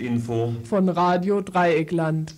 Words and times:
Tagesinfo 0.00 0.54
von 0.64 0.88
Radio 0.88 1.42
Dreieckland. 1.42 2.34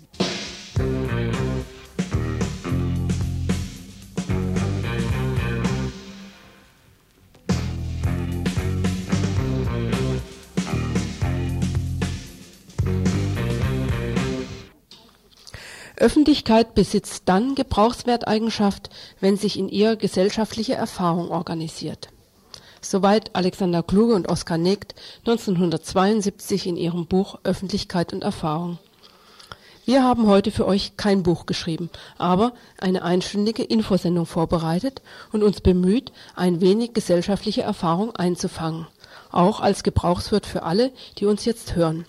Öffentlichkeit 15.97 16.75
besitzt 16.75 17.23
dann 17.27 17.55
Gebrauchswerteigenschaft, 17.55 18.91
wenn 19.21 19.37
sich 19.37 19.57
in 19.57 19.69
ihr 19.69 19.95
gesellschaftliche 19.95 20.75
Erfahrung 20.75 21.31
organisiert. 21.31 22.12
Soweit 22.85 23.35
Alexander 23.35 23.83
Kluge 23.85 24.15
und 24.15 24.29
Oskar 24.29 24.59
Negt 24.59 24.97
1972 25.21 26.67
in 26.67 26.77
ihrem 26.77 27.07
Buch 27.07 27.39
Öffentlichkeit 27.45 28.13
und 28.13 28.25
Erfahrung. 28.25 28.79
Wir 29.85 30.03
haben 30.03 30.27
heute 30.27 30.51
für 30.51 30.67
euch 30.67 30.97
kein 30.97 31.23
Buch 31.23 31.47
geschrieben, 31.47 31.91
aber 32.19 32.53
eine 32.79 33.03
einstündige 33.03 33.63
Infosendung 33.63 34.27
vorbereitet 34.27 35.01
und 35.33 35.45
uns 35.45 35.61
bemüht, 35.61 36.13
ein 36.35 36.61
wenig 36.61 36.93
gesellschaftliche 36.93 37.63
Erfahrung 37.63 38.15
einzufangen, 38.17 38.87
auch 39.31 39.61
als 39.61 39.85
Gebrauchswirt 39.85 40.47
für 40.47 40.65
alle, 40.65 40.93
die 41.19 41.27
uns 41.27 41.45
jetzt 41.45 41.77
hören. 41.77 42.05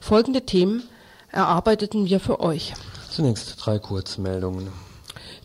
Folgende 0.00 0.42
Themen 0.42 0.82
erarbeiteten 1.30 2.06
wir 2.06 2.18
für 2.18 2.40
euch. 2.40 2.74
Zunächst 3.10 3.54
drei 3.64 3.78
Kurzmeldungen. 3.78 4.68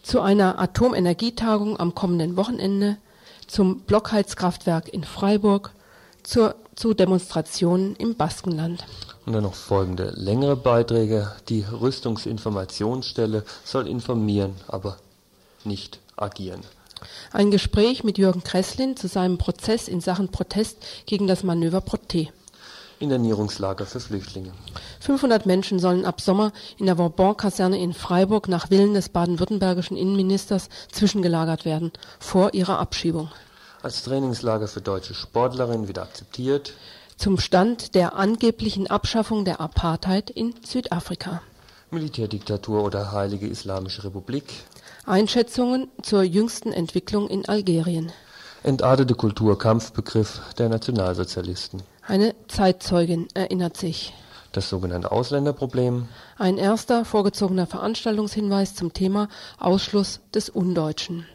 Zu 0.02 0.22
einer 0.22 0.60
Atomenergietagung 0.60 1.80
am 1.80 1.96
kommenden 1.96 2.38
Wochenende, 2.38 2.98
zum 3.54 3.82
Blockheizkraftwerk 3.82 4.92
in 4.92 5.04
Freiburg, 5.04 5.72
zur, 6.24 6.56
zu 6.76 6.94
Demonstrationen 6.96 7.96
im 7.98 8.16
Baskenland. 8.16 8.84
Und 9.26 9.34
dann 9.34 9.44
noch 9.44 9.54
folgende 9.54 10.12
längere 10.16 10.56
Beiträge. 10.56 11.32
Die 11.50 11.62
Rüstungsinformationsstelle 11.62 13.46
soll 13.64 13.88
informieren, 13.88 14.56
aber 14.68 14.98
nicht 15.64 16.00
agieren. 16.16 16.62
Ein 17.32 17.52
Gespräch 17.52 18.04
mit 18.04 18.18
Jürgen 18.18 18.44
Kresslin 18.44 18.98
zu 18.98 19.08
seinem 19.08 19.38
Prozess 19.38 19.88
in 19.88 20.02
Sachen 20.02 20.30
Protest 20.30 20.78
gegen 21.06 21.28
das 21.28 21.44
Manöver 21.44 21.80
Proté. 21.80 22.30
Internierungslager 23.04 23.86
für 23.86 24.00
Flüchtlinge. 24.00 24.52
500 25.02 25.46
Menschen 25.46 25.78
sollen 25.78 26.06
ab 26.06 26.22
Sommer 26.22 26.54
in 26.78 26.88
der 26.88 26.98
Vauban-Kaserne 26.98 27.78
in 27.78 27.94
Freiburg 27.94 28.48
nach 28.48 28.72
Willen 28.72 28.94
des 28.94 29.10
baden-württembergischen 29.10 29.98
Innenministers 29.98 30.70
zwischengelagert 30.92 31.66
werden, 31.66 31.92
vor 32.20 32.54
ihrer 32.54 32.80
Abschiebung. 32.80 33.30
Als 33.84 34.04
Trainingslager 34.04 34.68
für 34.68 34.82
deutsche 34.82 35.14
Sportlerinnen 35.14 35.88
wieder 35.90 36.04
akzeptiert. 36.04 36.74
Zum 37.18 37.38
Stand 37.38 37.94
der 37.94 38.16
angeblichen 38.16 38.88
Abschaffung 38.88 39.46
der 39.46 39.60
Apartheid 39.60 40.30
in 40.30 40.56
Südafrika. 40.66 41.42
Militärdiktatur 41.92 42.84
oder 42.84 43.12
Heilige 43.12 43.48
Islamische 43.48 44.04
Republik. 44.06 44.46
Einschätzungen 45.06 45.90
zur 46.02 46.24
jüngsten 46.24 46.72
Entwicklung 46.72 47.30
in 47.30 47.46
Algerien. 47.46 48.12
Entartete 48.64 49.14
Kulturkampfbegriff 49.14 50.40
der 50.58 50.70
Nationalsozialisten. 50.70 51.84
Eine 52.06 52.36
Zeitzeugin 52.50 53.28
erinnert 53.34 53.78
sich. 53.78 54.14
Das 54.52 54.70
sogenannte 54.70 55.12
Ausländerproblem. 55.12 56.08
Ein 56.38 56.58
erster 56.58 57.06
vorgezogener 57.06 57.66
Veranstaltungshinweis 57.66 58.76
zum 58.76 58.94
Thema 58.94 59.30
Ausschluss 59.58 60.20
des 60.34 60.50
Undeutschen. 60.50 61.26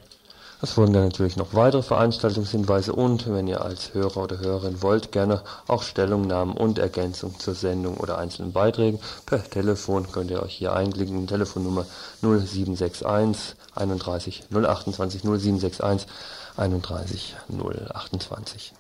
Es 0.60 0.72
folgen 0.72 0.92
dann 0.92 1.04
natürlich 1.04 1.36
noch 1.36 1.54
weitere 1.54 1.82
Veranstaltungshinweise 1.82 2.92
und, 2.92 3.32
wenn 3.32 3.46
ihr 3.46 3.62
als 3.62 3.94
Hörer 3.94 4.24
oder 4.24 4.40
Hörerin 4.40 4.82
wollt, 4.82 5.12
gerne 5.12 5.42
auch 5.68 5.82
Stellungnahmen 5.82 6.56
und 6.56 6.78
Ergänzungen 6.78 7.38
zur 7.38 7.54
Sendung 7.54 7.96
oder 7.96 8.18
einzelnen 8.18 8.52
Beiträgen. 8.52 8.98
Per 9.24 9.42
Telefon 9.42 10.10
könnt 10.10 10.30
ihr 10.30 10.42
euch 10.42 10.54
hier 10.54 10.74
einklicken, 10.74 11.28
Telefonnummer 11.28 11.86
0761 12.22 13.56
31 13.74 14.44
028 14.50 15.22
0761 15.22 16.08
31 16.56 17.36
028. 17.48 18.74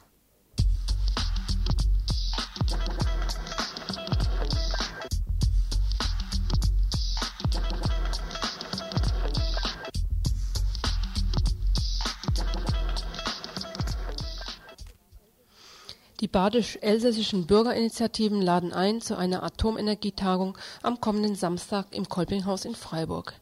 Die 16.20 16.26
badisch-elsässischen 16.26 17.46
Bürgerinitiativen 17.46 18.42
laden 18.42 18.72
ein 18.72 19.00
zu 19.00 19.16
einer 19.16 19.44
Atomenergietagung 19.44 20.58
am 20.82 21.00
kommenden 21.00 21.36
Samstag 21.36 21.86
im 21.92 22.08
Kolpinghaus 22.08 22.64
in 22.64 22.74
Freiburg. 22.74 23.34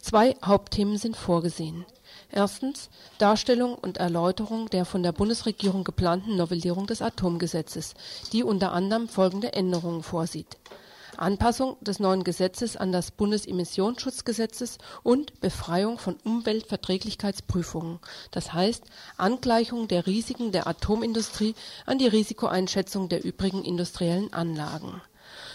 Zwei 0.00 0.36
Hauptthemen 0.42 0.96
sind 0.96 1.14
vorgesehen. 1.14 1.84
Erstens 2.32 2.88
Darstellung 3.18 3.74
und 3.74 3.98
Erläuterung 3.98 4.70
der 4.70 4.86
von 4.86 5.02
der 5.02 5.12
Bundesregierung 5.12 5.84
geplanten 5.84 6.36
Novellierung 6.36 6.86
des 6.86 7.02
Atomgesetzes, 7.02 7.94
die 8.32 8.42
unter 8.42 8.72
anderem 8.72 9.08
folgende 9.08 9.52
Änderungen 9.52 10.02
vorsieht 10.02 10.56
Anpassung 11.18 11.76
des 11.80 12.00
neuen 12.00 12.24
Gesetzes 12.24 12.76
an 12.76 12.92
das 12.92 13.10
Bundesemissionsschutzgesetzes 13.10 14.78
und 15.02 15.40
Befreiung 15.40 15.98
von 15.98 16.16
Umweltverträglichkeitsprüfungen, 16.24 18.00
das 18.30 18.52
heißt 18.52 18.84
Angleichung 19.16 19.88
der 19.88 20.06
Risiken 20.06 20.52
der 20.52 20.66
Atomindustrie 20.66 21.54
an 21.86 21.98
die 21.98 22.06
Risikoeinschätzung 22.06 23.08
der 23.08 23.24
übrigen 23.24 23.64
industriellen 23.64 24.32
Anlagen. 24.32 25.00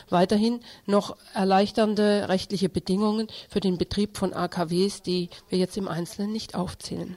Weiterhin 0.10 0.60
noch 0.86 1.16
erleichternde 1.34 2.28
rechtliche 2.28 2.70
Bedingungen 2.70 3.28
für 3.50 3.60
den 3.60 3.78
Betrieb 3.78 4.18
von 4.18 4.34
AKWs, 4.34 5.02
die 5.02 5.30
wir 5.50 5.58
jetzt 5.58 5.78
im 5.78 5.88
Einzelnen 5.88 6.32
nicht 6.32 6.56
aufzählen 6.56 7.16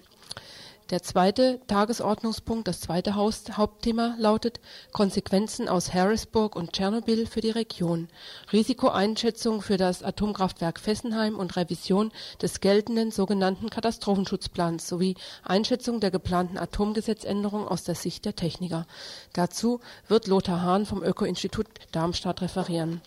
der 0.94 1.02
zweite 1.02 1.58
Tagesordnungspunkt, 1.66 2.68
das 2.68 2.78
zweite 2.78 3.16
Hauptthema 3.16 4.14
lautet 4.16 4.60
Konsequenzen 4.92 5.68
aus 5.68 5.92
Harrisburg 5.92 6.54
und 6.54 6.72
Tschernobyl 6.72 7.26
für 7.26 7.40
die 7.40 7.50
Region, 7.50 8.06
Risikoeinschätzung 8.52 9.60
für 9.60 9.76
das 9.76 10.04
Atomkraftwerk 10.04 10.78
Fessenheim 10.78 11.36
und 11.36 11.56
Revision 11.56 12.12
des 12.40 12.60
geltenden 12.60 13.10
sogenannten 13.10 13.70
Katastrophenschutzplans 13.70 14.86
sowie 14.86 15.16
Einschätzung 15.42 15.98
der 15.98 16.12
geplanten 16.12 16.58
Atomgesetzänderung 16.58 17.66
aus 17.66 17.82
der 17.82 17.96
Sicht 17.96 18.24
der 18.24 18.36
Techniker. 18.36 18.86
Dazu 19.32 19.80
wird 20.06 20.28
Lothar 20.28 20.62
Hahn 20.62 20.86
vom 20.86 21.02
Öko-Institut 21.02 21.66
Darmstadt 21.90 22.40
referieren 22.40 23.02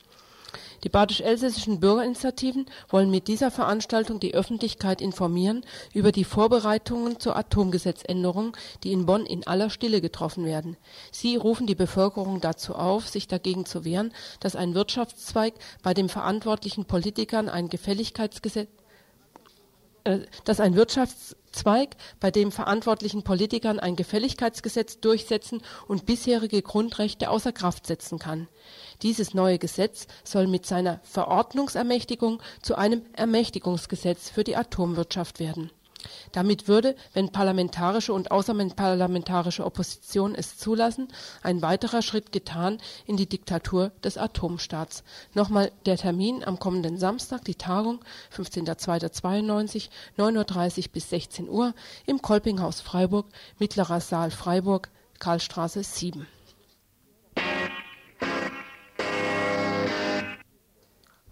die 0.84 0.90
badisch-elsässischen 0.90 1.80
Bürgerinitiativen 1.80 2.66
wollen 2.90 3.10
mit 3.10 3.28
dieser 3.28 3.52
Veranstaltung 3.52 4.20
die 4.20 4.34
Öffentlichkeit 4.34 5.02
informieren 5.02 5.66
über 5.94 6.12
die 6.12 6.24
Vorbereitungen 6.24 7.20
zur 7.20 7.36
Atomgesetzänderung, 7.36 8.56
die 8.84 8.92
in 8.92 9.06
Bonn 9.06 9.26
in 9.26 9.46
aller 9.48 9.70
Stille 9.70 10.02
getroffen 10.02 10.46
werden. 10.46 10.78
Sie 11.12 11.36
rufen 11.36 11.68
die 11.68 11.76
Bevölkerung 11.76 12.42
dazu 12.42 12.76
auf, 12.76 13.08
sich 13.08 13.28
dagegen 13.28 13.66
zu 13.66 13.86
wehren, 13.86 14.14
dass 14.40 14.56
ein 14.56 14.76
Wirtschaftszweig 14.76 15.54
bei 15.84 15.94
den 15.94 16.10
verantwortlichen 16.10 16.86
Politikern 16.86 17.50
ein 17.50 17.70
Gefälligkeitsgesetz 17.70 18.70
äh, 20.08 20.20
dass 20.46 20.62
ein 20.62 20.76
Wirtschaftszweig, 21.58 21.96
bei 22.20 22.32
dem 22.32 22.52
verantwortlichen 22.52 23.24
Politikern 23.24 23.80
ein 23.80 23.96
Gefälligkeitsgesetz 23.96 25.00
durchsetzen 25.00 25.62
und 25.88 26.06
bisherige 26.06 26.62
Grundrechte 26.62 27.30
außer 27.30 27.52
Kraft 27.52 27.88
setzen 27.88 28.20
kann. 28.20 28.48
Dieses 29.02 29.34
neue 29.34 29.60
Gesetz 29.60 30.08
soll 30.24 30.48
mit 30.48 30.66
seiner 30.66 31.00
Verordnungsermächtigung 31.04 32.42
zu 32.62 32.76
einem 32.76 33.02
Ermächtigungsgesetz 33.14 34.30
für 34.30 34.44
die 34.44 34.56
Atomwirtschaft 34.56 35.40
werden 35.40 35.72
damit 36.32 36.68
würde, 36.68 36.96
wenn 37.14 37.32
parlamentarische 37.32 38.14
und 38.14 38.32
außerparlamentarische 38.32 39.66
Opposition 39.66 40.36
es 40.36 40.58
zulassen, 40.58 41.08
ein 41.44 41.62
weiterer 41.62 42.02
Schritt 42.02 42.32
getan 42.32 42.80
in 43.06 43.18
die 43.18 43.28
Diktatur 43.28 43.92
des 44.04 44.18
Atomstaats. 44.18 45.04
Nochmal 45.34 45.72
der 45.86 45.98
Termin 45.98 46.44
am 46.44 46.60
kommenden 46.60 46.98
Samstag, 46.98 47.44
die 47.46 47.56
Tagung, 47.56 48.00
15.02.92, 48.36 49.90
9.30 50.18 50.78
Uhr 50.78 50.92
bis 50.94 51.10
16 51.10 51.50
Uhr 51.50 51.74
im 52.06 52.22
Kolpinghaus 52.22 52.82
Freiburg, 52.82 53.28
Mittlerer 53.60 54.02
Saal 54.02 54.32
Freiburg, 54.32 54.90
Karlstraße 55.20 55.84
7. 55.84 56.28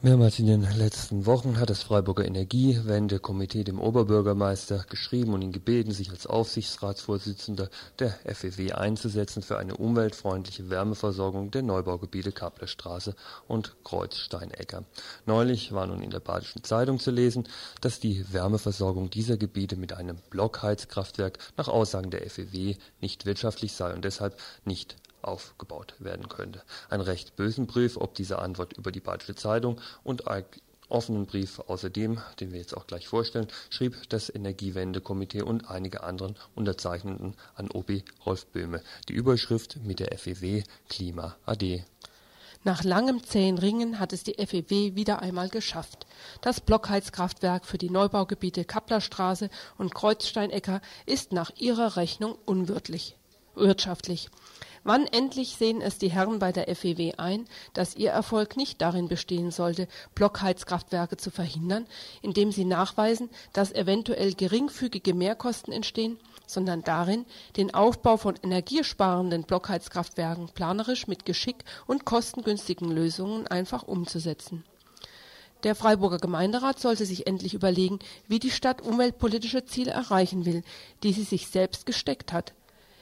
Mehrmals 0.05 0.37
in 0.37 0.45
den 0.45 0.61
letzten 0.77 1.25
Wochen 1.25 1.59
hat 1.59 1.71
das 1.71 1.81
Freiburger 1.81 2.25
Energiewendekomitee 2.25 3.63
dem 3.63 3.79
Oberbürgermeister 3.79 4.85
geschrieben 4.87 5.33
und 5.33 5.41
ihn 5.41 5.51
gebeten, 5.51 5.93
sich 5.93 6.11
als 6.11 6.27
Aufsichtsratsvorsitzender 6.27 7.71
der 7.97 8.11
FEW 8.23 8.73
einzusetzen 8.73 9.41
für 9.41 9.57
eine 9.57 9.75
umweltfreundliche 9.75 10.69
Wärmeversorgung 10.69 11.49
der 11.49 11.63
Neubaugebiete 11.63 12.31
Kapplerstraße 12.31 13.15
und 13.47 13.77
Kreuzsteinecker. 13.83 14.83
Neulich 15.25 15.71
war 15.71 15.87
nun 15.87 16.03
in 16.03 16.11
der 16.11 16.19
Badischen 16.19 16.63
Zeitung 16.63 16.99
zu 16.99 17.09
lesen, 17.09 17.47
dass 17.81 17.99
die 17.99 18.31
Wärmeversorgung 18.31 19.09
dieser 19.09 19.37
Gebiete 19.37 19.75
mit 19.75 19.93
einem 19.93 20.17
Blockheizkraftwerk 20.29 21.39
nach 21.57 21.67
Aussagen 21.67 22.11
der 22.11 22.29
FEW 22.29 22.75
nicht 23.01 23.25
wirtschaftlich 23.25 23.73
sei 23.73 23.91
und 23.91 24.05
deshalb 24.05 24.37
nicht 24.65 24.97
aufgebaut 25.25 25.95
werden 25.99 26.29
könnte. 26.29 26.61
Ein 26.89 27.01
recht 27.01 27.35
bösen 27.35 27.67
Brief, 27.67 27.97
ob 27.97 28.15
diese 28.15 28.39
Antwort 28.39 28.73
über 28.73 28.91
die 28.91 28.99
Badische 28.99 29.35
Zeitung 29.35 29.81
und 30.03 30.27
einen 30.27 30.45
offenen 30.89 31.25
Brief 31.25 31.59
außerdem, 31.59 32.21
den 32.39 32.51
wir 32.51 32.59
jetzt 32.59 32.75
auch 32.75 32.87
gleich 32.87 33.07
vorstellen, 33.07 33.47
schrieb 33.69 34.09
das 34.09 34.33
Energiewendekomitee 34.33 35.41
und 35.41 35.69
einige 35.69 36.03
anderen 36.03 36.35
Unterzeichnenden 36.53 37.35
an 37.55 37.69
OB 37.71 38.03
Rolf 38.25 38.45
Böhme. 38.47 38.81
Die 39.09 39.13
Überschrift 39.13 39.77
mit 39.83 39.99
der 39.99 40.17
FEW 40.17 40.63
Klima 40.89 41.35
AD. 41.45 41.83
Nach 42.63 42.83
langem 42.83 43.23
zähen 43.23 43.59
Ringen 43.59 43.99
hat 43.99 44.11
es 44.11 44.23
die 44.23 44.43
FEW 44.43 44.95
wieder 44.95 45.21
einmal 45.21 45.49
geschafft. 45.49 46.07
Das 46.41 46.61
Blockheizkraftwerk 46.61 47.63
für 47.63 47.77
die 47.77 47.91
Neubaugebiete 47.91 48.65
Kapplerstraße 48.65 49.51
und 49.77 49.93
Kreuzsteinecker 49.93 50.81
ist 51.05 51.31
nach 51.31 51.51
ihrer 51.57 51.95
Rechnung 51.95 52.35
unwirtlich, 52.45 53.17
wirtschaftlich. 53.55 54.29
Wann 54.83 55.07
endlich 55.07 55.55
sehen 55.57 55.81
es 55.81 55.97
die 55.97 56.11
Herren 56.11 56.37
bei 56.37 56.51
der 56.51 56.73
FEW 56.75 57.13
ein, 57.17 57.45
dass 57.73 57.95
ihr 57.95 58.11
Erfolg 58.11 58.55
nicht 58.55 58.81
darin 58.81 59.07
bestehen 59.07 59.49
sollte, 59.49 59.87
Blockheizkraftwerke 60.13 61.17
zu 61.17 61.31
verhindern, 61.31 61.87
indem 62.21 62.51
sie 62.51 62.65
nachweisen, 62.65 63.29
dass 63.51 63.71
eventuell 63.73 64.33
geringfügige 64.33 65.15
Mehrkosten 65.15 65.73
entstehen 65.73 66.19
sondern 66.47 66.83
darin, 66.83 67.25
den 67.57 67.73
Aufbau 67.73 68.17
von 68.17 68.35
energiesparenden 68.41 69.43
Blockheizkraftwerken 69.43 70.49
planerisch 70.49 71.07
mit 71.07 71.25
Geschick 71.25 71.63
und 71.87 72.05
kostengünstigen 72.05 72.91
Lösungen 72.91 73.47
einfach 73.47 73.83
umzusetzen. 73.83 74.63
Der 75.63 75.73
Freiburger 75.73 76.19
Gemeinderat 76.19 76.79
sollte 76.79 77.05
sich 77.05 77.25
endlich 77.25 77.53
überlegen, 77.55 77.99
wie 78.27 78.39
die 78.39 78.51
Stadt 78.51 78.81
umweltpolitische 78.81 79.65
Ziele 79.65 79.91
erreichen 79.91 80.45
will, 80.45 80.63
die 81.01 81.13
sie 81.13 81.23
sich 81.23 81.47
selbst 81.47 81.85
gesteckt 81.85 82.33
hat. 82.33 82.53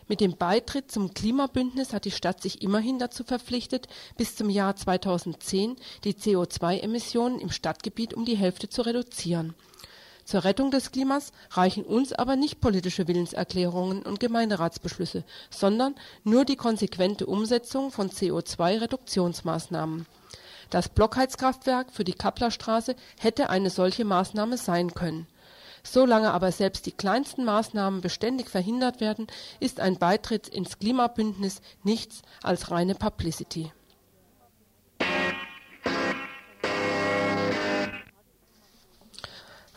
Mit 0.07 0.21
dem 0.21 0.37
Beitritt 0.37 0.91
zum 0.91 1.13
Klimabündnis 1.13 1.93
hat 1.93 2.05
die 2.05 2.11
Stadt 2.11 2.41
sich 2.41 2.61
immerhin 2.61 2.99
dazu 2.99 3.23
verpflichtet, 3.23 3.87
bis 4.17 4.35
zum 4.35 4.49
Jahr 4.49 4.75
2010 4.75 5.75
die 6.03 6.13
CO2-Emissionen 6.13 7.39
im 7.39 7.51
Stadtgebiet 7.51 8.13
um 8.13 8.25
die 8.25 8.37
Hälfte 8.37 8.69
zu 8.69 8.81
reduzieren 8.81 9.55
zur 10.25 10.43
Rettung 10.45 10.71
des 10.71 10.91
Klimas 10.91 11.31
reichen 11.51 11.83
uns 11.83 12.13
aber 12.13 12.35
nicht 12.35 12.61
politische 12.61 13.07
Willenserklärungen 13.07 14.03
und 14.03 14.19
Gemeinderatsbeschlüsse, 14.19 15.23
sondern 15.49 15.95
nur 16.23 16.45
die 16.45 16.55
konsequente 16.55 17.25
Umsetzung 17.25 17.91
von 17.91 18.09
CO2-Reduktionsmaßnahmen. 18.09 20.05
Das 20.69 20.89
Blockheizkraftwerk 20.89 21.91
für 21.91 22.03
die 22.03 22.13
Kapplerstraße 22.13 22.95
hätte 23.19 23.49
eine 23.49 23.69
solche 23.69 24.05
Maßnahme 24.05 24.57
sein 24.57 24.93
können. 24.93 25.27
Solange 25.85 26.31
aber 26.31 26.51
selbst 26.51 26.85
die 26.85 26.91
kleinsten 26.91 27.43
Maßnahmen 27.43 28.01
beständig 28.01 28.49
verhindert 28.49 29.01
werden, 29.01 29.27
ist 29.59 29.79
ein 29.79 29.97
Beitritt 29.97 30.47
ins 30.47 30.79
Klimabündnis 30.79 31.61
nichts 31.83 32.21
als 32.41 32.71
reine 32.71 32.95
Publicity 32.95 33.71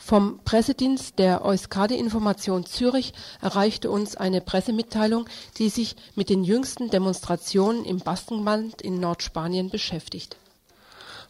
Vom 0.06 0.38
Pressedienst 0.44 1.18
der 1.18 1.44
Euskadi 1.44 1.96
Information 1.96 2.64
Zürich 2.64 3.12
erreichte 3.40 3.90
uns 3.90 4.14
eine 4.14 4.40
Pressemitteilung, 4.40 5.28
die 5.58 5.68
sich 5.68 5.96
mit 6.14 6.30
den 6.30 6.44
jüngsten 6.44 6.90
Demonstrationen 6.90 7.84
im 7.84 7.98
Baskenland 7.98 8.80
in 8.82 9.00
Nordspanien 9.00 9.68
beschäftigt. 9.68 10.36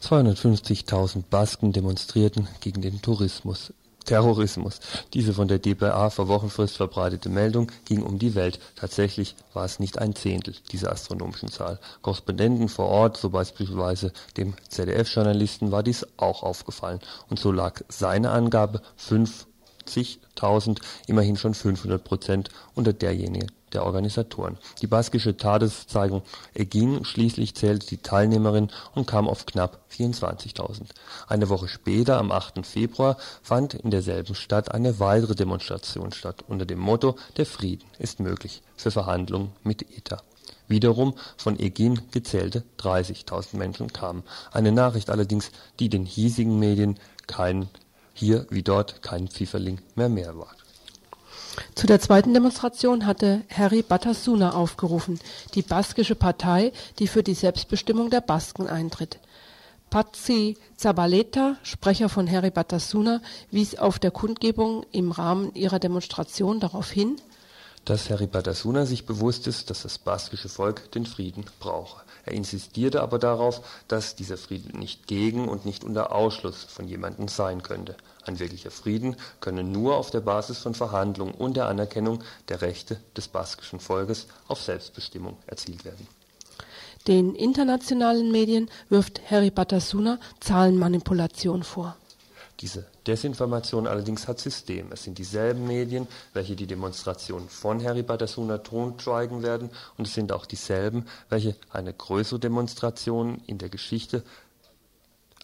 250.000 0.02 1.22
Basken 1.30 1.72
demonstrierten 1.72 2.48
gegen 2.60 2.82
den 2.82 3.00
Tourismus 3.00 3.72
Terrorismus. 4.06 4.80
Diese 5.12 5.34
von 5.34 5.48
der 5.48 5.58
dpa 5.58 6.10
vor 6.10 6.28
Wochenfrist 6.28 6.76
verbreitete 6.76 7.28
Meldung 7.28 7.70
ging 7.84 8.02
um 8.02 8.18
die 8.18 8.34
Welt. 8.34 8.58
Tatsächlich 8.76 9.34
war 9.52 9.64
es 9.64 9.78
nicht 9.78 9.98
ein 9.98 10.14
Zehntel 10.14 10.54
dieser 10.72 10.92
astronomischen 10.92 11.50
Zahl. 11.50 11.78
Korrespondenten 12.02 12.68
vor 12.68 12.86
Ort, 12.86 13.16
so 13.16 13.30
beispielsweise 13.30 14.12
dem 14.36 14.54
ZDF-Journalisten, 14.68 15.72
war 15.72 15.82
dies 15.82 16.06
auch 16.16 16.42
aufgefallen. 16.42 17.00
Und 17.28 17.38
so 17.38 17.52
lag 17.52 17.82
seine 17.88 18.30
Angabe 18.30 18.80
50.000 19.86 20.80
immerhin 21.06 21.36
schon 21.36 21.54
500 21.54 22.02
Prozent 22.02 22.48
unter 22.74 22.92
derjenigen 22.92 23.48
der 23.72 23.84
Organisatoren. 23.84 24.58
Die 24.80 24.86
baskische 24.86 25.36
Tageszeitung 25.36 26.22
Egin 26.54 27.04
schließlich 27.04 27.54
zählte 27.54 27.86
die 27.86 27.98
Teilnehmerinnen 27.98 28.70
und 28.94 29.06
kam 29.06 29.28
auf 29.28 29.46
knapp 29.46 29.80
24.000. 29.92 30.82
Eine 31.26 31.48
Woche 31.48 31.68
später, 31.68 32.18
am 32.18 32.32
8. 32.32 32.64
Februar, 32.66 33.16
fand 33.42 33.74
in 33.74 33.90
derselben 33.90 34.34
Stadt 34.34 34.72
eine 34.72 34.98
weitere 35.00 35.34
Demonstration 35.34 36.12
statt 36.12 36.44
unter 36.48 36.64
dem 36.64 36.78
Motto 36.78 37.16
Der 37.36 37.46
Frieden 37.46 37.86
ist 37.98 38.20
möglich 38.20 38.62
für 38.76 38.90
Verhandlungen 38.90 39.52
mit 39.62 39.82
ETA. 39.82 40.22
Wiederum 40.68 41.14
von 41.36 41.58
Egin 41.58 42.00
gezählte 42.10 42.64
30.000 42.80 43.56
Menschen 43.56 43.92
kamen. 43.92 44.24
Eine 44.52 44.72
Nachricht 44.72 45.10
allerdings, 45.10 45.50
die 45.78 45.88
den 45.88 46.04
hiesigen 46.04 46.58
Medien 46.58 46.98
kein 47.26 47.68
hier 48.16 48.46
wie 48.50 48.62
dort 48.62 49.02
kein 49.02 49.28
Pfifferling 49.28 49.80
mehr 49.94 50.08
mehr 50.08 50.36
war. 50.36 50.50
Zu 51.74 51.86
der 51.86 52.00
zweiten 52.00 52.34
Demonstration 52.34 53.06
hatte 53.06 53.42
Harry 53.50 53.82
Batasuna 53.82 54.52
aufgerufen, 54.52 55.20
die 55.54 55.62
baskische 55.62 56.14
Partei, 56.14 56.72
die 56.98 57.06
für 57.06 57.22
die 57.22 57.34
Selbstbestimmung 57.34 58.10
der 58.10 58.20
Basken 58.20 58.66
eintritt. 58.66 59.18
Patsi 59.90 60.56
Zabaleta, 60.76 61.56
Sprecher 61.62 62.08
von 62.08 62.30
Harry 62.30 62.50
Batasuna, 62.50 63.20
wies 63.50 63.76
auf 63.78 63.98
der 63.98 64.10
Kundgebung 64.10 64.84
im 64.92 65.12
Rahmen 65.12 65.54
ihrer 65.54 65.78
Demonstration 65.78 66.60
darauf 66.60 66.90
hin, 66.90 67.16
dass 67.84 68.10
Harry 68.10 68.26
Batasuna 68.26 68.84
sich 68.84 69.06
bewusst 69.06 69.46
ist, 69.46 69.70
dass 69.70 69.82
das 69.82 69.98
baskische 69.98 70.48
Volk 70.48 70.90
den 70.90 71.06
Frieden 71.06 71.44
brauche. 71.60 72.02
Er 72.26 72.32
insistierte 72.32 73.02
aber 73.02 73.20
darauf, 73.20 73.60
dass 73.86 74.16
dieser 74.16 74.36
Frieden 74.36 74.80
nicht 74.80 75.06
gegen 75.06 75.48
und 75.48 75.64
nicht 75.64 75.84
unter 75.84 76.12
Ausschluss 76.12 76.64
von 76.64 76.88
jemandem 76.88 77.28
sein 77.28 77.62
könnte. 77.62 77.96
Ein 78.24 78.40
wirklicher 78.40 78.72
Frieden 78.72 79.16
könne 79.40 79.62
nur 79.62 79.96
auf 79.96 80.10
der 80.10 80.20
Basis 80.20 80.58
von 80.58 80.74
Verhandlungen 80.74 81.34
und 81.34 81.56
der 81.56 81.68
Anerkennung 81.68 82.24
der 82.48 82.62
Rechte 82.62 83.00
des 83.16 83.28
baskischen 83.28 83.78
Volkes 83.78 84.26
auf 84.48 84.60
Selbstbestimmung 84.60 85.36
erzielt 85.46 85.84
werden. 85.84 86.08
Den 87.06 87.36
internationalen 87.36 88.32
Medien 88.32 88.68
wirft 88.88 89.30
Harry 89.30 89.50
Batasuna 89.50 90.18
Zahlenmanipulation 90.40 91.62
vor. 91.62 91.96
Diese 92.60 92.86
Desinformation 93.06 93.86
allerdings 93.86 94.26
hat 94.28 94.38
System. 94.38 94.90
Es 94.90 95.04
sind 95.04 95.18
dieselben 95.18 95.66
Medien, 95.66 96.08
welche 96.32 96.56
die 96.56 96.66
Demonstration 96.66 97.48
von 97.50 97.84
Harry 97.84 98.02
Batasuna 98.02 98.58
totschweigen 98.58 99.42
werden 99.42 99.70
und 99.98 100.06
es 100.06 100.14
sind 100.14 100.32
auch 100.32 100.46
dieselben, 100.46 101.06
welche 101.28 101.54
eine 101.70 101.92
größere 101.92 102.40
Demonstration 102.40 103.42
in 103.46 103.58
der 103.58 103.68
Geschichte 103.68 104.22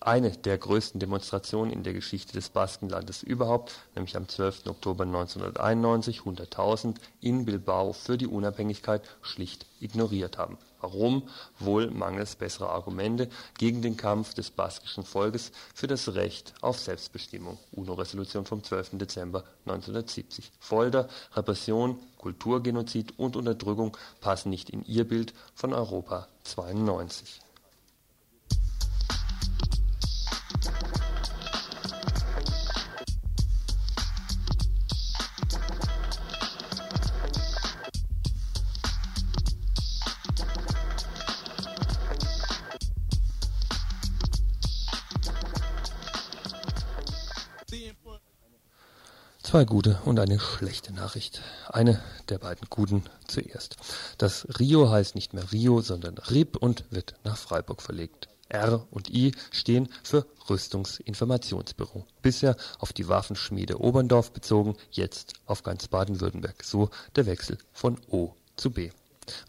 eine 0.05 0.31
der 0.31 0.59
größten 0.59 0.99
Demonstrationen 1.01 1.73
in 1.73 1.83
der 1.83 1.93
Geschichte 1.93 2.33
des 2.33 2.49
Baskenlandes 2.49 3.23
überhaupt, 3.23 3.73
nämlich 3.95 4.17
am 4.17 4.29
12. 4.29 4.67
Oktober 4.67 5.05
1991 5.05 6.21
100.000 6.21 6.97
in 7.21 7.45
Bilbao 7.45 7.93
für 7.93 8.19
die 8.19 8.27
Unabhängigkeit 8.27 9.03
schlicht 9.23 9.67
ignoriert 9.81 10.39
haben. 10.39 10.59
Warum? 10.83 11.29
Wohl 11.61 11.91
mangels 11.93 12.35
besserer 12.35 12.71
Argumente 12.71 13.29
gegen 13.57 13.83
den 13.83 13.97
Kampf 13.97 14.35
des 14.35 14.51
baskischen 14.51 15.05
Volkes 15.05 15.53
für 15.75 15.87
das 15.87 16.15
Recht 16.15 16.55
auf 16.61 16.79
Selbstbestimmung. 16.79 17.57
UNO-Resolution 17.71 18.45
vom 18.45 18.65
12. 18.65 18.99
Dezember 18.99 19.45
1970. 19.65 20.51
Folter, 20.59 21.09
Repression, 21.35 22.01
Kulturgenozid 22.19 23.17
und 23.17 23.37
Unterdrückung 23.37 23.97
passen 24.21 24.51
nicht 24.51 24.71
in 24.71 24.85
ihr 24.85 25.07
Bild 25.07 25.35
von 25.55 25.73
Europa 25.73 26.27
92. 26.43 27.42
Zwei 49.53 49.67
gute 49.67 50.01
und 50.07 50.19
eine 50.19 50.41
schlechte 50.41 50.95
Nachricht. 50.95 51.43
Eine 51.69 52.03
der 52.31 52.39
beiden 52.39 52.69
guten 52.71 53.05
zuerst. 53.29 53.77
Das 54.17 54.47
Rio 54.59 54.89
heißt 54.89 55.15
nicht 55.15 55.35
mehr 55.35 55.53
Rio, 55.53 55.83
sondern 55.83 56.17
RIB 56.17 56.57
und 56.57 56.87
wird 56.89 57.17
nach 57.23 57.37
Freiburg 57.37 57.83
verlegt. 57.83 58.31
R 58.49 58.87
und 58.91 59.11
I 59.11 59.33
stehen 59.51 59.91
für 60.03 60.25
Rüstungsinformationsbüro. 60.49 62.07
Bisher 62.23 62.57
auf 62.79 62.95
die 62.95 63.09
Waffenschmiede 63.09 63.79
Oberndorf 63.79 64.33
bezogen, 64.33 64.75
jetzt 64.91 65.35
auf 65.45 65.63
ganz 65.63 65.87
Baden-Württemberg. 65.87 66.65
So 66.65 66.89
der 67.15 67.27
Wechsel 67.27 67.59
von 67.75 68.01
O 68.09 68.33
zu 68.57 68.71
B. 68.71 68.89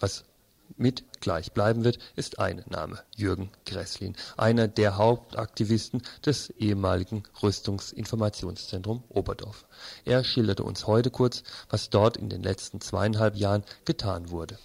Was 0.01 0.25
mit 0.77 1.03
gleich 1.21 1.51
bleiben 1.53 1.83
wird, 1.83 1.99
ist 2.15 2.39
ein 2.39 2.63
Name, 2.67 2.99
Jürgen 3.15 3.51
Gresslin, 3.65 4.15
einer 4.37 4.67
der 4.67 4.97
Hauptaktivisten 4.97 6.01
des 6.25 6.49
ehemaligen 6.51 7.23
Rüstungsinformationszentrum 7.41 9.03
Oberdorf. 9.09 9.65
Er 10.05 10.23
schilderte 10.23 10.63
uns 10.63 10.87
heute 10.87 11.11
kurz, 11.11 11.43
was 11.69 11.89
dort 11.89 12.17
in 12.17 12.29
den 12.29 12.43
letzten 12.43 12.81
zweieinhalb 12.81 13.35
Jahren 13.35 13.63
getan 13.85 14.29
wurde. 14.29 14.57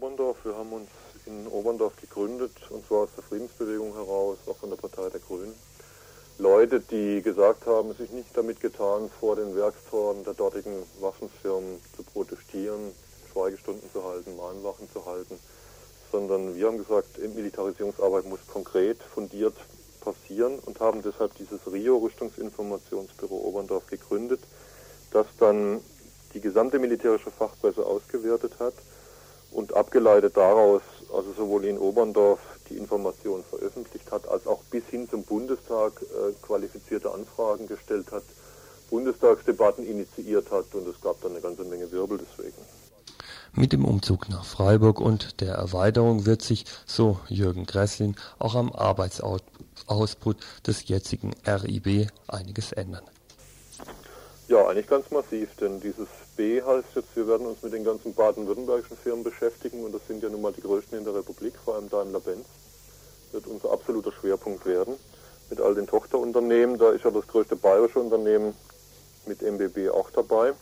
Oberndorf. 0.00 0.44
Wir 0.44 0.56
haben 0.56 0.72
uns 0.72 0.88
in 1.26 1.46
Oberndorf 1.46 1.94
gegründet, 2.00 2.52
und 2.70 2.86
zwar 2.86 3.00
aus 3.00 3.10
der 3.16 3.24
Friedensbewegung 3.24 3.92
heraus, 3.92 4.38
auch 4.46 4.56
von 4.56 4.70
der 4.70 4.76
Partei 4.76 5.10
der 5.10 5.20
Grünen. 5.20 5.54
Leute, 6.38 6.80
die 6.80 7.20
gesagt 7.20 7.66
haben, 7.66 7.92
sich 7.92 8.10
nicht 8.10 8.34
damit 8.34 8.60
getan, 8.60 9.10
vor 9.20 9.36
den 9.36 9.54
Werkstoren 9.54 10.24
der 10.24 10.32
dortigen 10.32 10.72
Waffenfirmen 11.00 11.80
zu 11.94 12.02
protestieren, 12.02 12.92
Schweigestunden 13.32 13.88
zu 13.92 14.04
halten, 14.04 14.36
Mahnwachen 14.36 14.88
zu 14.92 15.04
halten, 15.06 15.38
sondern 16.10 16.54
wir 16.54 16.66
haben 16.66 16.78
gesagt, 16.78 17.18
Militarisierungsarbeit 17.18 18.26
muss 18.26 18.40
konkret, 18.52 19.02
fundiert 19.02 19.54
passieren 20.00 20.58
und 20.60 20.80
haben 20.80 21.02
deshalb 21.02 21.34
dieses 21.36 21.60
Rio 21.70 21.98
Rüstungsinformationsbüro 21.98 23.36
Oberndorf 23.36 23.86
gegründet, 23.86 24.40
das 25.10 25.26
dann 25.38 25.80
die 26.34 26.40
gesamte 26.40 26.78
militärische 26.78 27.30
Fachpresse 27.30 27.84
ausgewertet 27.84 28.54
hat 28.58 28.74
und 29.52 29.74
abgeleitet 29.74 30.36
daraus, 30.36 30.82
also 31.12 31.32
sowohl 31.36 31.64
in 31.64 31.78
Oberndorf 31.78 32.40
die 32.68 32.76
Informationen 32.76 33.44
veröffentlicht 33.44 34.10
hat, 34.10 34.28
als 34.28 34.46
auch 34.46 34.62
bis 34.70 34.84
hin 34.86 35.08
zum 35.08 35.24
Bundestag 35.24 35.92
äh, 36.02 36.32
qualifizierte 36.42 37.10
Anfragen 37.12 37.66
gestellt 37.66 38.12
hat, 38.12 38.22
Bundestagsdebatten 38.90 39.86
initiiert 39.86 40.50
hat 40.50 40.74
und 40.74 40.86
es 40.88 41.00
gab 41.00 41.20
dann 41.20 41.32
eine 41.32 41.40
ganze 41.40 41.64
Menge 41.64 41.90
Wirbel 41.90 42.18
deswegen. 42.18 42.79
Mit 43.52 43.72
dem 43.72 43.84
Umzug 43.84 44.28
nach 44.28 44.44
Freiburg 44.44 45.00
und 45.00 45.40
der 45.40 45.54
Erweiterung 45.54 46.24
wird 46.24 46.40
sich, 46.40 46.66
so 46.86 47.18
Jürgen 47.28 47.66
Gresslin, 47.66 48.14
auch 48.38 48.54
am 48.54 48.72
Arbeitsausbrut 48.72 50.36
des 50.66 50.86
jetzigen 50.86 51.32
RIB 51.44 52.08
einiges 52.28 52.70
ändern. 52.70 53.02
Ja, 54.46 54.68
eigentlich 54.68 54.86
ganz 54.86 55.10
massiv, 55.10 55.48
denn 55.60 55.80
dieses 55.80 56.08
B 56.36 56.62
heißt 56.62 56.88
jetzt, 56.94 57.14
wir 57.16 57.26
werden 57.26 57.46
uns 57.46 57.62
mit 57.62 57.72
den 57.72 57.84
ganzen 57.84 58.14
baden-württembergischen 58.14 58.96
Firmen 58.96 59.24
beschäftigen 59.24 59.84
und 59.84 59.92
das 59.92 60.06
sind 60.06 60.22
ja 60.22 60.28
nun 60.28 60.42
mal 60.42 60.52
die 60.52 60.62
größten 60.62 60.98
in 60.98 61.04
der 61.04 61.14
Republik, 61.14 61.54
vor 61.64 61.74
allem 61.74 61.88
Daimler-Benz. 61.88 62.46
Wird 63.32 63.46
unser 63.48 63.72
absoluter 63.72 64.12
Schwerpunkt 64.12 64.64
werden. 64.64 64.94
Mit 65.50 65.60
all 65.60 65.74
den 65.74 65.88
Tochterunternehmen, 65.88 66.78
da 66.78 66.90
ist 66.90 67.04
ja 67.04 67.10
das 67.10 67.26
größte 67.26 67.56
bayerische 67.56 67.98
Unternehmen 67.98 68.54
mit 69.26 69.42
MBB 69.42 69.90
auch 69.90 70.10
dabei. 70.10 70.52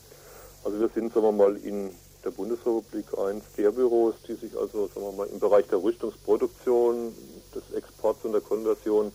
Also 0.65 0.81
wir 0.81 0.89
sind, 0.89 1.13
sagen 1.13 1.27
wir 1.27 1.33
mal, 1.33 1.57
in 1.57 1.91
der 2.25 2.31
Bundesrepublik 2.31 3.07
eins 3.19 3.45
der 3.57 3.71
Büros, 3.71 4.15
die 4.27 4.35
sich 4.35 4.57
also, 4.57 4.89
sagen 4.89 5.07
wir 5.07 5.13
mal, 5.13 5.29
im 5.29 5.39
Bereich 5.39 5.67
der 5.69 5.83
Rüstungsproduktion, 5.83 7.15
des 7.55 7.77
Exports 7.77 8.25
und 8.25 8.33
der 8.33 8.41
Konversion 8.41 9.13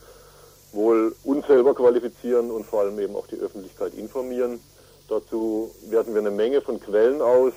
wohl 0.71 1.15
uns 1.23 1.45
selber 1.45 1.75
qualifizieren 1.75 2.49
und 2.49 2.65
vor 2.65 2.81
allem 2.81 2.99
eben 2.99 3.15
auch 3.15 3.27
die 3.27 3.37
Öffentlichkeit 3.37 3.93
informieren. 3.93 4.59
Dazu 5.07 5.71
werten 5.89 6.13
wir 6.13 6.21
eine 6.21 6.31
Menge 6.31 6.61
von 6.61 6.79
Quellen 6.79 7.21
aus, 7.21 7.53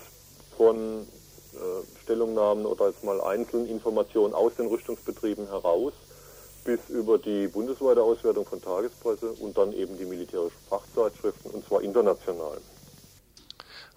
von 0.56 1.06
äh, 1.54 2.02
Stellungnahmen 2.02 2.66
oder 2.66 2.88
jetzt 2.88 3.04
mal 3.04 3.20
einzelnen 3.20 3.66
Informationen 3.68 4.34
aus 4.34 4.52
den 4.56 4.66
Rüstungsbetrieben 4.66 5.46
heraus, 5.48 5.92
bis 6.64 6.80
über 6.88 7.18
die 7.18 7.46
bundesweite 7.46 8.02
Auswertung 8.02 8.44
von 8.44 8.60
Tagespresse 8.60 9.30
und 9.40 9.56
dann 9.56 9.72
eben 9.72 9.96
die 9.96 10.04
militärischen 10.04 10.58
Fachzeitschriften 10.68 11.52
und 11.52 11.66
zwar 11.66 11.80
international. 11.80 12.58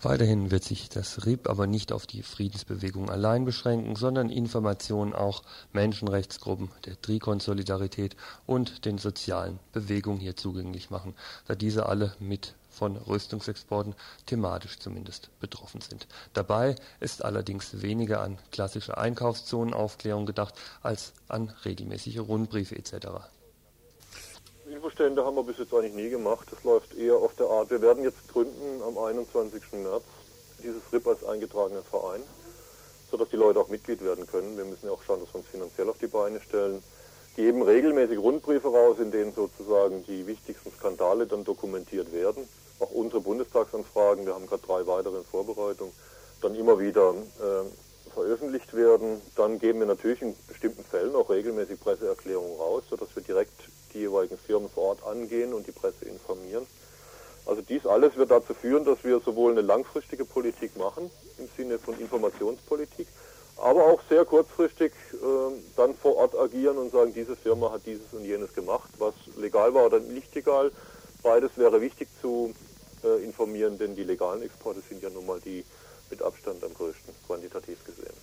Weiterhin 0.01 0.49
wird 0.49 0.63
sich 0.63 0.87
das 0.87 1.25
RIB 1.25 1.49
aber 1.49 1.67
nicht 1.67 1.91
auf 1.91 2.07
die 2.07 2.23
Friedensbewegung 2.23 3.09
allein 3.09 3.43
beschränken, 3.43 3.97
sondern 3.97 4.29
Informationen 4.29 5.13
auch 5.13 5.43
Menschenrechtsgruppen, 5.73 6.71
der 6.85 7.01
Trikon-Solidarität 7.01 8.15
und 8.45 8.85
den 8.85 8.97
sozialen 8.97 9.59
Bewegungen 9.73 10.21
hier 10.21 10.37
zugänglich 10.37 10.89
machen, 10.89 11.15
da 11.47 11.55
diese 11.55 11.87
alle 11.87 12.15
mit 12.17 12.55
von 12.69 12.95
Rüstungsexporten 12.95 13.93
thematisch 14.25 14.79
zumindest 14.79 15.37
betroffen 15.41 15.81
sind. 15.81 16.07
Dabei 16.31 16.75
ist 17.01 17.25
allerdings 17.25 17.81
weniger 17.81 18.21
an 18.21 18.37
klassische 18.51 18.97
Einkaufszonenaufklärung 18.97 20.25
gedacht 20.25 20.55
als 20.81 21.11
an 21.27 21.49
regelmäßige 21.65 22.19
Rundbriefe 22.19 22.77
etc. 22.77 23.07
Infostände 24.79 25.25
haben 25.25 25.35
wir 25.35 25.43
bis 25.43 25.57
jetzt 25.57 25.73
eigentlich 25.73 25.93
nie 25.93 26.09
gemacht. 26.09 26.47
Das 26.49 26.63
läuft 26.63 26.95
eher 26.95 27.15
auf 27.15 27.35
der 27.35 27.47
Art. 27.47 27.69
Wir 27.69 27.81
werden 27.81 28.01
jetzt 28.01 28.25
gründen 28.31 28.81
am 28.81 28.97
21. 28.97 29.61
März 29.73 30.03
dieses 30.63 30.81
RIP 30.93 31.05
als 31.05 31.21
eingetragener 31.25 31.81
Verein, 31.81 32.23
sodass 33.11 33.27
die 33.27 33.35
Leute 33.35 33.59
auch 33.59 33.67
Mitglied 33.67 34.01
werden 34.01 34.25
können. 34.25 34.55
Wir 34.55 34.63
müssen 34.63 34.85
ja 34.85 34.93
auch 34.93 35.03
schauen, 35.03 35.19
dass 35.19 35.33
wir 35.33 35.39
uns 35.39 35.49
finanziell 35.49 35.89
auf 35.89 35.97
die 35.97 36.07
Beine 36.07 36.39
stellen. 36.39 36.81
Geben 37.35 37.61
regelmäßig 37.61 38.19
Rundbriefe 38.19 38.69
raus, 38.69 38.99
in 38.99 39.11
denen 39.11 39.33
sozusagen 39.33 40.05
die 40.05 40.25
wichtigsten 40.27 40.71
Skandale 40.71 41.27
dann 41.27 41.43
dokumentiert 41.43 42.13
werden. 42.13 42.47
Auch 42.79 42.91
unsere 42.91 43.19
Bundestagsanfragen, 43.19 44.25
wir 44.25 44.33
haben 44.33 44.47
gerade 44.47 44.65
drei 44.65 44.87
weitere 44.87 45.17
in 45.17 45.25
Vorbereitung, 45.25 45.91
dann 46.41 46.55
immer 46.55 46.79
wieder 46.79 47.15
äh, 47.41 47.65
veröffentlicht 48.09 48.73
werden. 48.75 49.21
Dann 49.35 49.59
geben 49.59 49.79
wir 49.79 49.87
natürlich 49.87 50.21
in 50.21 50.35
bestimmten 50.47 50.83
Fällen 50.83 51.15
auch 51.15 51.29
regelmäßig 51.29 51.79
Presseerklärungen 51.79 52.57
raus, 52.57 52.83
sodass 52.89 53.15
wir 53.15 53.23
direkt 53.23 53.53
die 53.93 53.99
jeweiligen 53.99 54.37
Firmen 54.37 54.69
vor 54.69 54.83
Ort 54.83 55.03
angehen 55.03 55.53
und 55.53 55.67
die 55.67 55.71
Presse 55.71 56.05
informieren. 56.05 56.65
Also 57.45 57.61
dies 57.61 57.85
alles 57.85 58.15
wird 58.15 58.31
dazu 58.31 58.53
führen, 58.53 58.85
dass 58.85 59.03
wir 59.03 59.19
sowohl 59.19 59.53
eine 59.53 59.61
langfristige 59.61 60.25
Politik 60.25 60.77
machen, 60.77 61.09
im 61.37 61.49
Sinne 61.57 61.79
von 61.79 61.99
Informationspolitik, 61.99 63.07
aber 63.57 63.85
auch 63.85 63.99
sehr 64.07 64.23
kurzfristig 64.23 64.91
äh, 65.13 65.17
dann 65.75 65.95
vor 65.95 66.15
Ort 66.17 66.37
agieren 66.37 66.77
und 66.77 66.91
sagen, 66.91 67.13
diese 67.13 67.35
Firma 67.35 67.71
hat 67.71 67.81
dieses 67.85 68.13
und 68.13 68.23
jenes 68.23 68.53
gemacht, 68.53 68.89
was 68.99 69.13
legal 69.35 69.73
war 69.73 69.87
oder 69.87 69.99
nicht 69.99 70.33
legal. 70.35 70.71
Beides 71.23 71.51
wäre 71.55 71.81
wichtig 71.81 72.07
zu 72.21 72.53
äh, 73.03 73.23
informieren, 73.23 73.77
denn 73.77 73.95
die 73.95 74.03
legalen 74.03 74.41
Exporte 74.43 74.81
sind 74.87 75.01
ja 75.01 75.09
nun 75.09 75.25
mal 75.25 75.39
die 75.39 75.65
mit 76.09 76.21
Abstand 76.21 76.63
am 76.63 76.73
größten, 76.73 77.13
quantitativ 77.25 77.83
gesehen. 77.85 78.13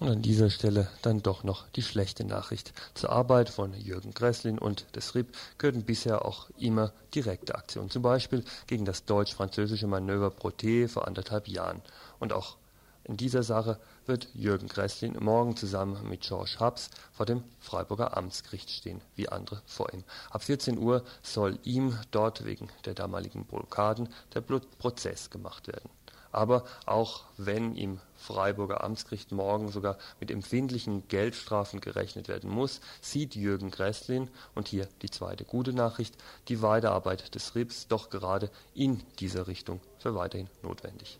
Und 0.00 0.08
an 0.08 0.22
dieser 0.22 0.50
Stelle 0.50 0.88
dann 1.02 1.22
doch 1.22 1.44
noch 1.44 1.68
die 1.68 1.82
schlechte 1.82 2.24
Nachricht. 2.24 2.72
Zur 2.94 3.10
Arbeit 3.10 3.48
von 3.48 3.72
Jürgen 3.74 4.12
Gresslin 4.12 4.58
und 4.58 4.86
des 4.96 5.14
RIB 5.14 5.28
gehörten 5.56 5.84
bisher 5.84 6.24
auch 6.24 6.50
immer 6.58 6.92
direkte 7.14 7.54
Aktionen, 7.54 7.90
zum 7.90 8.02
Beispiel 8.02 8.44
gegen 8.66 8.84
das 8.84 9.04
deutsch-französische 9.04 9.86
Manöver 9.86 10.28
Proté 10.28 10.88
vor 10.88 11.06
anderthalb 11.06 11.46
Jahren. 11.46 11.80
Und 12.18 12.32
auch 12.32 12.56
in 13.04 13.16
dieser 13.16 13.42
Sache 13.42 13.78
wird 14.06 14.28
Jürgen 14.34 14.66
Gresslin 14.66 15.16
morgen 15.20 15.56
zusammen 15.56 16.08
mit 16.08 16.22
George 16.22 16.56
Hubs 16.58 16.90
vor 17.12 17.26
dem 17.26 17.44
Freiburger 17.60 18.16
Amtsgericht 18.16 18.70
stehen, 18.70 19.00
wie 19.14 19.28
andere 19.28 19.62
vor 19.66 19.92
ihm. 19.92 20.04
Ab 20.30 20.42
14 20.42 20.78
Uhr 20.78 21.04
soll 21.22 21.58
ihm 21.64 21.98
dort 22.10 22.44
wegen 22.44 22.68
der 22.84 22.94
damaligen 22.94 23.44
Blockaden 23.44 24.08
der 24.34 24.40
Prozess 24.40 25.30
gemacht 25.30 25.68
werden. 25.68 25.90
Aber 26.34 26.64
auch 26.84 27.22
wenn 27.36 27.76
im 27.76 28.00
Freiburger 28.16 28.82
Amtsgericht 28.82 29.30
morgen 29.30 29.70
sogar 29.70 29.98
mit 30.18 30.30
empfindlichen 30.30 31.06
Geldstrafen 31.08 31.80
gerechnet 31.80 32.26
werden 32.26 32.50
muss, 32.50 32.80
sieht 33.00 33.36
Jürgen 33.36 33.70
Gresslin, 33.70 34.28
und 34.54 34.66
hier 34.66 34.88
die 35.02 35.10
zweite 35.10 35.44
gute 35.44 35.72
Nachricht, 35.72 36.16
die 36.48 36.60
Weiterarbeit 36.60 37.34
des 37.34 37.54
RIPs 37.54 37.86
doch 37.86 38.10
gerade 38.10 38.50
in 38.74 39.02
dieser 39.20 39.46
Richtung 39.46 39.80
für 39.98 40.14
weiterhin 40.14 40.48
notwendig. 40.62 41.18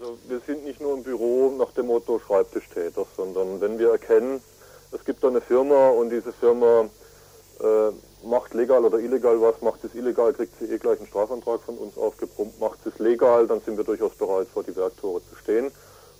Also 0.00 0.18
wir 0.28 0.40
sind 0.40 0.64
nicht 0.64 0.80
nur 0.80 0.94
im 0.94 1.02
Büro 1.02 1.54
nach 1.58 1.72
dem 1.72 1.86
Motto 1.86 2.18
Schreibtischtäter, 2.18 3.06
sondern 3.16 3.60
wenn 3.60 3.78
wir 3.78 3.90
erkennen, 3.90 4.40
es 4.92 5.04
gibt 5.04 5.22
da 5.22 5.28
eine 5.28 5.40
Firma 5.40 5.90
und 5.90 6.08
diese 6.08 6.32
Firma 6.32 6.88
äh, 7.60 8.26
macht 8.26 8.54
legal 8.54 8.84
oder 8.84 8.98
illegal 8.98 9.40
was, 9.40 9.60
macht 9.60 9.84
es 9.84 9.94
illegal, 9.94 10.32
kriegt 10.32 10.58
sie 10.58 10.66
eh 10.66 10.78
gleich 10.78 10.98
einen 10.98 11.08
Strafantrag 11.08 11.60
von 11.62 11.76
uns 11.78 11.96
aufgepumpt, 11.96 12.58
macht 12.58 12.84
es 12.86 12.98
legal, 12.98 13.46
dann 13.46 13.60
sind 13.60 13.76
wir 13.76 13.84
durchaus 13.84 14.14
bereit, 14.14 14.48
vor 14.52 14.62
die 14.62 14.74
Werktore 14.74 15.20
zu 15.28 15.36
stehen 15.36 15.70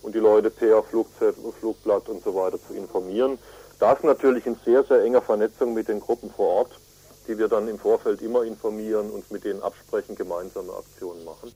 und 0.03 0.15
die 0.15 0.21
Leute 0.21 0.51
per 0.51 0.83
Flugzettel, 0.83 1.53
Flugblatt 1.59 2.09
und 2.09 2.23
so 2.23 2.35
weiter 2.35 2.59
zu 2.69 2.75
informieren. 2.75 3.39
Das 3.81 4.03
natürlich 4.03 4.47
in 4.47 4.57
sehr, 4.65 4.85
sehr 4.85 5.03
enger 5.03 5.23
Vernetzung 5.23 5.75
mit 5.75 5.89
den 5.89 6.01
Gruppen 6.01 6.31
vor 6.31 6.49
Ort, 6.49 6.79
die 7.27 7.39
wir 7.39 7.49
dann 7.49 7.69
im 7.69 7.79
Vorfeld 7.79 8.23
immer 8.23 8.45
informieren, 8.45 9.11
uns 9.11 9.31
mit 9.31 9.45
denen 9.45 9.63
absprechen, 9.63 10.15
gemeinsame 10.15 10.73
Aktionen 10.73 11.25
machen. 11.25 11.55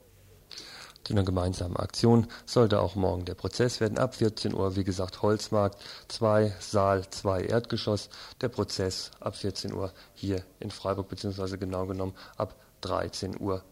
Zu 1.08 1.14
einer 1.14 1.24
gemeinsamen 1.24 1.76
Aktion 1.76 2.26
sollte 2.44 2.82
auch 2.82 2.94
morgen 2.94 3.24
der 3.24 3.34
Prozess 3.34 3.80
werden. 3.80 3.96
Ab 3.96 4.16
14 4.16 4.52
Uhr, 4.52 4.76
wie 4.76 4.84
gesagt, 4.84 5.22
Holzmarkt 5.22 5.82
2, 6.08 6.52
Saal 6.60 7.08
2, 7.08 7.44
Erdgeschoss. 7.44 8.10
Der 8.42 8.50
Prozess 8.50 9.10
ab 9.18 9.34
14 9.34 9.72
Uhr 9.72 9.90
hier 10.12 10.42
in 10.60 10.70
Freiburg, 10.70 11.08
beziehungsweise 11.08 11.56
genau 11.56 11.86
genommen 11.86 12.12
ab 12.36 12.56
13.30 12.82 13.38
Uhr. 13.40 13.62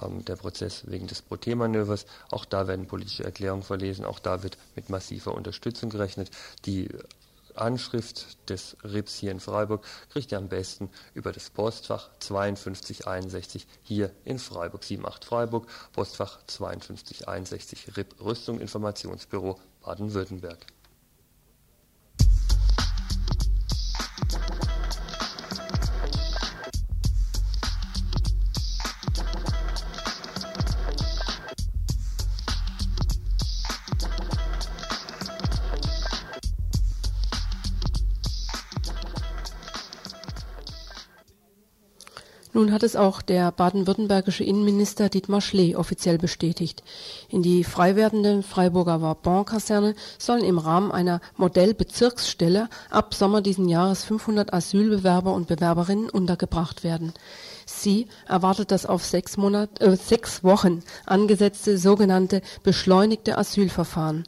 Ähm, 0.00 0.24
der 0.24 0.36
Prozess 0.36 0.84
wegen 0.86 1.08
des 1.08 1.24
Proté-Manövers. 1.28 2.06
Auch 2.30 2.44
da 2.44 2.68
werden 2.68 2.86
politische 2.86 3.24
Erklärungen 3.24 3.64
verlesen. 3.64 4.04
Auch 4.04 4.20
da 4.20 4.44
wird 4.44 4.58
mit 4.76 4.88
massiver 4.88 5.34
Unterstützung 5.34 5.90
gerechnet. 5.90 6.30
Die 6.66 6.88
Anschrift 7.58 8.48
des 8.48 8.76
RIPs 8.84 9.16
hier 9.16 9.32
in 9.32 9.40
Freiburg 9.40 9.84
kriegt 10.10 10.32
ihr 10.32 10.38
am 10.38 10.48
besten 10.48 10.90
über 11.14 11.32
das 11.32 11.50
Postfach 11.50 12.10
5261 12.20 13.66
hier 13.82 14.12
in 14.24 14.38
Freiburg, 14.38 14.82
78 14.82 15.28
Freiburg, 15.28 15.66
Postfach 15.92 16.38
5261 16.48 17.96
RIP 17.96 18.20
Rüstung 18.20 18.60
Informationsbüro 18.60 19.58
Baden-Württemberg. 19.82 20.66
Nun 42.56 42.72
hat 42.72 42.82
es 42.82 42.96
auch 42.96 43.20
der 43.20 43.52
baden-württembergische 43.52 44.42
Innenminister 44.42 45.10
Dietmar 45.10 45.42
Schlee 45.42 45.76
offiziell 45.76 46.16
bestätigt. 46.16 46.82
In 47.28 47.42
die 47.42 47.64
frei 47.64 47.96
werdende 47.96 48.42
Freiburger 48.42 49.02
Vauban-Kaserne 49.02 49.94
sollen 50.18 50.42
im 50.42 50.56
Rahmen 50.56 50.90
einer 50.90 51.20
Modellbezirksstelle 51.36 52.70
ab 52.88 53.12
Sommer 53.12 53.42
diesen 53.42 53.68
Jahres 53.68 54.04
500 54.04 54.54
Asylbewerber 54.54 55.34
und 55.34 55.48
Bewerberinnen 55.48 56.08
untergebracht 56.08 56.82
werden. 56.82 57.12
Sie 57.66 58.06
erwartet 58.26 58.70
das 58.70 58.86
auf 58.86 59.04
sechs, 59.04 59.36
Monat, 59.36 59.82
äh, 59.82 59.94
sechs 59.94 60.42
Wochen 60.42 60.82
angesetzte 61.04 61.76
sogenannte 61.76 62.40
beschleunigte 62.62 63.36
Asylverfahren. 63.36 64.24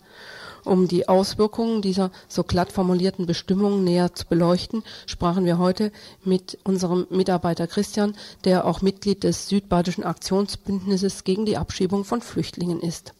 Um 0.69 0.87
die 0.87 1.09
Auswirkungen 1.09 1.81
dieser 1.81 2.11
so 2.29 2.45
glatt 2.45 2.73
formulierten 2.73 3.25
Bestimmungen 3.25 3.85
näher 3.85 4.15
zu 4.15 4.27
beleuchten, 4.27 4.83
sprachen 5.07 5.47
wir 5.47 5.57
heute 5.57 5.91
mit 6.25 6.59
unserem 6.63 7.07
Mitarbeiter 7.09 7.67
Christian, 7.67 8.15
der 8.45 8.67
auch 8.67 8.83
Mitglied 8.83 9.25
des 9.25 9.49
Südbadischen 9.49 10.05
Aktionsbündnisses 10.05 11.25
gegen 11.25 11.47
die 11.47 11.57
Abschiebung 11.57 12.05
von 12.05 12.21
Flüchtlingen 12.21 12.81
ist. 12.81 13.15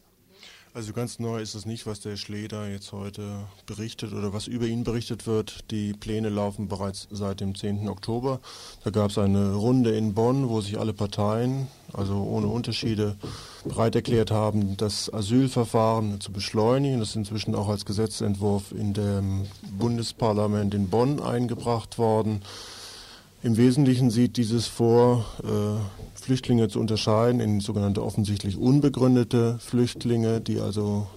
Also 0.71 0.93
ganz 0.93 1.17
neu 1.17 1.41
ist 1.41 1.55
es 1.55 1.65
nicht, 1.65 1.87
was 1.87 1.99
der 1.99 2.15
Schleder 2.15 2.69
jetzt 2.69 2.91
heute 2.91 3.23
berichtet 3.65 4.13
oder 4.13 4.33
was 4.33 4.45
über 4.45 4.67
ihn 4.67 4.83
berichtet 4.83 5.25
wird. 5.25 5.71
Die 5.71 5.93
Pläne 5.93 6.29
laufen 6.29 6.67
bereits 6.67 7.07
seit 7.09 7.41
dem 7.41 7.55
10. 7.55 7.89
Oktober. 7.89 8.39
Da 8.83 8.91
gab 8.91 9.09
es 9.09 9.17
eine 9.17 9.55
Runde 9.55 9.97
in 9.97 10.13
Bonn, 10.13 10.47
wo 10.47 10.61
sich 10.61 10.77
alle 10.79 10.93
Parteien, 10.93 11.67
also 11.91 12.21
ohne 12.21 12.47
Unterschiede, 12.47 13.15
bereit 13.65 13.95
erklärt 13.95 14.29
haben, 14.29 14.77
das 14.77 15.11
Asylverfahren 15.11 16.21
zu 16.21 16.31
beschleunigen. 16.31 16.99
Das 16.99 17.09
ist 17.09 17.15
inzwischen 17.15 17.55
auch 17.55 17.67
als 17.67 17.85
Gesetzentwurf 17.85 18.71
in 18.71 18.93
dem 18.93 19.47
Bundesparlament 19.71 20.75
in 20.75 20.87
Bonn 20.87 21.19
eingebracht 21.19 21.97
worden. 21.97 22.41
Im 23.41 23.55
Wesentlichen 23.55 24.11
sieht 24.11 24.35
dieses 24.35 24.67
vor, 24.67 25.25
äh, 25.43 26.19
Flüchtlinge 26.19 26.67
zu 26.67 26.81
unterscheiden 26.81 27.39
in 27.39 27.61
sogenannte 27.61 28.03
offensichtlich 28.03 28.57
unbegründete 28.57 29.57
Flüchtlinge, 29.59 30.41
die 30.41 30.59
also 30.59 31.07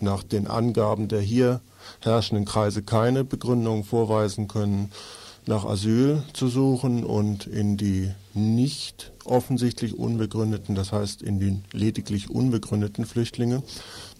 nach 0.00 0.24
den 0.24 0.48
Angaben 0.48 1.06
der 1.06 1.20
hier 1.20 1.60
herrschenden 2.00 2.44
Kreise 2.44 2.82
keine 2.82 3.22
Begründung 3.22 3.84
vorweisen 3.84 4.48
können, 4.48 4.90
nach 5.46 5.64
Asyl 5.64 6.24
zu 6.32 6.48
suchen 6.48 7.04
und 7.04 7.46
in 7.46 7.76
die 7.76 8.10
nicht 8.38 9.12
offensichtlich 9.24 9.98
unbegründeten, 9.98 10.74
das 10.74 10.92
heißt 10.92 11.22
in 11.22 11.38
die 11.38 11.60
lediglich 11.76 12.30
unbegründeten 12.30 13.04
Flüchtlinge. 13.04 13.62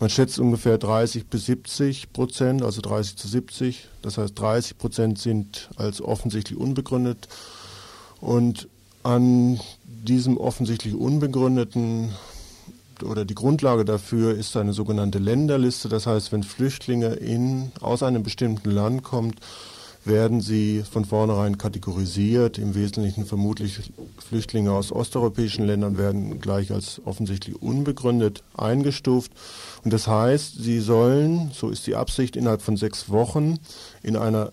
Man 0.00 0.10
schätzt 0.10 0.38
ungefähr 0.38 0.78
30 0.78 1.26
bis 1.26 1.46
70 1.46 2.12
Prozent, 2.12 2.62
also 2.62 2.80
30 2.80 3.16
zu 3.16 3.28
70. 3.28 3.88
Das 4.02 4.18
heißt 4.18 4.38
30 4.38 4.78
Prozent 4.78 5.18
sind 5.18 5.70
als 5.76 6.00
offensichtlich 6.02 6.58
unbegründet. 6.58 7.28
Und 8.20 8.68
an 9.02 9.60
diesem 9.84 10.37
offensichtlich 10.37 10.94
unbegründeten 10.94 12.12
oder 13.02 13.25
die 13.25 13.34
Grundlage 13.34 13.84
dafür 13.84 14.34
ist 14.34 14.56
eine 14.56 14.73
sogenannte 14.73 15.19
Länderliste. 15.19 15.88
Das 15.88 16.06
heißt, 16.06 16.32
wenn 16.32 16.43
Flüchtlinge 16.43 17.14
in, 17.14 17.73
aus 17.80 18.02
einem 18.02 18.23
bestimmten 18.23 18.71
Land 18.71 19.02
kommen, 19.04 19.34
werden 20.08 20.40
sie 20.40 20.82
von 20.90 21.04
vornherein 21.04 21.58
kategorisiert. 21.58 22.58
Im 22.58 22.75
Wesentlichen 22.75 23.26
vermutlich 23.26 23.92
Flüchtlinge 24.18 24.73
aus 24.73 24.90
osteuropäischen 24.90 25.66
Ländern 25.66 25.97
werden 25.97 26.40
gleich 26.40 26.73
als 26.73 27.00
offensichtlich 27.04 27.62
unbegründet 27.62 28.42
eingestuft. 28.56 29.30
Und 29.84 29.92
das 29.92 30.08
heißt, 30.08 30.60
sie 30.60 30.80
sollen, 30.80 31.52
so 31.52 31.68
ist 31.68 31.86
die 31.86 31.94
Absicht, 31.94 32.34
innerhalb 32.34 32.62
von 32.62 32.76
sechs 32.76 33.10
Wochen 33.10 33.58
in 34.02 34.16
einer 34.16 34.50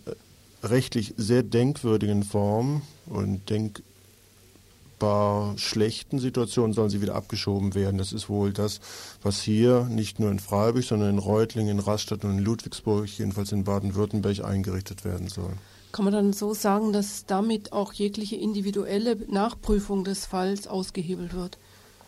rechtlich 0.61 1.13
sehr 1.17 1.41
denkwürdigen 1.41 2.23
Form 2.23 2.81
und 3.07 3.49
denk 3.49 3.81
denkbar 4.95 5.57
schlechten 5.57 6.19
Situationen 6.19 6.73
sollen 6.73 6.89
sie 6.89 7.01
wieder 7.01 7.15
abgeschoben 7.15 7.75
werden. 7.75 7.97
Das 7.97 8.13
ist 8.13 8.29
wohl 8.29 8.53
das, 8.53 8.79
was 9.21 9.41
hier 9.41 9.85
nicht 9.85 10.19
nur 10.19 10.31
in 10.31 10.39
Freiburg, 10.39 10.83
sondern 10.83 11.09
in 11.09 11.19
Reutlingen, 11.19 11.77
in 11.77 11.79
Rastatt 11.79 12.23
und 12.23 12.37
in 12.37 12.43
Ludwigsburg, 12.43 13.07
jedenfalls 13.07 13.51
in 13.51 13.63
Baden-Württemberg, 13.63 14.43
eingerichtet 14.43 15.03
werden 15.03 15.27
soll. 15.27 15.53
Kann 15.91 16.05
man 16.05 16.13
dann 16.13 16.33
so 16.33 16.53
sagen, 16.53 16.93
dass 16.93 17.25
damit 17.25 17.71
auch 17.71 17.93
jegliche 17.93 18.35
individuelle 18.35 19.15
Nachprüfung 19.29 20.03
des 20.03 20.25
Falls 20.25 20.67
ausgehebelt 20.67 21.33
wird? 21.33 21.57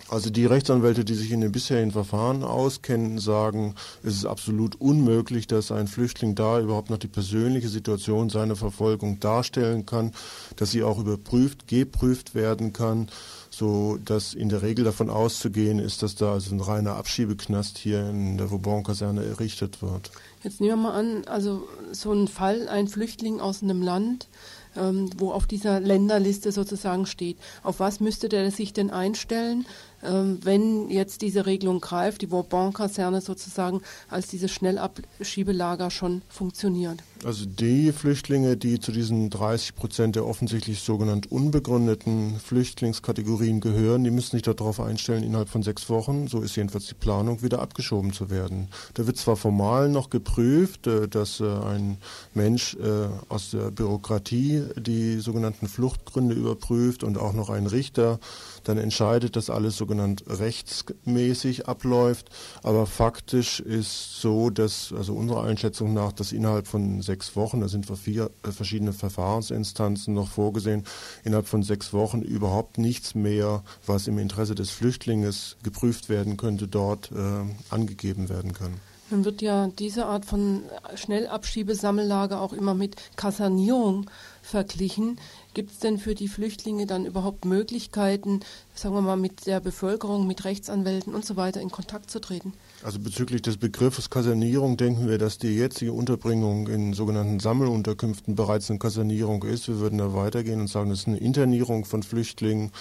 Also 0.10 0.30
die 0.30 0.46
Rechtsanwälte, 0.46 1.04
die 1.04 1.16
sich 1.16 1.32
in 1.32 1.42
den 1.42 1.52
bisherigen 1.52 1.92
Verfahren 1.92 2.44
auskennen, 2.44 3.20
sagen, 3.20 3.76
es 4.04 4.16
ist 4.16 4.26
absolut 4.26 4.80
unmöglich, 4.80 5.48
dass 5.48 5.70
ein 5.72 5.88
Flüchtling 5.88 6.34
da 6.34 6.62
überhaupt 6.62 6.90
noch 6.90 6.98
die 6.98 7.10
persönliche 7.10 7.68
Situation 7.68 8.30
seiner 8.30 8.56
Verfolgung 8.56 9.20
darstellen 9.20 9.86
kann, 9.86 10.14
dass 10.56 10.72
sie 10.72 10.84
auch 10.84 11.00
überprüft, 11.00 11.68
geprüft 11.68 12.36
werden 12.36 12.72
kann, 12.72 13.10
so 13.50 13.98
dass 14.06 14.34
in 14.34 14.48
der 14.48 14.62
Regel 14.62 14.86
davon 14.86 15.10
auszugehen 15.10 15.80
ist, 15.80 16.04
dass 16.04 16.16
da 16.16 16.34
also 16.34 16.56
ein 16.56 16.62
reiner 16.62 16.96
Abschiebeknast 16.96 17.78
hier 17.78 18.10
in 18.10 18.38
der 18.38 18.50
Vauban-Kaserne 18.50 19.26
errichtet 19.26 19.82
wird. 19.82 20.12
Jetzt 20.44 20.62
nehmen 20.62 20.82
wir 20.82 20.90
mal 20.90 20.94
an, 20.94 21.26
also 21.26 21.68
so 21.92 22.14
ein 22.14 22.30
Fall, 22.30 22.70
ein 22.70 22.88
Flüchtling 22.88 23.42
aus 23.42 23.62
einem 23.62 23.82
Land, 23.82 24.30
ähm, 24.78 25.10
wo 25.18 25.32
auf 25.32 25.48
dieser 25.48 25.80
Länderliste 25.80 26.52
sozusagen 26.52 27.06
steht. 27.06 27.38
Auf 27.64 27.80
was 27.80 28.00
müsste 28.00 28.30
der 28.30 28.52
sich 28.52 28.74
denn 28.74 28.92
einstellen, 28.92 29.66
wenn 30.02 30.90
jetzt 30.90 31.22
diese 31.22 31.46
Regelung 31.46 31.82
greift, 31.82 32.22
die 32.22 32.32
Vauban-Kaserne 32.32 33.22
sozusagen 33.22 33.82
als 34.10 34.28
dieses 34.28 34.52
Schnellabschiebelager 34.52 35.90
schon 35.92 36.22
funktioniert? 36.30 37.02
Also 37.26 37.46
die 37.46 37.92
Flüchtlinge, 37.92 38.58
die 38.58 38.80
zu 38.80 38.92
diesen 38.92 39.30
30 39.30 39.76
Prozent 39.76 40.16
der 40.16 40.26
offensichtlich 40.26 40.82
sogenannt 40.82 41.32
unbegründeten 41.32 42.40
Flüchtlingskategorien 42.40 43.60
gehören, 43.60 44.04
die 44.04 44.12
müssen 44.12 44.38
sich 44.38 44.44
darauf 44.44 44.80
einstellen, 44.80 45.24
innerhalb 45.24 45.50
von 45.50 45.64
sechs 45.64 45.90
Wochen, 45.90 46.28
so 46.28 46.42
ist 46.42 46.56
jedenfalls 46.56 46.88
die 46.88 46.94
Planung, 46.94 47.42
wieder 47.42 47.60
abgeschoben 47.62 48.14
zu 48.14 48.30
werden. 48.30 48.68
Da 48.94 49.08
wird 49.08 49.18
zwar 49.18 49.36
formal 49.36 49.90
noch 49.90 50.10
geprüft, 50.10 50.88
äh, 50.88 51.08
dass 51.08 51.40
äh, 51.40 51.46
ein 51.46 51.98
Mensch 52.34 52.76
äh, 52.76 53.08
aus 53.30 53.52
der 53.52 53.72
Bürokratie 53.72 54.64
die 54.78 55.20
sogenannten 55.20 55.68
Fluchtgründe 55.68 56.36
überprüft 56.36 57.04
und 57.04 57.18
auch 57.18 57.34
noch 57.34 57.50
ein 57.50 57.68
Richter 57.68 58.20
dann 58.68 58.78
entscheidet, 58.78 59.36
dass 59.36 59.50
alles 59.50 59.78
sogenannt 59.78 60.24
rechtsmäßig 60.28 61.68
abläuft. 61.68 62.30
Aber 62.64 62.86
faktisch 62.86 63.60
ist 63.60 64.22
so, 64.22 64.50
dass, 64.50 64.94
also 64.96 65.14
unserer 65.14 65.44
Einschätzung 65.44 65.94
nach, 65.94 66.12
dass 66.12 66.32
innerhalb 66.32 66.68
von 66.68 67.02
sechs 67.02 67.36
Wochen, 67.36 67.62
da 67.62 67.68
sind 67.68 67.86
vier 67.98 68.30
äh, 68.44 68.52
verschiedene 68.52 68.94
Verfahrensinstanzen 68.94 70.14
noch 70.14 70.30
vorgesehen, 70.30 70.84
innerhalb 71.24 71.48
von 71.48 71.64
sechs 71.64 71.94
Wochen 71.94 72.22
überhaupt 72.22 72.78
nichts 72.78 73.16
mehr, 73.16 73.64
was 73.86 74.08
im 74.08 74.18
Interesse 74.18 74.56
des 74.56 74.70
Flüchtlings 74.70 75.58
geprüft 75.64 76.10
werden 76.10 76.38
könnte, 76.38 76.68
dort 76.68 77.12
äh, 77.12 77.74
angegeben 77.74 78.30
werden 78.30 78.54
kann. 78.54 78.80
Nun 79.10 79.24
wird 79.24 79.42
ja 79.42 79.68
diese 79.68 80.06
Art 80.06 80.26
von 80.26 80.64
Schnellabschiebesammellager 80.96 82.42
auch 82.42 82.52
immer 82.52 82.74
mit 82.74 82.98
Kasernierung 83.16 84.10
verglichen. 84.42 85.18
Gibt 85.58 85.72
es 85.72 85.80
denn 85.80 85.98
für 85.98 86.14
die 86.14 86.28
Flüchtlinge 86.28 86.86
dann 86.86 87.08
überhaupt 87.08 87.44
Möglichkeiten, 87.44 88.42
sagen 88.76 88.94
wir 88.94 89.02
mal, 89.02 89.18
mit 89.18 89.48
der 89.48 89.60
Bevölkerung, 89.60 90.28
mit 90.28 90.46
Rechtsanwälten 90.46 91.16
und 91.16 91.26
so 91.26 91.36
weiter 91.36 91.62
in 91.62 91.72
Kontakt 91.72 92.12
zu 92.12 92.22
treten? 92.22 92.54
Also 92.84 93.00
bezüglich 93.00 93.42
des 93.42 93.58
Begriffes 93.58 94.12
Kasernierung 94.12 94.78
denken 94.78 95.10
wir, 95.10 95.18
dass 95.18 95.40
die 95.40 95.48
jetzige 95.48 95.94
Unterbringung 95.94 96.68
in 96.68 96.94
sogenannten 96.94 97.40
Sammelunterkünften 97.40 98.36
bereits 98.36 98.70
eine 98.70 98.78
Kasernierung 98.78 99.42
ist. 99.46 99.68
Wir 99.68 99.80
würden 99.80 99.98
da 99.98 100.14
weitergehen 100.14 100.62
und 100.62 100.68
sagen, 100.68 100.92
das 100.92 101.00
ist 101.00 101.08
eine 101.08 101.18
Internierung 101.18 101.86
von 101.86 102.04
Flüchtlingen. 102.04 102.72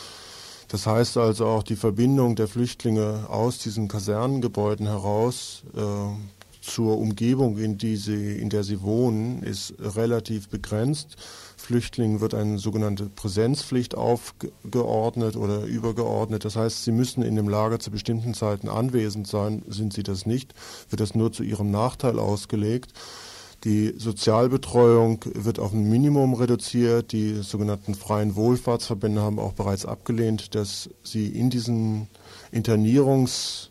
Das 0.68 0.86
heißt 0.86 1.16
also 1.16 1.46
auch 1.46 1.62
die 1.62 1.76
Verbindung 1.76 2.36
der 2.36 2.46
Flüchtlinge 2.46 3.24
aus 3.30 3.56
diesen 3.56 3.88
Kasernengebäuden 3.88 4.86
heraus 4.86 5.62
äh, 5.74 5.80
zur 6.60 6.98
Umgebung, 6.98 7.56
in, 7.56 7.78
die 7.78 7.96
sie, 7.96 8.36
in 8.36 8.50
der 8.50 8.64
sie 8.64 8.82
wohnen, 8.82 9.42
ist 9.42 9.72
relativ 9.78 10.48
begrenzt. 10.48 11.16
Flüchtlingen 11.56 12.20
wird 12.20 12.34
eine 12.34 12.58
sogenannte 12.58 13.06
Präsenzpflicht 13.06 13.94
aufgeordnet 13.94 15.36
oder 15.36 15.64
übergeordnet. 15.64 16.44
Das 16.44 16.56
heißt, 16.56 16.84
sie 16.84 16.92
müssen 16.92 17.22
in 17.22 17.34
dem 17.34 17.48
Lager 17.48 17.78
zu 17.78 17.90
bestimmten 17.90 18.34
Zeiten 18.34 18.68
anwesend 18.68 19.26
sein. 19.26 19.62
Sind 19.68 19.92
sie 19.92 20.02
das 20.02 20.26
nicht, 20.26 20.54
wird 20.90 21.00
das 21.00 21.14
nur 21.14 21.32
zu 21.32 21.42
ihrem 21.42 21.70
Nachteil 21.70 22.18
ausgelegt. 22.18 22.92
Die 23.64 23.94
Sozialbetreuung 23.96 25.24
wird 25.34 25.58
auf 25.58 25.72
ein 25.72 25.88
Minimum 25.88 26.34
reduziert. 26.34 27.12
Die 27.12 27.42
sogenannten 27.42 27.94
freien 27.94 28.36
Wohlfahrtsverbände 28.36 29.22
haben 29.22 29.38
auch 29.38 29.54
bereits 29.54 29.86
abgelehnt, 29.86 30.54
dass 30.54 30.90
sie 31.02 31.26
in 31.28 31.50
diesen 31.50 32.08
Internierungs 32.52 33.70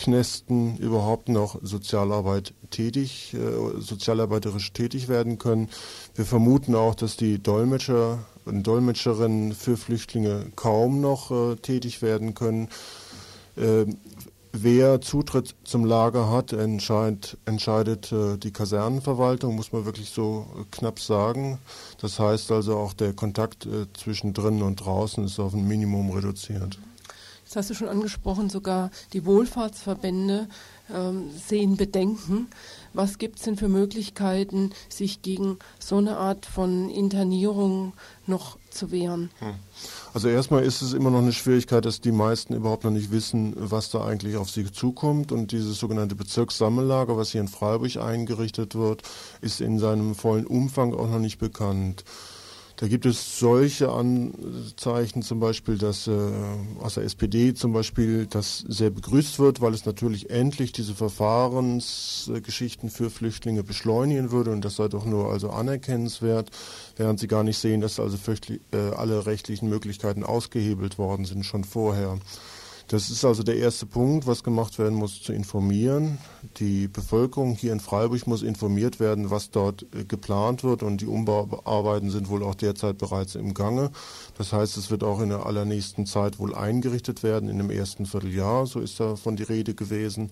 Knästen 0.00 0.78
überhaupt 0.78 1.28
noch 1.28 1.58
Sozialarbeit 1.62 2.54
tätig, 2.70 3.34
äh, 3.34 3.80
sozialarbeiterisch 3.80 4.72
tätig 4.72 5.08
werden 5.08 5.36
können. 5.36 5.68
Wir 6.20 6.26
vermuten 6.26 6.74
auch, 6.74 6.94
dass 6.94 7.16
die 7.16 7.42
Dolmetscher 7.42 8.18
und 8.44 8.66
Dolmetscherinnen 8.66 9.54
für 9.54 9.78
Flüchtlinge 9.78 10.52
kaum 10.54 11.00
noch 11.00 11.30
äh, 11.30 11.56
tätig 11.56 12.02
werden 12.02 12.34
können. 12.34 12.68
Äh, 13.56 13.86
Wer 14.52 15.00
Zutritt 15.00 15.54
zum 15.64 15.86
Lager 15.86 16.30
hat, 16.30 16.52
entscheid, 16.52 17.38
entscheidet 17.46 18.12
äh, 18.12 18.36
die 18.36 18.52
Kasernenverwaltung, 18.52 19.56
muss 19.56 19.72
man 19.72 19.86
wirklich 19.86 20.10
so 20.10 20.46
knapp 20.70 21.00
sagen. 21.00 21.58
Das 22.02 22.18
heißt 22.18 22.50
also 22.50 22.76
auch 22.76 22.92
der 22.92 23.14
Kontakt 23.14 23.64
äh, 23.64 23.86
zwischen 23.94 24.34
drinnen 24.34 24.60
und 24.60 24.84
draußen 24.84 25.24
ist 25.24 25.40
auf 25.40 25.54
ein 25.54 25.66
Minimum 25.66 26.10
reduziert. 26.10 26.78
Das 27.46 27.56
hast 27.56 27.70
du 27.70 27.74
schon 27.74 27.88
angesprochen, 27.88 28.50
sogar 28.50 28.90
die 29.12 29.24
Wohlfahrtsverbände 29.24 30.48
ähm, 30.94 31.30
sehen 31.36 31.76
Bedenken. 31.76 32.46
Was 32.92 33.18
gibt 33.18 33.38
es 33.38 33.44
denn 33.44 33.56
für 33.56 33.68
Möglichkeiten, 33.68 34.70
sich 34.88 35.22
gegen 35.22 35.58
so 35.78 35.96
eine 35.96 36.16
Art 36.16 36.44
von 36.44 36.90
Internierung 36.90 37.92
noch 38.26 38.58
zu 38.70 38.90
wehren? 38.90 39.30
Hm. 39.38 39.54
Also 40.12 40.28
erstmal 40.28 40.64
ist 40.64 40.82
es 40.82 40.92
immer 40.92 41.10
noch 41.10 41.20
eine 41.20 41.32
Schwierigkeit, 41.32 41.84
dass 41.84 42.00
die 42.00 42.12
meisten 42.12 42.54
überhaupt 42.54 42.84
noch 42.84 42.90
nicht 42.90 43.12
wissen, 43.12 43.54
was 43.56 43.90
da 43.90 44.04
eigentlich 44.04 44.36
auf 44.36 44.50
sie 44.50 44.70
zukommt. 44.70 45.30
Und 45.30 45.52
dieses 45.52 45.78
sogenannte 45.78 46.16
Bezirkssammellager, 46.16 47.16
was 47.16 47.30
hier 47.30 47.40
in 47.40 47.48
Freiburg 47.48 47.96
eingerichtet 47.96 48.74
wird, 48.74 49.02
ist 49.40 49.60
in 49.60 49.78
seinem 49.78 50.14
vollen 50.14 50.46
Umfang 50.46 50.92
auch 50.94 51.08
noch 51.08 51.20
nicht 51.20 51.38
bekannt. 51.38 52.04
Da 52.80 52.88
gibt 52.88 53.04
es 53.04 53.38
solche 53.38 53.92
Anzeichen, 53.92 55.20
zum 55.20 55.38
Beispiel, 55.38 55.76
dass 55.76 56.06
äh, 56.06 56.12
aus 56.80 56.94
der 56.94 57.04
SPD 57.04 57.52
zum 57.52 57.74
Beispiel 57.74 58.24
das 58.24 58.64
sehr 58.68 58.88
begrüßt 58.88 59.38
wird, 59.38 59.60
weil 59.60 59.74
es 59.74 59.84
natürlich 59.84 60.30
endlich 60.30 60.72
diese 60.72 60.94
Verfahrensgeschichten 60.94 62.88
für 62.88 63.10
Flüchtlinge 63.10 63.62
beschleunigen 63.62 64.30
würde 64.30 64.50
und 64.50 64.64
das 64.64 64.76
sei 64.76 64.88
doch 64.88 65.04
nur 65.04 65.30
also 65.30 65.50
anerkennenswert, 65.50 66.48
während 66.96 67.20
sie 67.20 67.28
gar 67.28 67.44
nicht 67.44 67.58
sehen, 67.58 67.82
dass 67.82 68.00
also 68.00 68.16
äh, 68.72 68.78
alle 68.96 69.26
rechtlichen 69.26 69.68
Möglichkeiten 69.68 70.24
ausgehebelt 70.24 70.96
worden 70.96 71.26
sind 71.26 71.44
schon 71.44 71.64
vorher. 71.64 72.18
Das 72.90 73.08
ist 73.08 73.24
also 73.24 73.44
der 73.44 73.56
erste 73.56 73.86
Punkt, 73.86 74.26
was 74.26 74.42
gemacht 74.42 74.80
werden 74.80 74.98
muss, 74.98 75.22
zu 75.22 75.32
informieren. 75.32 76.18
Die 76.56 76.88
Bevölkerung 76.88 77.54
hier 77.54 77.72
in 77.72 77.78
Freiburg 77.78 78.26
muss 78.26 78.42
informiert 78.42 78.98
werden, 78.98 79.30
was 79.30 79.52
dort 79.52 79.86
äh, 79.94 80.02
geplant 80.02 80.64
wird 80.64 80.82
und 80.82 81.00
die 81.00 81.06
Umbauarbeiten 81.06 82.10
sind 82.10 82.28
wohl 82.28 82.42
auch 82.42 82.56
derzeit 82.56 82.98
bereits 82.98 83.36
im 83.36 83.54
Gange. 83.54 83.92
Das 84.36 84.52
heißt, 84.52 84.76
es 84.76 84.90
wird 84.90 85.04
auch 85.04 85.20
in 85.20 85.28
der 85.28 85.46
allernächsten 85.46 86.04
Zeit 86.04 86.40
wohl 86.40 86.52
eingerichtet 86.52 87.22
werden, 87.22 87.48
in 87.48 87.58
dem 87.58 87.70
ersten 87.70 88.06
Vierteljahr, 88.06 88.66
so 88.66 88.80
ist 88.80 88.98
davon 88.98 89.36
die 89.36 89.44
Rede 89.44 89.74
gewesen. 89.74 90.30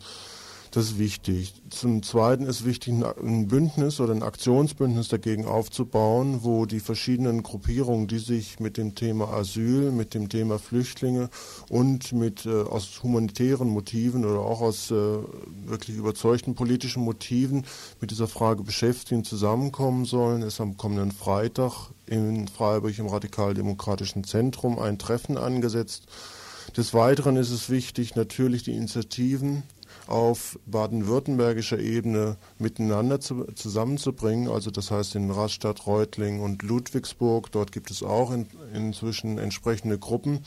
Das 0.78 0.90
ist 0.90 0.98
wichtig. 1.00 1.54
Zum 1.70 2.04
Zweiten 2.04 2.46
ist 2.46 2.64
wichtig, 2.64 2.94
ein 3.20 3.48
Bündnis 3.48 3.98
oder 3.98 4.12
ein 4.12 4.22
Aktionsbündnis 4.22 5.08
dagegen 5.08 5.44
aufzubauen, 5.44 6.44
wo 6.44 6.66
die 6.66 6.78
verschiedenen 6.78 7.42
Gruppierungen, 7.42 8.06
die 8.06 8.20
sich 8.20 8.60
mit 8.60 8.76
dem 8.76 8.94
Thema 8.94 9.28
Asyl, 9.32 9.90
mit 9.90 10.14
dem 10.14 10.28
Thema 10.28 10.60
Flüchtlinge 10.60 11.30
und 11.68 12.12
mit 12.12 12.46
äh, 12.46 12.62
aus 12.62 13.02
humanitären 13.02 13.68
Motiven 13.68 14.24
oder 14.24 14.38
auch 14.38 14.60
aus 14.60 14.92
äh, 14.92 14.94
wirklich 15.66 15.96
überzeugten 15.96 16.54
politischen 16.54 17.02
Motiven 17.02 17.64
mit 18.00 18.12
dieser 18.12 18.28
Frage 18.28 18.62
beschäftigen, 18.62 19.24
zusammenkommen 19.24 20.04
sollen. 20.04 20.42
Es 20.42 20.54
ist 20.54 20.60
am 20.60 20.76
kommenden 20.76 21.10
Freitag 21.10 21.90
in 22.06 22.46
Freiburg 22.46 22.96
im 22.96 23.08
Radikaldemokratischen 23.08 24.22
Zentrum 24.22 24.78
ein 24.78 24.96
Treffen 24.96 25.38
angesetzt. 25.38 26.04
Des 26.76 26.94
Weiteren 26.94 27.34
ist 27.34 27.50
es 27.50 27.68
wichtig, 27.68 28.14
natürlich 28.14 28.62
die 28.62 28.76
Initiativen 28.76 29.64
auf 30.08 30.58
baden-württembergischer 30.66 31.78
Ebene 31.78 32.36
miteinander 32.58 33.20
zu, 33.20 33.44
zusammenzubringen. 33.54 34.48
Also 34.48 34.70
das 34.70 34.90
heißt 34.90 35.14
in 35.14 35.30
Rastatt, 35.30 35.86
Reutling 35.86 36.40
und 36.40 36.62
Ludwigsburg. 36.62 37.52
Dort 37.52 37.72
gibt 37.72 37.90
es 37.90 38.02
auch 38.02 38.32
in, 38.32 38.46
inzwischen 38.74 39.38
entsprechende 39.38 39.98
Gruppen. 39.98 40.40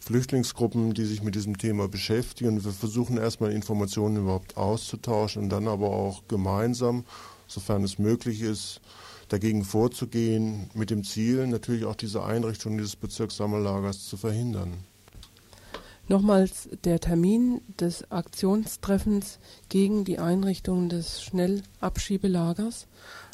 Flüchtlingsgruppen, 0.00 0.94
die 0.94 1.04
sich 1.04 1.22
mit 1.22 1.34
diesem 1.34 1.58
Thema 1.58 1.88
beschäftigen. 1.88 2.64
Wir 2.64 2.72
versuchen 2.72 3.16
erstmal 3.16 3.52
Informationen 3.52 4.16
überhaupt 4.16 4.56
auszutauschen 4.56 5.44
und 5.44 5.48
dann 5.50 5.68
aber 5.68 5.90
auch 5.90 6.22
gemeinsam, 6.28 7.04
sofern 7.46 7.82
es 7.84 7.98
möglich 7.98 8.42
ist, 8.42 8.80
dagegen 9.28 9.64
vorzugehen, 9.64 10.70
mit 10.74 10.90
dem 10.90 11.04
Ziel, 11.04 11.46
natürlich 11.46 11.84
auch 11.84 11.96
diese 11.96 12.24
Einrichtung 12.24 12.78
dieses 12.78 12.96
Bezirkssammellagers 12.96 14.06
zu 14.06 14.16
verhindern. 14.16 14.84
Nochmals 16.10 16.70
der 16.84 17.00
Termin 17.00 17.60
des 17.78 18.10
Aktionstreffens 18.10 19.38
gegen 19.68 20.06
die 20.06 20.18
Einrichtung 20.18 20.88
des 20.88 21.22
Schnellabschiebelagers 21.22 22.86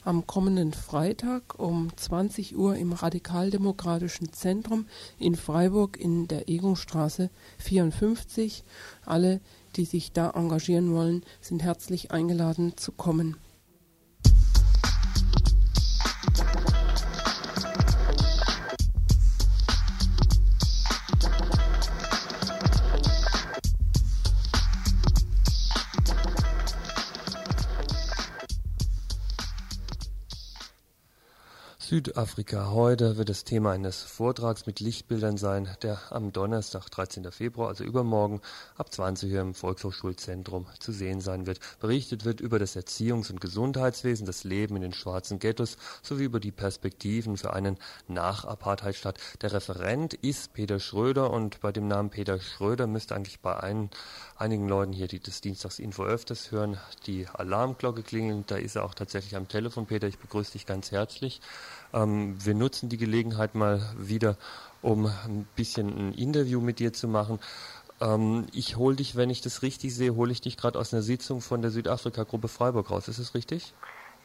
am 0.02 0.26
kommenden 0.26 0.72
Freitag 0.72 1.56
um 1.60 1.96
20 1.96 2.56
Uhr 2.56 2.74
im 2.74 2.92
Radikaldemokratischen 2.92 4.32
Zentrum 4.32 4.86
in 5.20 5.36
Freiburg 5.36 5.96
in 6.00 6.26
der 6.26 6.48
Egungstraße 6.48 7.30
54. 7.58 8.64
Alle, 9.06 9.40
die 9.76 9.84
sich 9.84 10.10
da 10.10 10.30
engagieren 10.30 10.92
wollen, 10.92 11.22
sind 11.40 11.62
herzlich 11.62 12.10
eingeladen 12.10 12.76
zu 12.76 12.90
kommen. 12.90 13.36
Südafrika. 31.78 32.70
Heute 32.70 33.16
wird 33.16 33.28
das 33.28 33.44
Thema 33.44 33.72
eines 33.72 34.02
Vortrags 34.02 34.64
mit 34.66 34.80
Lichtbildern 34.80 35.36
sein, 35.36 35.68
der 35.82 35.98
am 36.10 36.32
Donnerstag, 36.32 36.88
13. 36.88 37.30
Februar, 37.32 37.68
also 37.68 37.84
übermorgen, 37.84 38.40
ab 38.76 38.92
20 38.92 39.32
Uhr 39.32 39.40
im 39.40 39.54
Volkshochschulzentrum 39.54 40.66
zu 40.78 40.92
sehen 40.92 41.20
sein 41.20 41.46
wird. 41.46 41.60
Berichtet 41.80 42.24
wird 42.24 42.40
über 42.40 42.58
das 42.58 42.76
Erziehungs- 42.76 43.30
und 43.30 43.40
Gesundheitswesen, 43.40 44.24
das 44.24 44.44
Leben 44.44 44.76
in 44.76 44.82
den 44.82 44.92
schwarzen 44.94 45.38
Ghettos 45.38 45.76
sowie 46.02 46.24
über 46.24 46.40
die 46.40 46.52
Perspektiven 46.52 47.36
für 47.36 47.52
einen 47.52 47.76
Nach-Apartheid-Staat. 48.08 49.18
Der 49.42 49.52
Referent 49.52 50.14
ist 50.14 50.52
Peter 50.54 50.78
Schröder 50.78 51.30
und 51.30 51.60
bei 51.60 51.72
dem 51.72 51.88
Namen 51.88 52.10
Peter 52.10 52.40
Schröder 52.40 52.86
müsste 52.86 53.14
eigentlich 53.14 53.40
bei 53.40 53.58
ein, 53.58 53.90
einigen 54.36 54.68
Leuten 54.68 54.92
hier, 54.92 55.08
die 55.08 55.20
das 55.20 55.40
Dienstagsinfo 55.40 56.04
öfters 56.04 56.50
hören, 56.50 56.78
die 57.06 57.26
Alarmglocke 57.26 58.02
klingeln. 58.02 58.44
Da 58.46 58.56
ist 58.56 58.76
er 58.76 58.84
auch 58.84 58.94
tatsächlich 58.94 59.36
am 59.36 59.48
Telefon. 59.48 59.86
Peter, 59.86 60.06
ich 60.06 60.18
begrüße 60.18 60.52
dich 60.52 60.66
ganz 60.66 60.92
herzlich. 60.92 61.40
Ähm, 61.92 62.36
wir 62.44 62.54
nutzen 62.54 62.88
die 62.88 62.96
Gelegenheit 62.96 63.54
mal 63.54 63.80
wieder, 63.96 64.36
um 64.82 65.06
ein 65.06 65.46
bisschen 65.56 65.88
ein 65.88 66.12
Interview 66.12 66.60
mit 66.60 66.78
dir 66.78 66.92
zu 66.92 67.08
machen. 67.08 67.38
Ähm, 68.00 68.46
ich 68.52 68.76
hole 68.76 68.96
dich, 68.96 69.16
wenn 69.16 69.30
ich 69.30 69.40
das 69.40 69.62
richtig 69.62 69.94
sehe, 69.94 70.14
hole 70.14 70.32
ich 70.32 70.40
dich 70.40 70.56
gerade 70.56 70.78
aus 70.78 70.92
einer 70.92 71.02
Sitzung 71.02 71.40
von 71.40 71.62
der 71.62 71.70
Südafrika-Gruppe 71.70 72.48
Freiburg 72.48 72.90
raus. 72.90 73.08
Ist 73.08 73.18
das 73.18 73.34
richtig? 73.34 73.72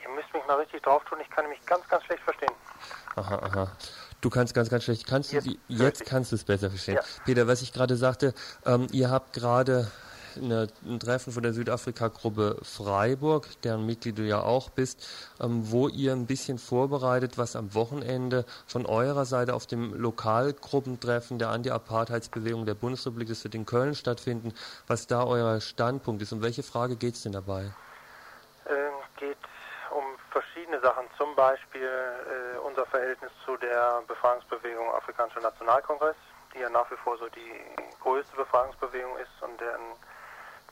Ihr 0.03 0.09
müsst 0.15 0.33
mich 0.33 0.45
mal 0.47 0.57
richtig 0.57 0.81
drauf 0.83 1.03
tun. 1.05 1.19
Ich 1.21 1.29
kann 1.29 1.47
mich 1.49 1.63
ganz, 1.65 1.88
ganz 1.88 2.03
schlecht 2.05 2.23
verstehen. 2.23 2.53
Aha, 3.15 3.35
aha. 3.35 3.71
Du 4.21 4.29
kannst 4.29 4.53
ganz, 4.53 4.69
ganz 4.69 4.83
schlecht. 4.83 5.07
Kannst 5.07 5.31
jetzt, 5.31 5.47
du, 5.47 5.55
jetzt 5.67 6.05
kannst 6.05 6.31
du 6.31 6.35
es 6.35 6.43
besser 6.43 6.69
verstehen. 6.69 6.95
Ja. 6.95 7.01
Peter, 7.25 7.47
was 7.47 7.62
ich 7.62 7.71
gerade 7.71 7.95
sagte, 7.95 8.33
ähm, 8.65 8.88
ihr 8.91 9.09
habt 9.09 9.33
gerade 9.33 9.89
eine, 10.39 10.67
ein 10.86 10.99
Treffen 10.99 11.34
von 11.34 11.43
der 11.43 11.54
Südafrika-Gruppe 11.54 12.58
Freiburg, 12.63 13.47
deren 13.63 13.86
Mitglied 13.86 14.17
du 14.17 14.23
ja 14.23 14.41
auch 14.41 14.69
bist, 14.69 15.08
ähm, 15.39 15.71
wo 15.71 15.88
ihr 15.88 16.13
ein 16.13 16.25
bisschen 16.25 16.58
vorbereitet, 16.58 17.38
was 17.38 17.56
am 17.56 17.73
Wochenende 17.73 18.45
von 18.67 18.86
eurer 18.86 19.25
Seite 19.25 19.54
auf 19.54 19.67
dem 19.67 19.93
Lokalgruppentreffen 19.93 21.39
der 21.39 21.49
Anti-Apartheidsbewegung 21.49 22.65
der 22.65 22.75
Bundesrepublik, 22.75 23.30
das 23.30 23.43
wird 23.43 23.56
in 23.56 23.65
Köln 23.65 23.95
stattfinden, 23.95 24.54
was 24.88 25.08
da 25.08 25.23
euer 25.23 25.62
Standpunkt 25.62 26.21
ist. 26.21 26.32
Um 26.32 26.41
welche 26.41 26.63
Frage 26.63 26.95
geht 26.95 27.15
es 27.15 27.23
denn 27.23 27.34
dabei? 27.34 27.71
Ähm, 28.67 28.93
geht 29.17 29.38
um 29.91 30.04
verschiedene 30.32 30.80
Sachen, 30.82 31.06
zum 31.17 31.36
Beispiel 31.36 31.82
äh, 31.82 32.58
unser 32.60 32.86
Verhältnis 32.86 33.32
zu 33.45 33.58
der 33.58 34.02
Befreiungsbewegung 34.08 34.89
Afrikanischer 34.93 35.41
Nationalkongress, 35.41 36.15
die 36.54 36.60
ja 36.60 36.69
nach 36.69 36.89
wie 36.91 36.97
vor 37.04 37.17
so 37.17 37.28
die 37.30 37.54
größte 38.02 38.36
Befreiungsbewegung 38.36 39.17
ist 39.17 39.41
und 39.41 39.60
deren 39.60 39.82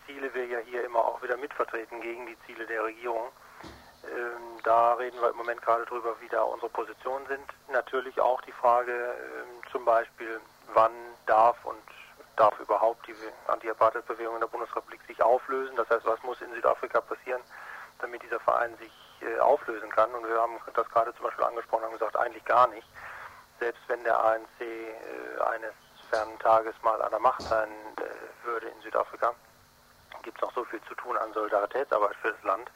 Ziele 0.07 0.33
wir 0.33 0.45
ja 0.47 0.59
hier 0.59 0.83
immer 0.83 0.99
auch 0.99 1.21
wieder 1.21 1.37
mitvertreten 1.37 2.01
gegen 2.01 2.25
die 2.25 2.37
Ziele 2.45 2.65
der 2.65 2.83
Regierung. 2.83 3.29
Ähm, 4.03 4.59
da 4.63 4.93
reden 4.93 5.19
wir 5.21 5.29
im 5.29 5.37
Moment 5.37 5.61
gerade 5.61 5.85
drüber, 5.85 6.15
wie 6.21 6.29
da 6.29 6.41
unsere 6.41 6.69
Positionen 6.69 7.27
sind. 7.27 7.45
Natürlich 7.71 8.19
auch 8.19 8.41
die 8.41 8.51
Frage 8.53 8.91
ähm, 8.91 9.61
zum 9.71 9.85
Beispiel, 9.85 10.39
wann 10.73 10.93
darf 11.25 11.63
und 11.65 11.81
darf 12.37 12.57
überhaupt 12.59 13.05
die 13.07 13.15
Anti-Apartheid-Bewegung 13.47 14.35
in 14.35 14.41
der 14.41 14.47
Bundesrepublik 14.47 15.01
sich 15.07 15.21
auflösen. 15.21 15.75
Das 15.75 15.89
heißt, 15.89 16.05
was 16.05 16.21
muss 16.23 16.41
in 16.41 16.53
Südafrika 16.53 17.01
passieren, 17.01 17.41
damit 17.99 18.23
dieser 18.23 18.39
Verein 18.39 18.75
sich 18.77 18.91
äh, 19.21 19.39
auflösen 19.39 19.89
kann. 19.89 20.09
Und 20.11 20.27
wir 20.27 20.39
haben 20.39 20.57
das 20.73 20.87
gerade 20.89 21.13
zum 21.15 21.25
Beispiel 21.25 21.43
angesprochen 21.45 21.85
und 21.85 21.93
gesagt, 21.93 22.15
eigentlich 22.15 22.45
gar 22.45 22.67
nicht. 22.67 22.87
Selbst 23.59 23.81
wenn 23.87 24.03
der 24.03 24.23
ANC 24.23 24.61
äh, 24.61 25.41
eines 25.49 25.73
fernen 26.11 26.37
Tages 26.39 26.75
mal 26.83 27.01
an 27.01 27.09
der 27.09 27.19
Macht 27.19 27.41
sein 27.41 27.69
äh, 27.97 28.45
würde 28.45 28.67
in 28.67 28.81
Südafrika, 28.81 29.33
gibt 30.27 30.39
es 30.39 30.41
noch 30.41 30.53
so 30.53 30.65
viel 30.65 30.81
zu 30.81 30.93
tun 30.95 31.15
an 31.15 31.31
Solidaritätsarbeit 31.31 32.15
für 32.17 32.33
das 32.33 32.43
Land, 32.43 32.69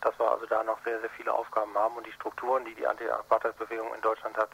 dass 0.00 0.18
wir 0.18 0.28
also 0.28 0.46
da 0.46 0.64
noch 0.64 0.82
sehr, 0.82 0.98
sehr 0.98 1.10
viele 1.10 1.32
Aufgaben 1.32 1.72
haben 1.78 1.94
und 1.96 2.04
die 2.04 2.12
Strukturen, 2.12 2.64
die 2.64 2.74
die 2.74 2.84
Anti-Apartheid-Bewegung 2.84 3.94
in 3.94 4.00
Deutschland 4.00 4.36
hat, 4.36 4.50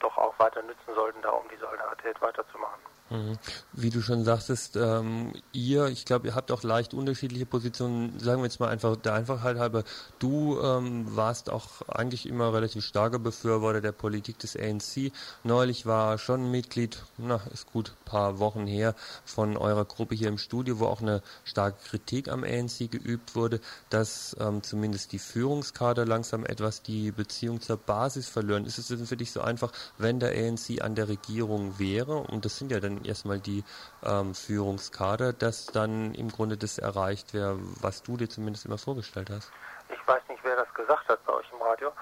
doch 0.00 0.16
auch 0.16 0.32
weiter 0.38 0.62
nützen 0.62 0.94
sollten, 0.94 1.20
da 1.20 1.28
um 1.28 1.46
die 1.50 1.56
Solidarität 1.56 2.18
weiterzumachen. 2.22 2.80
Mhm. 3.10 3.38
Wie 3.72 3.88
du 3.88 4.02
schon 4.02 4.24
sagtest, 4.24 4.76
ähm, 4.76 5.32
ihr, 5.52 5.86
ich 5.86 6.04
glaube, 6.04 6.26
ihr 6.26 6.34
habt 6.34 6.52
auch 6.52 6.62
leicht 6.62 6.92
unterschiedliche 6.92 7.46
Positionen. 7.46 8.18
Sagen 8.18 8.42
wir 8.42 8.46
jetzt 8.46 8.60
mal 8.60 8.68
einfach 8.68 8.96
der 8.96 9.14
Einfachheit 9.14 9.56
halber, 9.58 9.84
du 10.18 10.60
ähm, 10.60 11.16
warst 11.16 11.48
auch 11.50 11.88
eigentlich 11.88 12.28
immer 12.28 12.52
relativ 12.52 12.84
starker 12.84 13.18
Befürworter 13.18 13.80
der 13.80 13.92
Politik 13.92 14.38
des 14.38 14.56
ANC. 14.56 15.10
Neulich 15.42 15.86
war 15.86 16.18
schon 16.18 16.50
Mitglied, 16.50 17.02
na, 17.16 17.40
ist 17.52 17.72
gut, 17.72 17.94
paar 18.04 18.38
Wochen 18.40 18.66
her, 18.66 18.94
von 19.24 19.56
eurer 19.56 19.86
Gruppe 19.86 20.14
hier 20.14 20.28
im 20.28 20.38
Studio, 20.38 20.78
wo 20.78 20.86
auch 20.86 21.00
eine 21.00 21.22
starke 21.44 21.78
Kritik 21.88 22.28
am 22.28 22.44
ANC 22.44 22.90
geübt 22.90 23.34
wurde, 23.34 23.60
dass 23.88 24.36
ähm, 24.38 24.62
zumindest 24.62 25.12
die 25.12 25.18
Führungskader 25.18 26.04
langsam 26.04 26.44
etwas 26.44 26.82
die 26.82 27.10
Beziehung 27.10 27.62
zur 27.62 27.78
Basis 27.78 28.28
verlieren. 28.28 28.66
Ist 28.66 28.78
es 28.78 28.88
denn 28.88 29.06
für 29.06 29.16
dich 29.16 29.32
so 29.32 29.40
einfach, 29.40 29.72
wenn 29.96 30.20
der 30.20 30.32
ANC 30.32 30.82
an 30.82 30.94
der 30.94 31.08
Regierung 31.08 31.78
wäre, 31.78 32.18
und 32.18 32.44
das 32.44 32.58
sind 32.58 32.70
ja 32.70 32.80
dann 32.80 32.97
erstmal 33.04 33.40
die 33.40 33.64
ähm, 34.04 34.34
Führungskader, 34.34 35.32
dass 35.32 35.66
dann 35.66 36.14
im 36.14 36.30
Grunde 36.30 36.56
das 36.56 36.78
erreicht 36.78 37.34
wäre, 37.34 37.58
was 37.80 38.02
du 38.02 38.16
dir 38.16 38.28
zumindest 38.28 38.66
immer 38.66 38.78
vorgestellt 38.78 39.30
hast? 39.30 39.50
Ich 39.88 40.06
weiß 40.06 40.22
nicht, 40.28 40.40
wer 40.42 40.56
das 40.56 40.72
gesagt 40.74 41.08
hat 41.08 41.24
bei 41.24 41.32
euch 41.32 41.46
im 41.52 41.62
Radio. 41.62 41.92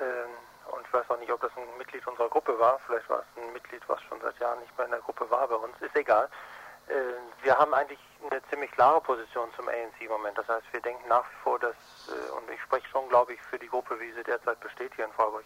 Ähm, 0.00 0.74
und 0.74 0.86
ich 0.86 0.92
weiß 0.92 1.08
auch 1.10 1.18
nicht, 1.18 1.32
ob 1.32 1.40
das 1.40 1.50
ein 1.56 1.78
Mitglied 1.78 2.06
unserer 2.06 2.28
Gruppe 2.28 2.58
war. 2.58 2.78
Vielleicht 2.86 3.08
war 3.08 3.20
es 3.20 3.42
ein 3.42 3.52
Mitglied, 3.52 3.82
was 3.88 4.00
schon 4.02 4.20
seit 4.20 4.38
Jahren 4.38 4.60
nicht 4.60 4.76
mehr 4.76 4.86
in 4.86 4.92
der 4.92 5.00
Gruppe 5.00 5.28
war 5.30 5.48
bei 5.48 5.56
uns. 5.56 5.74
Ist 5.80 5.96
egal. 5.96 6.28
Äh, 6.88 6.94
wir 7.42 7.58
haben 7.58 7.72
eigentlich 7.74 7.98
eine 8.30 8.42
ziemlich 8.48 8.70
klare 8.72 9.00
Position 9.00 9.48
zum 9.56 9.68
ANC 9.68 10.00
im 10.00 10.08
Moment. 10.08 10.36
Das 10.38 10.48
heißt, 10.48 10.66
wir 10.72 10.80
denken 10.80 11.06
nach 11.08 11.24
wie 11.24 11.42
vor, 11.42 11.58
dass, 11.58 11.76
äh, 12.08 12.32
und 12.32 12.50
ich 12.50 12.60
spreche 12.62 12.86
schon, 12.88 13.08
glaube 13.08 13.34
ich, 13.34 13.42
für 13.42 13.58
die 13.58 13.68
Gruppe, 13.68 13.98
wie 14.00 14.12
sie 14.12 14.22
derzeit 14.22 14.60
besteht 14.60 14.94
hier 14.94 15.04
in 15.04 15.12
Freiburg, 15.12 15.44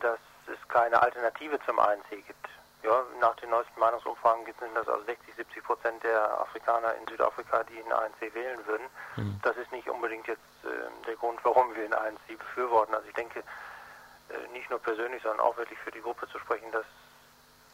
dass 0.00 0.18
es 0.46 0.68
keine 0.68 1.00
Alternative 1.00 1.58
zum 1.66 1.78
ANC 1.78 2.10
gibt. 2.10 2.48
Ja, 2.82 3.04
nach 3.20 3.36
den 3.36 3.50
neuesten 3.50 3.78
Meinungsumfragen 3.78 4.46
sind 4.46 4.74
das 4.74 4.88
also 4.88 5.04
60, 5.04 5.34
70 5.34 5.64
Prozent 5.64 6.02
der 6.02 6.40
Afrikaner 6.40 6.94
in 6.94 7.06
Südafrika, 7.06 7.62
die 7.64 7.78
in 7.78 7.92
ANC 7.92 8.34
wählen 8.34 8.58
würden. 8.66 8.86
Mhm. 9.16 9.38
Das 9.42 9.56
ist 9.58 9.70
nicht 9.70 9.88
unbedingt 9.88 10.26
jetzt 10.26 10.40
äh, 10.64 11.06
der 11.06 11.16
Grund, 11.16 11.38
warum 11.42 11.74
wir 11.74 11.84
in 11.84 11.92
ANC 11.92 12.38
befürworten. 12.38 12.94
Also 12.94 13.06
ich 13.06 13.14
denke, 13.14 13.40
äh, 13.40 14.52
nicht 14.52 14.70
nur 14.70 14.78
persönlich, 14.78 15.22
sondern 15.22 15.40
auch 15.40 15.56
wirklich 15.58 15.78
für 15.80 15.90
die 15.90 16.00
Gruppe 16.00 16.26
zu 16.28 16.38
sprechen, 16.38 16.70
dass 16.72 16.86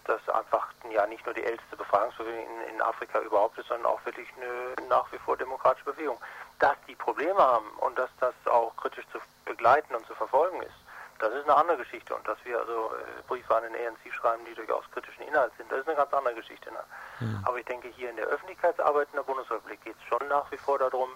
das 0.06 0.28
einfach 0.28 0.72
ja 0.90 1.06
nicht 1.06 1.24
nur 1.24 1.34
die 1.34 1.44
älteste 1.44 1.76
Befreiungsbewegung 1.76 2.44
in, 2.44 2.74
in, 2.74 2.82
Afrika 2.82 3.20
überhaupt 3.20 3.58
ist, 3.58 3.68
sondern 3.68 3.86
auch 3.86 4.04
wirklich 4.04 4.28
eine 4.36 4.88
nach 4.88 5.10
wie 5.12 5.18
vor 5.18 5.36
demokratische 5.36 5.84
Bewegung. 5.84 6.18
Dass 6.58 6.76
die 6.88 6.94
Probleme 6.94 7.38
haben 7.38 7.68
und 7.78 7.98
dass 7.98 8.10
das 8.20 8.34
auch 8.46 8.74
kritisch 8.76 9.04
zu 9.12 9.18
begleiten 9.44 9.94
und 9.94 10.06
zu 10.06 10.14
verfolgen 10.14 10.62
ist, 10.62 10.85
das 11.18 11.32
ist 11.32 11.44
eine 11.44 11.56
andere 11.56 11.78
Geschichte. 11.78 12.14
Und 12.14 12.26
dass 12.26 12.38
wir 12.44 12.58
also 12.58 12.92
äh, 12.94 13.22
Briefe 13.26 13.54
an 13.54 13.62
den 13.62 13.74
ANC 13.74 14.12
schreiben, 14.12 14.44
die 14.44 14.54
durchaus 14.54 14.84
kritischen 14.92 15.26
Inhalt 15.26 15.52
sind, 15.56 15.70
das 15.70 15.80
ist 15.80 15.88
eine 15.88 15.96
ganz 15.96 16.12
andere 16.12 16.34
Geschichte. 16.34 16.70
Ne? 16.72 16.80
Mhm. 17.20 17.42
Aber 17.44 17.58
ich 17.58 17.64
denke, 17.64 17.88
hier 17.88 18.10
in 18.10 18.16
der 18.16 18.26
Öffentlichkeitsarbeit 18.26 19.08
in 19.12 19.16
der 19.16 19.22
Bundesrepublik 19.22 19.82
geht 19.84 19.96
es 19.96 20.04
schon 20.04 20.26
nach 20.28 20.50
wie 20.50 20.58
vor 20.58 20.78
darum, 20.78 21.10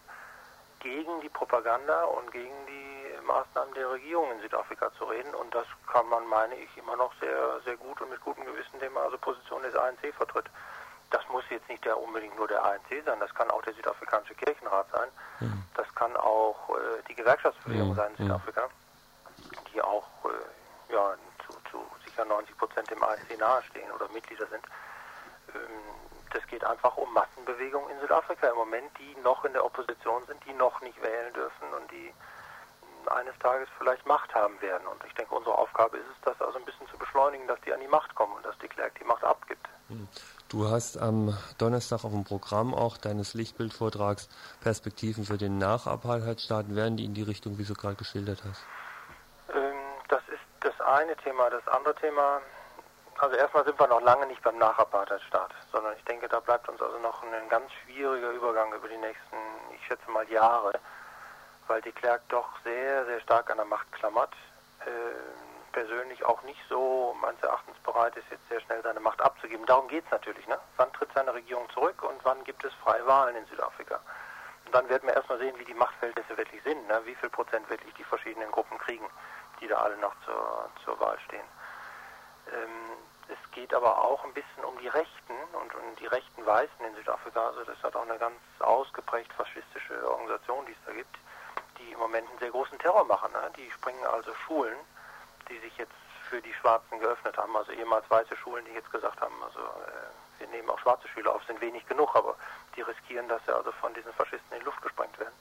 gegen 0.80 1.20
die 1.20 1.28
Propaganda 1.28 2.04
und 2.04 2.32
gegen 2.32 2.54
die 2.66 3.26
Maßnahmen 3.26 3.74
der 3.74 3.90
Regierung 3.90 4.32
in 4.32 4.40
Südafrika 4.40 4.90
zu 4.94 5.04
reden. 5.04 5.34
Und 5.34 5.54
das 5.54 5.66
kann 5.92 6.08
man, 6.08 6.26
meine 6.26 6.56
ich, 6.56 6.74
immer 6.78 6.96
noch 6.96 7.12
sehr, 7.20 7.60
sehr 7.64 7.76
gut 7.76 8.00
und 8.00 8.10
mit 8.10 8.20
gutem 8.22 8.44
Gewissen, 8.44 8.74
indem 8.74 8.94
man 8.94 9.04
also 9.04 9.18
Position 9.18 9.62
des 9.62 9.74
ANC 9.74 10.14
vertritt. 10.16 10.46
Das 11.10 11.20
muss 11.28 11.44
jetzt 11.50 11.68
nicht 11.68 11.84
der, 11.84 11.98
unbedingt 12.00 12.36
nur 12.36 12.48
der 12.48 12.64
ANC 12.64 13.04
sein, 13.04 13.18
das 13.20 13.34
kann 13.34 13.50
auch 13.50 13.62
der 13.62 13.74
südafrikanische 13.74 14.34
Kirchenrat 14.36 14.86
sein. 14.92 15.08
Mhm. 15.40 15.64
Das 15.74 15.92
kann 15.94 16.16
auch 16.16 16.70
äh, 16.70 17.02
die 17.08 17.14
Gewerkschaftsbewegung 17.14 17.90
mhm. 17.90 17.96
sein 17.96 18.12
in 18.16 18.26
Südafrika 18.26 18.70
die 19.72 19.83
auch 19.83 20.09
äh, 20.24 20.92
ja, 20.92 21.14
zu, 21.46 21.52
zu 21.70 21.85
sicher 22.04 22.24
90 22.24 22.56
Prozent 22.56 22.90
dem 22.90 23.02
ANC 23.02 23.38
nahestehen 23.38 23.90
oder 23.92 24.09
Mitglieder 24.09 24.46
sind. 24.46 24.64
Ähm, 25.54 26.11
das 26.33 26.46
geht 26.46 26.64
einfach 26.64 26.96
um 26.96 27.12
Massenbewegungen 27.12 27.90
in 27.90 28.00
Südafrika 28.00 28.48
im 28.48 28.56
Moment, 28.56 28.90
die 28.98 29.16
noch 29.22 29.44
in 29.44 29.52
der 29.52 29.64
Opposition 29.64 30.24
sind, 30.26 30.44
die 30.46 30.52
noch 30.52 30.80
nicht 30.80 31.00
wählen 31.02 31.33
dürfen 31.33 31.72
und 31.74 31.90
die 31.90 32.12
eines 33.06 33.37
Tages 33.38 33.68
vielleicht 33.78 34.06
Macht 34.06 34.35
haben 34.35 34.61
werden. 34.61 34.87
Und 34.87 35.02
ich 35.06 35.14
denke, 35.14 35.35
unsere 35.35 35.56
Aufgabe 35.56 35.96
ist 35.96 36.06
es, 36.06 36.24
das 36.24 36.40
also 36.40 36.59
ein 36.59 36.64
bisschen 36.64 36.87
zu 36.88 36.98
beschleunigen, 36.98 37.46
dass 37.46 37.61
die 37.62 37.72
an 37.72 37.80
die 37.80 37.88
Macht 37.88 38.14
kommen 38.14 38.35
und 38.37 38.44
dass 38.44 38.56
die 38.59 38.68
Klerk 38.68 38.98
die 38.98 39.04
Macht 39.04 39.24
abgibt. 39.24 39.66
Hm. 39.88 40.06
Du 40.48 40.68
hast 40.68 40.98
am 40.98 41.37
Donnerstag 41.59 42.04
auf 42.04 42.11
dem 42.11 42.24
Programm 42.24 42.74
auch 42.74 42.96
deines 42.96 43.35
Lichtbildvortrags 43.35 44.28
Perspektiven 44.61 45.24
für 45.24 45.38
den 45.38 45.59
Nachapartheidstaat. 45.59 46.74
Werden 46.74 46.96
die 46.96 47.04
in 47.04 47.14
die 47.14 47.22
Richtung, 47.22 47.59
wie 47.59 47.64
du 47.64 47.74
gerade 47.74 47.96
geschildert 47.96 48.42
hast? 48.44 48.62
Eine 50.94 51.16
Thema. 51.16 51.50
Das 51.50 51.66
andere 51.68 51.94
Thema, 51.94 52.40
also 53.18 53.37
erstmal 53.37 53.64
sind 53.64 53.79
wir 53.79 53.87
noch 53.87 54.03
lange 54.03 54.26
nicht 54.26 54.42
beim 54.42 54.59
Nachapartheidstaat, 54.59 55.53
sondern 55.72 55.94
ich 55.96 56.05
denke, 56.05 56.29
da 56.29 56.40
bleibt 56.40 56.68
uns 56.68 56.81
also 56.81 56.98
noch 56.98 57.22
ein 57.22 57.48
ganz 57.48 57.70
schwieriger 57.85 58.31
Übergang 58.31 58.72
über 58.72 58.88
die 58.88 58.96
nächsten, 58.96 59.37
ich 59.74 59.87
schätze 59.87 60.11
mal, 60.11 60.29
Jahre, 60.31 60.72
weil 61.68 61.81
de 61.83 61.92
Klerk 61.92 62.22
doch 62.29 62.48
sehr, 62.64 63.05
sehr 63.07 63.20
stark 63.20 63.50
an 63.50 63.59
der 63.59 63.66
Macht 63.66 63.90
klammert. 63.92 64.33
Äh, 64.81 64.90
persönlich 65.72 66.24
auch 66.24 66.42
nicht 66.42 66.61
so 66.68 67.16
meines 67.20 67.40
Erachtens 67.42 67.79
bereit 67.85 68.16
ist, 68.16 68.29
jetzt 68.29 68.48
sehr 68.48 68.61
schnell 68.61 68.83
seine 68.83 68.98
Macht 68.98 69.20
abzugeben. 69.20 69.64
Darum 69.66 69.87
geht 69.87 70.05
es 70.05 70.11
natürlich. 70.11 70.44
Ne? 70.48 70.59
Wann 70.76 70.92
tritt 70.92 71.11
seine 71.14 71.33
Regierung 71.33 71.70
zurück 71.70 72.03
und 72.03 72.18
wann 72.24 72.42
gibt 72.42 72.64
es 72.64 72.72
freie 72.83 73.07
Wahlen 73.07 73.37
in 73.37 73.46
Südafrika? 73.46 74.00
Und 74.66 74.74
dann 74.74 74.88
werden 74.88 75.07
wir 75.07 75.14
erstmal 75.14 75.38
sehen, 75.38 75.57
wie 75.59 75.64
die 75.64 75.74
Machtverhältnisse 75.74 76.37
wirklich 76.37 76.61
sind, 76.64 76.88
ne? 76.88 77.00
wie 77.05 77.14
viel 77.14 77.31
Prozent 77.31 77.70
wirklich 77.70 77.94
die 77.94 78.05
verschiedenen 78.05 78.50
Gruppen 78.50 78.79
kriegen 78.79 79.07
die 79.60 79.68
da 79.68 79.76
alle 79.76 79.96
noch 79.98 80.14
zur, 80.24 80.68
zur 80.84 80.98
Wahl 81.00 81.18
stehen. 81.26 81.44
Ähm, 82.52 82.98
es 83.28 83.50
geht 83.52 83.72
aber 83.72 84.02
auch 84.02 84.24
ein 84.24 84.32
bisschen 84.32 84.64
um 84.64 84.76
die 84.78 84.88
Rechten 84.88 85.34
und 85.52 85.74
um 85.74 85.96
die 85.96 86.06
rechten 86.06 86.44
Weißen 86.44 86.84
in 86.84 86.94
Südafrika. 86.96 87.46
Also 87.46 87.64
das 87.64 87.80
hat 87.82 87.94
auch 87.94 88.02
eine 88.02 88.18
ganz 88.18 88.36
ausgeprägt 88.58 89.32
faschistische 89.32 90.08
Organisation, 90.10 90.66
die 90.66 90.72
es 90.72 90.78
da 90.86 90.92
gibt, 90.92 91.16
die 91.78 91.92
im 91.92 91.98
Moment 91.98 92.28
einen 92.28 92.38
sehr 92.38 92.50
großen 92.50 92.78
Terror 92.78 93.04
machen. 93.04 93.30
Ne? 93.32 93.50
Die 93.56 93.70
springen 93.70 94.04
also 94.06 94.34
Schulen, 94.46 94.76
die 95.48 95.58
sich 95.58 95.76
jetzt 95.78 95.92
für 96.28 96.40
die 96.40 96.54
Schwarzen 96.54 96.98
geöffnet 97.00 97.36
haben, 97.36 97.54
also 97.56 97.72
ehemals 97.72 98.08
weiße 98.08 98.36
Schulen, 98.36 98.64
die 98.64 98.72
jetzt 98.72 98.90
gesagt 98.90 99.20
haben, 99.20 99.34
also 99.42 99.58
äh, 99.58 100.40
wir 100.40 100.48
nehmen 100.48 100.70
auch 100.70 100.78
schwarze 100.78 101.08
Schüler 101.08 101.34
auf, 101.34 101.44
sind 101.44 101.60
wenig 101.60 101.86
genug, 101.86 102.14
aber 102.14 102.36
die 102.76 102.82
riskieren, 102.82 103.28
dass 103.28 103.44
sie 103.46 103.54
also 103.54 103.72
von 103.72 103.92
diesen 103.94 104.12
Faschisten 104.14 104.52
in 104.52 104.60
die 104.60 104.64
Luft 104.64 104.80
gesprengt 104.80 105.18
werden. 105.18 105.34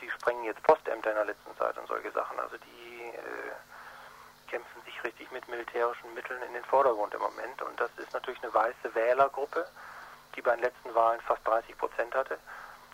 Die 0.00 0.10
sprengen 0.10 0.44
jetzt 0.44 0.62
Postämter 0.62 1.10
in 1.10 1.16
der 1.16 1.26
letzten 1.26 1.56
Zeit 1.56 1.76
und 1.78 1.86
solche 1.86 2.10
Sachen. 2.12 2.38
Also 2.40 2.56
die 2.56 2.99
kämpfen 4.50 4.82
sich 4.84 5.02
richtig 5.04 5.30
mit 5.30 5.46
militärischen 5.48 6.12
Mitteln 6.14 6.42
in 6.42 6.52
den 6.52 6.64
Vordergrund 6.64 7.14
im 7.14 7.20
Moment. 7.20 7.62
Und 7.62 7.78
das 7.78 7.90
ist 7.96 8.12
natürlich 8.12 8.42
eine 8.42 8.52
weiße 8.52 8.94
Wählergruppe, 8.94 9.66
die 10.34 10.42
bei 10.42 10.54
den 10.54 10.64
letzten 10.64 10.94
Wahlen 10.94 11.20
fast 11.22 11.46
30 11.46 11.78
Prozent 11.78 12.14
hatte 12.14 12.38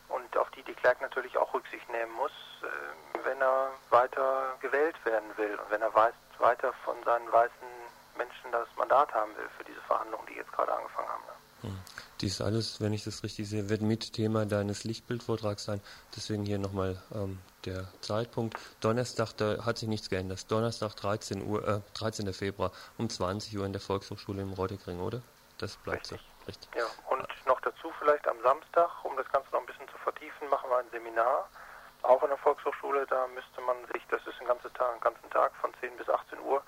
und 0.08 0.36
auf 0.36 0.50
die 0.50 0.62
de 0.62 0.74
Klerk 0.74 1.00
natürlich 1.00 1.36
auch 1.36 1.52
Rücksicht 1.52 1.88
nehmen 1.90 2.12
muss, 2.12 2.32
äh, 2.62 3.24
wenn 3.24 3.40
er 3.40 3.70
weiter 3.90 4.56
gewählt 4.60 4.96
werden 5.04 5.36
will 5.36 5.56
und 5.56 5.70
wenn 5.70 5.82
er 5.82 5.92
weiter 5.94 6.72
von 6.84 7.02
seinen 7.04 7.30
weißen 7.32 7.68
Menschen 8.16 8.52
das 8.52 8.68
Mandat 8.76 9.12
haben 9.12 9.36
will 9.36 9.48
für 9.56 9.64
diese 9.64 9.80
Verhandlungen, 9.82 10.26
die 10.26 10.34
jetzt 10.34 10.52
gerade 10.52 10.72
angefangen 10.72 11.08
haben. 11.08 11.22
Dies 12.20 12.40
alles, 12.40 12.80
wenn 12.80 12.92
ich 12.92 13.04
das 13.04 13.22
richtig 13.22 13.48
sehe, 13.48 13.68
wird 13.68 13.82
mit 13.82 14.12
Thema 14.12 14.46
deines 14.46 14.84
Lichtbildvortrags 14.84 15.64
sein. 15.64 15.80
Deswegen 16.16 16.44
hier 16.44 16.58
nochmal 16.58 17.00
ähm, 17.14 17.38
der 17.64 17.86
Zeitpunkt. 18.00 18.58
Donnerstag, 18.80 19.34
da 19.36 19.64
hat 19.64 19.78
sich 19.78 19.88
nichts 19.88 20.08
geändert. 20.08 20.50
Donnerstag, 20.50 20.96
13 20.96 21.46
Uhr, 21.46 21.66
äh, 21.66 21.80
13. 21.94 22.32
Februar 22.32 22.72
um 22.96 23.10
20 23.10 23.58
Uhr 23.58 23.66
in 23.66 23.72
der 23.72 23.80
Volkshochschule 23.80 24.42
im 24.42 24.52
Rottekring, 24.52 25.00
oder? 25.00 25.20
Das 25.58 25.76
bleibt 25.76 26.10
Richtig. 26.10 26.20
so. 26.20 26.46
Richtig. 26.46 26.68
Ja, 26.76 26.86
und 27.10 27.26
noch 27.46 27.60
dazu 27.60 27.92
vielleicht 27.98 28.26
am 28.28 28.40
Samstag, 28.42 28.88
um 29.04 29.16
das 29.16 29.28
Ganze 29.32 29.50
noch 29.50 29.60
ein 29.60 29.66
bisschen 29.66 29.88
zu 29.88 29.98
vertiefen, 29.98 30.48
machen 30.48 30.70
wir 30.70 30.78
ein 30.78 30.90
Seminar, 30.90 31.48
auch 32.02 32.22
in 32.22 32.28
der 32.28 32.38
Volkshochschule. 32.38 33.06
Da 33.06 33.26
müsste 33.28 33.60
man 33.62 33.76
sich, 33.92 34.02
das 34.08 34.24
ist 34.26 34.40
ein 34.40 34.46
ganzer 34.46 34.72
Tag, 34.72 34.92
einen 34.92 35.00
ganzen 35.00 35.28
Tag 35.30 35.52
von 35.56 35.72
10 35.80 35.96
bis 35.96 36.08
18 36.08 36.38
Uhr, 36.40 36.62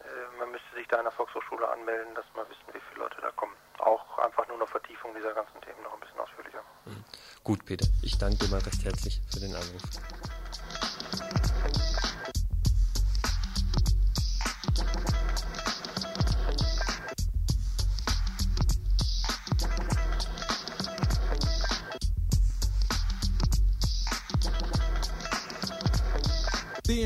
äh, 0.00 0.38
man 0.38 0.50
müsste 0.50 0.74
sich 0.74 0.86
da 0.88 0.98
in 0.98 1.04
der 1.04 1.12
Volkshochschule 1.12 1.68
anmelden, 1.68 2.14
dass 2.14 2.26
wir 2.34 2.48
wissen, 2.48 2.68
wie 2.72 2.80
viele 2.90 3.04
Leute 3.04 3.20
da 3.20 3.30
kommen. 3.32 3.54
Auch 3.84 4.18
einfach 4.18 4.46
nur 4.48 4.56
eine 4.56 4.66
Vertiefung 4.66 5.14
dieser 5.14 5.34
ganzen 5.34 5.60
Themen 5.60 5.82
noch 5.82 5.94
ein 5.94 6.00
bisschen 6.00 6.20
ausführlicher. 6.20 6.62
Mhm. 6.86 7.04
Gut, 7.42 7.64
Peter. 7.64 7.86
Ich 8.02 8.16
danke 8.18 8.36
dir 8.38 8.48
mal 8.48 8.60
recht 8.60 8.84
herzlich 8.84 9.20
für 9.30 9.40
den 9.40 9.54
Anruf. 9.54 9.82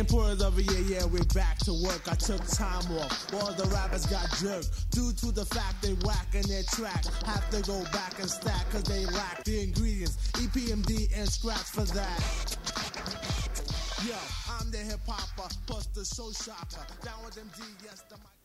Importance 0.09 0.43
of 0.43 0.59
it, 0.59 0.65
yeah, 0.73 1.01
yeah, 1.01 1.05
we're 1.05 1.23
back 1.35 1.59
to 1.59 1.73
work. 1.85 2.11
I 2.11 2.15
took 2.15 2.43
time 2.49 2.97
off 2.97 3.31
while 3.31 3.53
the 3.53 3.65
rappers 3.65 4.07
got 4.07 4.27
jerked. 4.41 4.91
Due 4.91 5.13
to 5.13 5.33
the 5.33 5.45
fact 5.45 5.83
they 5.83 5.93
whack 6.03 6.29
in 6.33 6.41
their 6.49 6.63
track. 6.63 7.05
Have 7.27 7.51
to 7.51 7.61
go 7.61 7.83
back 7.93 8.19
and 8.19 8.31
stack 8.31 8.71
cause 8.71 8.85
they 8.85 9.05
lack 9.05 9.45
the 9.45 9.65
ingredients. 9.65 10.17
EPMD 10.33 11.11
and 11.15 11.29
scratch 11.29 11.59
for 11.59 11.85
that. 11.93 12.57
Yo, 14.07 14.17
I'm 14.59 14.71
the 14.71 14.79
hip 14.79 15.01
hopper, 15.07 15.55
plus 15.67 15.85
the 15.89 16.07
show 16.07 16.33
shopper. 16.33 16.87
Down 17.05 17.23
with 17.23 17.37
MD, 17.37 17.61
yes, 17.85 18.03
the 18.09 18.17
mic. 18.17 18.38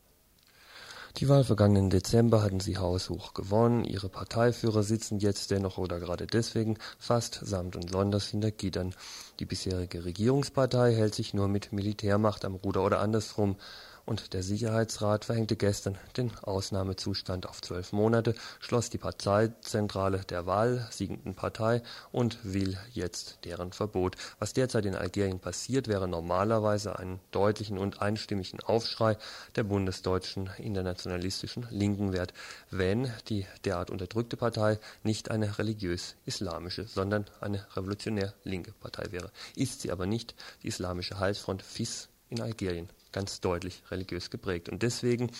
Die 1.18 1.30
Wahl 1.30 1.44
vergangenen 1.44 1.92
Dezember 1.92 2.42
hatten 2.42 2.60
sie 2.60 2.80
haushoch 2.80 3.36
gewonnen. 3.36 3.84
Ihre 3.84 4.10
Parteiführer 4.10 4.82
sitzen 4.82 5.20
jetzt 5.20 5.52
dennoch 5.52 5.78
oder 5.78 6.00
gerade 6.00 6.26
deswegen 6.26 6.80
fast 6.98 7.40
samt 7.44 7.76
und 7.76 7.92
sonders 7.92 8.30
hinter 8.30 8.50
Gittern. 8.50 8.96
Die 9.40 9.46
bisherige 9.46 10.06
Regierungspartei 10.06 10.92
hält 10.96 11.14
sich 11.14 11.36
nur 11.36 11.48
mit 11.48 11.72
Militärmacht 11.72 12.46
am 12.46 12.56
Ruder 12.56 12.84
oder 12.84 13.00
andersrum 13.00 13.58
und 14.06 14.34
der 14.34 14.44
Sicherheitsrat 14.44 15.26
verhängte 15.26 15.56
gestern 15.56 15.98
den 16.18 16.36
Ausnahmezustand 16.42 17.48
auf 17.48 17.62
zwölf 17.62 17.94
Monate, 17.94 18.36
schloss 18.60 18.90
die 18.90 18.98
Parteizentrale 18.98 20.20
der 20.20 20.46
wahlsiegenden 20.46 21.36
Partei 21.36 21.82
und 22.12 22.38
will 22.44 22.78
jetzt 22.92 23.40
deren 23.46 23.72
Verbot. 23.72 24.16
Was 24.40 24.54
derzeit 24.54 24.86
in 24.86 24.96
Algerien 24.96 25.40
passiert, 25.40 25.88
wäre 25.88 26.08
normalerweise 26.08 27.00
einen 27.00 27.20
deutlichen 27.32 27.78
und 27.78 28.02
einstimmigen 28.02 28.60
Aufschrei 28.62 29.18
der 29.56 29.64
bundesdeutschen 29.64 30.50
internationalistischen 30.58 31.68
Linken 31.70 32.14
wert, 32.14 32.34
wenn 32.72 33.12
die 33.30 33.46
derart 33.64 33.90
unterdrückte 33.90 34.38
Partei 34.38 34.80
nicht 35.04 35.32
eine 35.32 35.58
religiös-islamische, 35.58 36.88
sondern 36.88 37.26
eine 37.40 37.66
revolutionär-linke 37.76 38.74
Partei 38.74 39.12
wäre. 39.12 39.32
Ist 39.56 39.82
sie 39.82 39.92
aber 39.92 40.06
nicht, 40.06 40.36
die 40.62 40.68
Islamische 40.68 41.20
Heilsfront 41.20 41.62
FIS 41.62 42.10
in 42.34 42.42
Algerien 42.42 42.90
ganz 43.12 43.40
deutlich 43.40 43.84
religiös 43.92 44.32
geprägt. 44.32 44.68
Und 44.70 44.82
deswegen, 44.82 45.32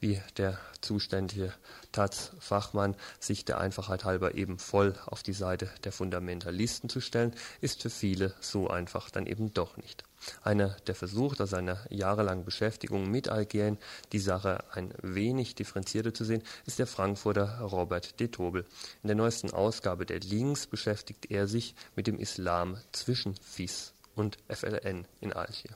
wie 0.00 0.20
der 0.36 0.58
zuständige 0.80 1.54
Taz-Fachmann 1.92 2.96
sich 3.20 3.44
der 3.44 3.58
Einfachheit 3.58 4.04
halber 4.04 4.34
eben 4.34 4.58
voll 4.58 4.98
auf 5.06 5.22
die 5.22 5.32
Seite 5.32 5.70
der 5.84 5.92
Fundamentalisten 5.92 6.90
zu 6.90 7.00
stellen, 7.00 7.32
ist 7.60 7.82
für 7.82 7.90
viele 7.90 8.34
so 8.40 8.68
einfach 8.68 9.10
dann 9.10 9.26
eben 9.26 9.54
doch 9.54 9.76
nicht. 9.76 10.02
Einer, 10.42 10.76
der 10.86 10.94
versucht, 10.94 11.40
aus 11.40 11.50
seiner 11.50 11.78
jahrelangen 11.88 12.44
Beschäftigung 12.44 13.10
mit 13.10 13.30
Algerien 13.30 13.78
die 14.12 14.18
Sache 14.18 14.64
ein 14.72 14.92
wenig 15.00 15.54
differenzierter 15.54 16.12
zu 16.12 16.24
sehen, 16.24 16.42
ist 16.66 16.78
der 16.78 16.86
Frankfurter 16.86 17.60
Robert 17.60 18.20
de 18.20 18.28
Tobel. 18.28 18.66
In 19.02 19.06
der 19.06 19.16
neuesten 19.16 19.50
Ausgabe 19.50 20.04
der 20.04 20.20
Links 20.20 20.66
beschäftigt 20.66 21.30
er 21.30 21.46
sich 21.46 21.74
mit 21.96 22.06
dem 22.06 22.18
Islam 22.18 22.76
zwischen 22.92 23.34
FIS 23.36 23.94
und 24.14 24.36
FLN 24.48 25.06
in 25.20 25.32
Algier. 25.32 25.70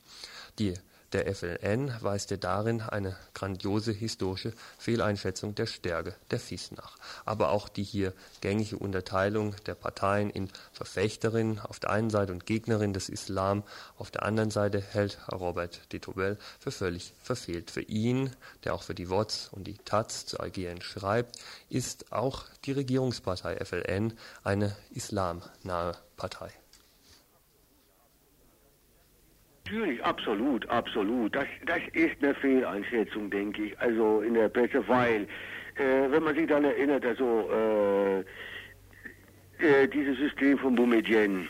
Die 0.59 0.75
der 1.14 1.33
FLN 1.33 1.95
weist 2.01 2.33
er 2.33 2.38
darin 2.38 2.81
eine 2.81 3.17
grandiose 3.35 3.93
historische 3.93 4.53
Fehleinschätzung 4.79 5.55
der 5.55 5.67
Stärke 5.67 6.17
der 6.33 6.40
FIS 6.40 6.73
nach. 6.73 6.97
Aber 7.25 7.51
auch 7.51 7.69
die 7.69 7.85
hier 7.85 8.12
gängige 8.40 8.79
Unterteilung 8.79 9.55
der 9.67 9.77
Parteien 9.77 10.29
in 10.29 10.49
Verfechterinnen 10.73 11.61
auf 11.61 11.79
der 11.79 11.90
einen 11.90 12.11
Seite 12.11 12.33
und 12.33 12.47
Gegnerinnen 12.47 12.95
des 12.95 13.09
Islam 13.09 13.62
auf 13.97 14.11
der 14.11 14.25
anderen 14.25 14.51
Seite 14.51 14.81
hält 14.81 15.19
Robert 15.31 15.93
de 15.93 16.01
Tobel 16.01 16.37
für 16.59 16.73
völlig 16.73 17.14
verfehlt. 17.23 17.71
Für 17.71 17.83
ihn, 17.83 18.35
der 18.64 18.75
auch 18.75 18.83
für 18.83 18.97
die 18.97 19.09
WOTS 19.09 19.51
und 19.53 19.69
die 19.69 19.79
Taz 19.79 20.27
zu 20.27 20.40
Algerien 20.40 20.83
schreibt, 20.83 21.38
ist 21.69 22.12
auch 22.12 22.43
die 22.64 22.73
Regierungspartei 22.73 23.64
FLN 23.64 24.14
eine 24.43 24.75
islamnahe 24.90 25.97
Partei. 26.17 26.51
Natürlich, 29.66 30.05
absolut, 30.05 30.68
absolut. 30.68 31.35
Das, 31.35 31.46
das 31.64 31.81
ist 31.94 32.22
eine 32.22 32.35
Fehleinschätzung, 32.35 33.31
denke 33.31 33.64
ich. 33.64 33.81
Also 33.81 34.20
in 34.20 34.35
der 34.35 34.50
Presse, 34.50 34.87
weil, 34.87 35.22
äh, 35.77 36.11
wenn 36.11 36.22
man 36.22 36.35
sich 36.35 36.46
dann 36.46 36.64
erinnert, 36.64 37.05
also 37.07 37.48
äh, 37.50 38.20
äh, 39.64 39.88
dieses 39.88 40.18
System 40.18 40.59
von 40.59 40.74
Boumedienne, 40.74 41.46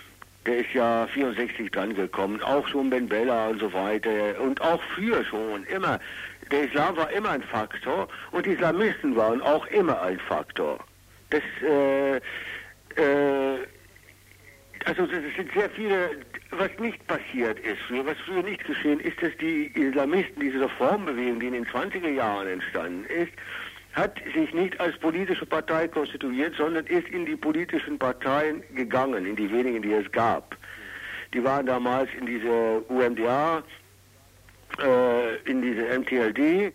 der 0.46 0.58
ist 0.58 0.72
ja 0.74 1.08
64 1.08 1.72
dran 1.72 1.92
gekommen, 1.94 2.40
auch 2.42 2.68
schon 2.68 2.88
Ben 2.88 3.08
Bella 3.08 3.48
und 3.48 3.58
so 3.58 3.72
weiter 3.72 4.40
und 4.40 4.60
auch 4.60 4.80
früher 4.94 5.24
schon, 5.24 5.64
immer. 5.64 5.98
Der 6.52 6.64
Islam 6.64 6.96
war 6.96 7.10
immer 7.10 7.30
ein 7.30 7.42
Faktor 7.42 8.06
und 8.30 8.46
die 8.46 8.50
Islamisten 8.50 9.16
waren 9.16 9.40
auch 9.40 9.66
immer 9.68 10.00
ein 10.02 10.20
Faktor. 10.20 10.78
Das, 11.30 11.42
äh, 11.62 12.16
äh, 12.96 13.58
also 14.84 15.06
das 15.06 15.20
sind 15.36 15.52
sehr 15.52 15.70
viele 15.70 16.10
was 16.58 16.70
nicht 16.78 17.04
passiert 17.06 17.58
ist, 17.60 17.80
was 17.90 18.16
früher 18.24 18.42
nicht 18.42 18.64
geschehen 18.64 19.00
ist, 19.00 19.20
dass 19.22 19.36
die 19.40 19.66
Islamisten, 19.74 20.40
diese 20.40 20.60
Reformbewegung, 20.60 21.40
die 21.40 21.46
in 21.46 21.52
den 21.54 21.66
20er 21.66 22.10
Jahren 22.10 22.46
entstanden 22.46 23.04
ist, 23.06 23.32
hat 23.94 24.20
sich 24.34 24.52
nicht 24.52 24.78
als 24.80 24.96
politische 24.98 25.46
Partei 25.46 25.86
konstituiert, 25.88 26.54
sondern 26.56 26.86
ist 26.86 27.08
in 27.08 27.26
die 27.26 27.36
politischen 27.36 27.98
Parteien 27.98 28.62
gegangen, 28.74 29.24
in 29.24 29.36
die 29.36 29.50
wenigen, 29.50 29.82
die 29.82 29.92
es 29.92 30.10
gab. 30.10 30.56
Die 31.32 31.42
waren 31.42 31.66
damals 31.66 32.08
in 32.18 32.26
dieser 32.26 32.88
UMDA, 32.90 33.62
äh, 34.82 35.36
in 35.50 35.62
dieser 35.62 35.98
MTLD, 35.98 36.72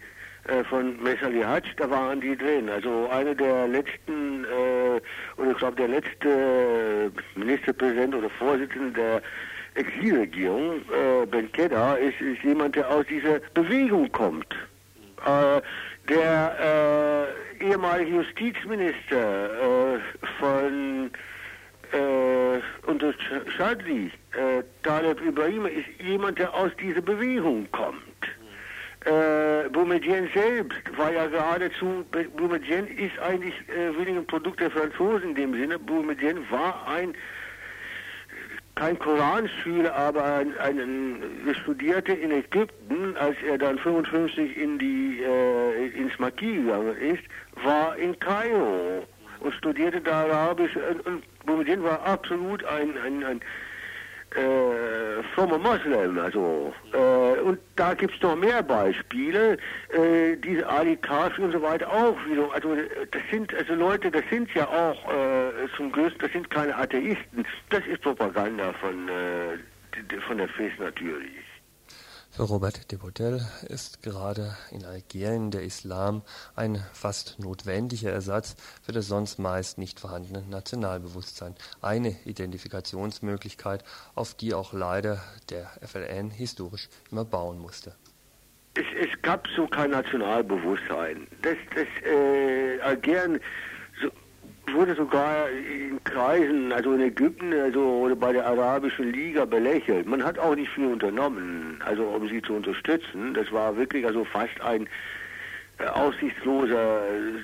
äh, 0.49 0.63
von 0.63 1.01
Mesali 1.03 1.41
Hatsch, 1.41 1.69
da 1.77 1.89
waren 1.89 2.21
die 2.21 2.35
drin. 2.35 2.69
Also 2.69 3.09
einer 3.09 3.35
der 3.35 3.67
letzten, 3.67 4.45
äh, 4.45 5.01
oder 5.39 5.51
ich 5.51 5.57
glaube 5.57 5.75
der 5.75 5.89
letzte 5.89 7.11
Ministerpräsident 7.59 8.15
oder 8.15 8.29
Vorsitzende 8.29 8.91
der 8.91 9.21
Exilregierung, 9.75 10.81
äh, 10.91 11.25
Ben 11.25 11.51
Kedda, 11.51 11.95
ist, 11.95 12.19
ist 12.21 12.41
jemand, 12.43 12.75
der 12.75 12.89
aus 12.89 13.05
dieser 13.07 13.39
Bewegung 13.53 14.11
kommt. 14.11 14.53
Äh, 15.25 15.61
der 16.07 17.27
äh, 17.61 17.63
ehemalige 17.63 18.11
Justizminister 18.15 19.95
äh, 19.95 19.99
von 20.39 21.11
äh, 21.91 22.89
unter 22.89 23.13
Shadli, 23.57 24.11
äh, 24.31 24.63
Taleb 24.83 25.21
Ibrahim, 25.21 25.65
ist 25.65 25.87
jemand, 26.01 26.39
der 26.39 26.53
aus 26.53 26.71
dieser 26.79 27.01
Bewegung 27.01 27.67
kommt. 27.71 27.99
Äh, 29.05 29.69
Boumedienne 29.69 30.29
selbst 30.33 30.97
war 30.97 31.11
ja 31.11 31.27
geradezu, 31.27 32.05
Boumedienne 32.35 32.89
ist 32.89 33.17
eigentlich 33.19 33.53
äh, 33.69 33.97
weniger 33.97 34.19
ein 34.19 34.27
Produkt 34.27 34.59
der 34.59 34.71
Franzosen 34.71 35.29
in 35.29 35.35
dem 35.35 35.53
Sinne. 35.53 35.79
Boumedienne 35.79 36.41
war 36.49 36.85
ein 36.87 37.13
kein 38.79 38.97
Koranschüler, 38.97 39.93
aber 39.93 40.23
ein, 40.23 40.57
ein 40.57 41.21
studierte 41.63 42.13
in 42.13 42.31
Ägypten, 42.31 43.17
als 43.17 43.35
er 43.45 43.57
dann 43.57 43.77
55 43.77 44.55
in 44.57 44.79
die 44.79 45.21
äh, 45.21 45.87
ins 45.89 46.17
Maki 46.17 46.55
gegangen 46.55 46.95
ist, 46.95 47.23
war 47.63 47.97
in 47.97 48.17
Kairo 48.19 49.05
und 49.41 49.53
studierte 49.55 49.99
da 49.99 50.23
Arabisch 50.23 50.75
und, 50.77 51.05
und 51.05 51.23
Boumediene 51.45 51.83
war 51.83 52.01
absolut 52.05 52.63
ein, 52.63 52.97
ein, 53.05 53.23
ein 53.25 53.41
äh, 54.35 55.23
frommer 55.35 55.57
Moslem, 55.57 56.19
also. 56.19 56.73
Äh, 56.93 57.41
und 57.41 57.59
da 57.75 57.93
gibt 57.93 58.15
es 58.15 58.21
noch 58.21 58.35
mehr 58.35 58.61
Beispiele, 58.61 59.57
äh, 59.93 60.35
diese 60.37 60.67
Ali 60.67 60.95
Kafi 60.97 61.41
und 61.41 61.51
so 61.51 61.61
weiter 61.61 61.91
auch 61.91 62.17
wieder. 62.27 62.53
Also 62.53 62.75
das 63.11 63.21
sind 63.31 63.53
also 63.53 63.73
Leute, 63.73 64.11
das 64.11 64.23
sind 64.29 64.53
ja 64.53 64.67
auch 64.67 65.11
äh, 65.11 65.67
zum 65.75 65.91
größten, 65.91 66.19
das 66.19 66.31
sind 66.31 66.49
keine 66.49 66.75
Atheisten. 66.75 67.45
Das 67.69 67.85
ist 67.87 68.01
Propaganda 68.01 68.73
von, 68.73 69.09
äh, 69.09 70.19
von 70.27 70.37
der 70.37 70.47
FES 70.49 70.73
natürlich. 70.79 71.48
Robert 72.39 72.89
de 72.89 72.97
Botel 72.97 73.45
ist 73.67 74.01
gerade 74.01 74.55
in 74.71 74.85
Algerien 74.85 75.51
der 75.51 75.63
Islam 75.63 76.21
ein 76.55 76.81
fast 76.93 77.37
notwendiger 77.37 78.11
Ersatz 78.11 78.55
für 78.81 78.93
das 78.93 79.07
sonst 79.07 79.39
meist 79.39 79.77
nicht 79.77 79.99
vorhandene 79.99 80.43
Nationalbewusstsein, 80.49 81.53
eine 81.81 82.15
Identifikationsmöglichkeit, 82.23 83.83
auf 84.15 84.35
die 84.35 84.53
auch 84.53 84.71
leider 84.71 85.21
der 85.49 85.69
FLN 85.85 86.29
historisch 86.29 86.87
immer 87.11 87.25
bauen 87.25 87.59
musste. 87.59 87.93
Es, 88.75 88.85
es 88.97 89.21
gab 89.21 89.45
so 89.53 89.67
kein 89.67 89.91
Nationalbewusstsein. 89.91 91.27
Das, 91.41 91.57
das 91.75 91.87
äh, 92.09 92.79
Algerien 92.79 93.41
wurde 94.73 94.95
sogar 94.95 95.49
in 95.49 96.03
Kreisen, 96.03 96.71
also 96.71 96.93
in 96.93 97.01
Ägypten, 97.01 97.53
also 97.53 97.81
oder 97.81 98.15
bei 98.15 98.33
der 98.33 98.45
Arabischen 98.45 99.11
Liga 99.11 99.45
belächelt. 99.45 100.07
Man 100.07 100.23
hat 100.23 100.39
auch 100.39 100.55
nicht 100.55 100.71
viel 100.71 100.85
unternommen, 100.85 101.81
also 101.85 102.03
um 102.03 102.27
sie 102.27 102.41
zu 102.41 102.53
unterstützen. 102.53 103.33
Das 103.33 103.51
war 103.51 103.75
wirklich 103.77 104.05
also 104.05 104.25
fast 104.25 104.59
ein 104.61 104.87
äh, 105.79 105.85
aussichtsloser, 105.85 107.01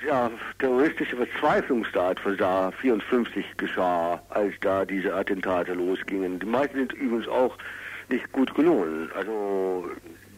ja, 0.07 0.29
terroristischer 0.59 1.17
Verzweiflungstat, 1.17 2.17
was 2.25 2.37
da 2.37 2.71
54 2.71 3.45
geschah, 3.57 4.21
als 4.29 4.53
da 4.61 4.85
diese 4.85 5.13
Attentate 5.13 5.73
losgingen. 5.73 6.39
Die 6.39 6.45
meisten 6.45 6.77
sind 6.77 6.93
übrigens 6.93 7.27
auch 7.27 7.57
nicht 8.09 8.31
gut 8.31 8.53
gelungen. 8.55 9.09
Also, 9.15 9.89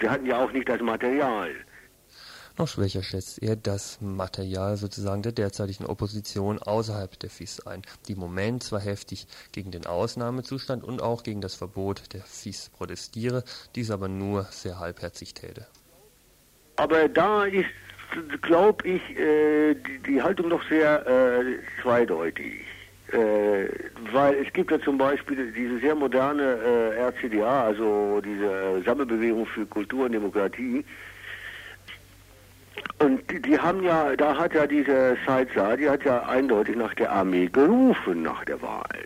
die 0.01 0.09
hatten 0.09 0.25
ja 0.25 0.37
auch 0.37 0.51
nicht 0.51 0.69
das 0.69 0.81
Material. 0.81 1.49
Noch 2.57 2.67
schwächer 2.67 3.03
schätzt 3.03 3.43
er 3.43 3.55
das 3.55 3.99
Material 4.01 4.77
sozusagen 4.77 5.21
der 5.21 5.31
derzeitigen 5.31 5.85
Opposition 5.85 6.57
außerhalb 6.57 7.19
der 7.19 7.29
FIS 7.29 7.59
ein, 7.67 7.83
die 8.07 8.13
im 8.13 8.19
Moment 8.19 8.63
zwar 8.63 8.79
heftig 8.79 9.27
gegen 9.51 9.69
den 9.69 9.85
Ausnahmezustand 9.85 10.83
und 10.83 10.99
auch 10.99 11.21
gegen 11.21 11.39
das 11.39 11.53
Verbot 11.53 12.13
der 12.13 12.21
FIS 12.21 12.69
protestiere, 12.69 13.43
dies 13.75 13.91
aber 13.91 14.07
nur 14.07 14.45
sehr 14.45 14.79
halbherzig 14.79 15.35
täte. 15.35 15.67
Aber 16.77 17.07
da 17.07 17.45
ist, 17.45 17.69
glaube 18.41 18.87
ich, 18.87 19.01
äh, 19.17 19.75
die, 19.75 19.99
die, 19.99 20.21
Haltung 20.21 20.49
doch 20.49 20.67
sehr 20.67 21.05
äh, 21.05 21.59
zweideutig. 21.83 22.61
Äh, 23.11 23.67
weil 24.11 24.35
es 24.45 24.51
gibt 24.53 24.71
ja 24.71 24.79
zum 24.81 24.97
Beispiel 24.97 25.51
diese 25.51 25.79
sehr 25.79 25.95
moderne 25.95 26.43
äh, 26.43 27.01
RCDA, 27.01 27.65
also 27.65 28.19
diese 28.19 28.81
Sammelbewegung 28.83 29.45
für 29.45 29.65
Kultur 29.65 30.05
und 30.05 30.11
Demokratie, 30.11 30.83
Und 32.99 33.29
die, 33.31 33.41
die 33.41 33.59
haben 33.59 33.83
ja, 33.83 34.15
da 34.15 34.37
hat 34.37 34.53
ja 34.53 34.65
diese 34.65 35.17
Saidza, 35.25 35.75
die 35.75 35.89
hat 35.89 36.03
ja 36.03 36.23
eindeutig 36.23 36.75
nach 36.75 36.93
der 36.95 37.11
Armee 37.11 37.47
gerufen 37.47 38.23
nach 38.23 38.43
der 38.45 38.61
Wahl. 38.61 39.03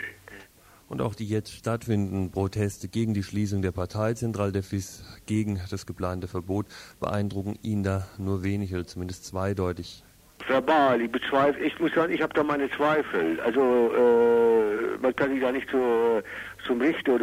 Und 0.88 1.02
auch 1.02 1.16
die 1.16 1.26
jetzt 1.26 1.54
stattfindenden 1.54 2.32
Proteste 2.32 2.90
gegen 2.90 3.14
die 3.14 3.24
Schließung 3.24 3.62
der 3.62 3.72
Parteizentrale 3.72 4.52
der 4.52 4.64
FIS, 4.64 5.06
gegen 5.26 5.62
das 5.70 5.86
geplante 5.86 6.28
Verbot, 6.28 6.66
beeindrucken 7.00 7.58
ihn 7.62 7.84
da 7.84 8.08
nur 8.18 8.44
wenig 8.44 8.74
oder 8.74 8.86
zumindest 8.86 9.26
zweideutig. 9.26 10.04
Verbal, 10.48 11.02
ich 11.02 11.12
bezweifle, 11.12 11.64
ich 11.64 11.80
muss 11.80 11.94
sagen, 11.94 12.12
ich 12.12 12.22
habe 12.22 12.34
da 12.34 12.44
meine 12.44 12.70
Zweifel. 12.72 13.40
Also 13.40 13.62
äh, 13.94 14.98
man 15.02 15.16
kann 15.16 15.32
sich 15.32 15.42
da 15.42 15.52
nicht 15.52 15.70
so, 15.72 16.22
zum 16.66 16.82
Richter 16.82 17.20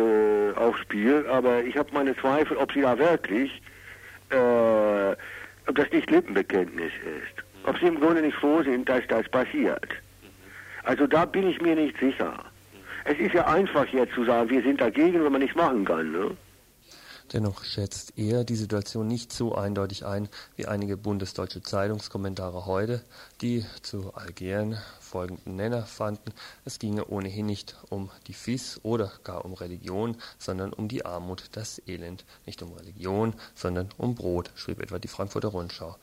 aufspielen, 0.56 1.26
aber 1.26 1.62
ich 1.62 1.76
habe 1.76 1.90
meine 1.92 2.16
Zweifel, 2.16 2.56
ob 2.56 2.72
sie 2.72 2.82
da 2.82 2.98
wirklich, 2.98 3.50
äh, 4.30 5.16
ob 5.68 5.76
das 5.76 5.90
nicht 5.92 6.10
Lippenbekenntnis 6.10 6.92
ist. 7.04 7.44
Ob 7.64 7.78
sie 7.78 7.86
im 7.86 8.00
Grunde 8.00 8.22
nicht 8.22 8.36
froh 8.36 8.62
sind, 8.62 8.88
dass 8.88 9.02
das 9.08 9.28
passiert. 9.28 9.88
Also 10.84 11.06
da 11.06 11.24
bin 11.24 11.48
ich 11.48 11.60
mir 11.60 11.76
nicht 11.76 11.98
sicher. 11.98 12.44
Es 13.04 13.18
ist 13.18 13.34
ja 13.34 13.46
einfach 13.46 13.86
jetzt 13.88 14.14
zu 14.14 14.24
sagen, 14.24 14.48
wir 14.50 14.62
sind 14.62 14.80
dagegen, 14.80 15.22
wenn 15.22 15.32
man 15.32 15.42
nichts 15.42 15.56
machen 15.56 15.84
kann. 15.84 16.12
Ne? 16.12 16.36
Dennoch 17.32 17.62
schätzt 17.64 18.14
er 18.16 18.44
die 18.44 18.56
Situation 18.56 19.06
nicht 19.06 19.32
so 19.32 19.54
eindeutig 19.54 20.06
ein 20.06 20.28
wie 20.56 20.66
einige 20.66 20.96
bundesdeutsche 20.96 21.62
Zeitungskommentare 21.62 22.64
heute, 22.64 23.02
die 23.42 23.66
zu 23.82 24.14
Algerien 24.14 24.78
folgenden 25.08 25.56
Nenner 25.56 25.82
fanden, 25.82 26.32
es 26.64 26.78
ginge 26.78 27.06
ohnehin 27.06 27.46
nicht 27.46 27.76
um 27.90 28.10
die 28.26 28.34
FIS 28.34 28.80
oder 28.82 29.10
gar 29.24 29.44
um 29.44 29.54
Religion, 29.54 30.16
sondern 30.38 30.72
um 30.72 30.88
die 30.88 31.04
Armut, 31.04 31.50
das 31.52 31.82
Elend. 31.88 32.24
Nicht 32.46 32.62
um 32.62 32.72
Religion, 32.72 33.34
sondern 33.54 33.88
um 33.96 34.14
Brot, 34.14 34.50
schrieb 34.54 34.80
etwa 34.80 34.98
die 34.98 35.08
Frankfurter 35.08 35.48
Rundschau. 35.48 35.96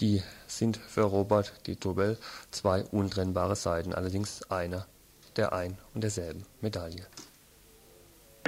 Die 0.00 0.22
sind 0.46 0.76
für 0.76 1.02
Robert 1.02 1.66
de 1.66 1.76
Tobel 1.76 2.18
zwei 2.50 2.84
untrennbare 2.84 3.56
Seiten, 3.56 3.94
allerdings 3.94 4.42
einer 4.50 4.86
der 5.36 5.52
ein 5.52 5.78
und 5.94 6.02
derselben 6.02 6.44
Medaille 6.60 7.06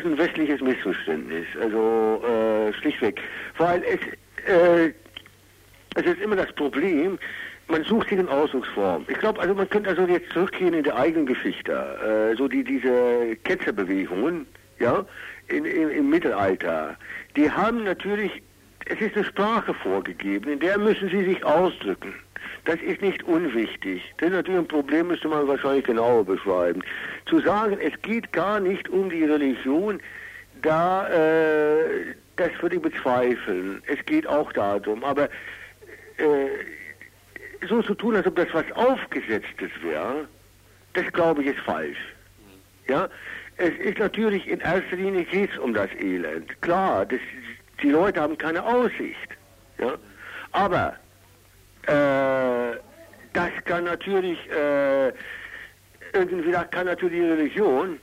ist 0.00 0.06
ein 0.06 0.18
westliches 0.18 0.60
Missverständnis, 0.60 1.46
also 1.60 2.22
äh, 2.24 2.72
schlichtweg. 2.74 3.20
Weil 3.58 3.82
es, 3.84 4.00
äh, 4.46 4.92
es 5.96 6.04
ist 6.04 6.20
immer 6.20 6.36
das 6.36 6.52
Problem, 6.54 7.18
man 7.70 7.84
sucht 7.84 8.08
sich 8.08 8.18
eine 8.18 8.30
Ausdrucksform. 8.30 9.04
Ich 9.08 9.18
glaube, 9.18 9.40
also 9.40 9.54
man 9.54 9.68
könnte 9.68 9.90
also 9.90 10.04
jetzt 10.06 10.32
zurückgehen 10.32 10.74
in 10.74 10.84
der 10.84 10.96
eigenen 10.96 11.26
Geschichte, 11.26 11.72
äh, 11.72 12.36
so 12.36 12.48
die 12.48 12.64
diese 12.64 13.36
Ketzerbewegungen, 13.44 14.46
ja, 14.78 15.04
in, 15.48 15.64
in, 15.64 15.90
im 15.90 16.10
Mittelalter, 16.10 16.96
die 17.36 17.50
haben 17.50 17.84
natürlich, 17.84 18.42
es 18.86 19.00
ist 19.00 19.14
eine 19.14 19.24
Sprache 19.24 19.74
vorgegeben, 19.74 20.50
in 20.50 20.60
der 20.60 20.78
müssen 20.78 21.08
sie 21.10 21.24
sich 21.24 21.44
ausdrücken. 21.44 22.14
Das 22.64 22.80
ist 22.80 23.00
nicht 23.00 23.22
unwichtig. 23.24 24.02
Das 24.18 24.28
ist 24.28 24.34
natürlich 24.34 24.60
ein 24.60 24.68
Problem, 24.68 25.08
müsste 25.08 25.28
man 25.28 25.46
wahrscheinlich 25.48 25.84
genauer 25.84 26.24
beschreiben. 26.24 26.82
Zu 27.26 27.40
sagen, 27.40 27.78
es 27.80 28.00
geht 28.02 28.32
gar 28.32 28.60
nicht 28.60 28.88
um 28.88 29.10
die 29.10 29.24
Religion, 29.24 30.00
da, 30.62 31.08
äh, 31.08 32.14
das 32.36 32.50
würde 32.60 32.76
ich 32.76 32.82
bezweifeln. 32.82 33.82
Es 33.86 34.04
geht 34.04 34.26
auch 34.26 34.52
darum. 34.52 35.04
Aber 35.04 35.24
äh, 36.18 36.48
so 37.68 37.82
zu 37.82 37.94
tun, 37.94 38.16
als 38.16 38.26
ob 38.26 38.36
das 38.36 38.48
was 38.52 38.70
Aufgesetztes 38.72 39.70
wäre, 39.82 40.26
das 40.94 41.12
glaube 41.12 41.42
ich 41.42 41.48
ist 41.48 41.60
falsch. 41.60 41.98
Ja, 42.88 43.08
es 43.56 43.74
ist 43.78 43.98
natürlich 43.98 44.48
in 44.48 44.60
erster 44.60 44.96
Linie 44.96 45.24
geht 45.24 45.52
es 45.52 45.58
um 45.58 45.74
das 45.74 45.90
Elend. 46.00 46.60
Klar, 46.62 47.06
das, 47.06 47.20
die 47.82 47.90
Leute 47.90 48.20
haben 48.20 48.36
keine 48.36 48.64
Aussicht. 48.64 49.28
Ja, 49.78 49.96
aber 50.52 50.96
äh, 51.86 52.76
das 53.32 53.50
kann 53.64 53.84
natürlich, 53.84 54.38
äh, 54.50 55.08
irgendwie, 56.12 56.50
das 56.50 56.70
kann 56.70 56.86
natürlich 56.86 57.20
die 57.20 57.26
Religion 57.26 57.98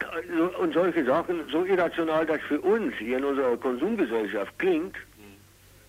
äh, 0.00 0.40
und 0.60 0.74
solche 0.74 1.04
Sachen, 1.04 1.42
so 1.50 1.64
irrational 1.64 2.26
das 2.26 2.40
für 2.48 2.60
uns 2.60 2.94
hier 2.96 3.18
in 3.18 3.24
unserer 3.24 3.56
Konsumgesellschaft 3.56 4.58
klingt, 4.58 4.96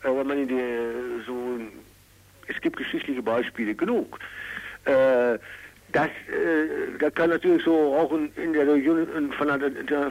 äh, 0.03 0.09
wenn 0.09 0.28
man 0.28 0.38
in 0.38 0.47
die, 0.47 1.23
so, 1.26 1.59
es 2.47 2.59
gibt 2.61 2.77
geschichtliche 2.77 3.21
Beispiele 3.21 3.75
genug. 3.75 4.19
Äh, 4.85 5.37
das, 5.91 6.07
äh, 6.07 6.97
da 6.99 7.09
kann 7.09 7.29
natürlich 7.29 7.63
so 7.63 7.95
auch 7.95 8.11
in, 8.11 8.31
in 8.35 8.53
der 8.53 8.67
Religion 8.67 9.07
ein 9.15 9.31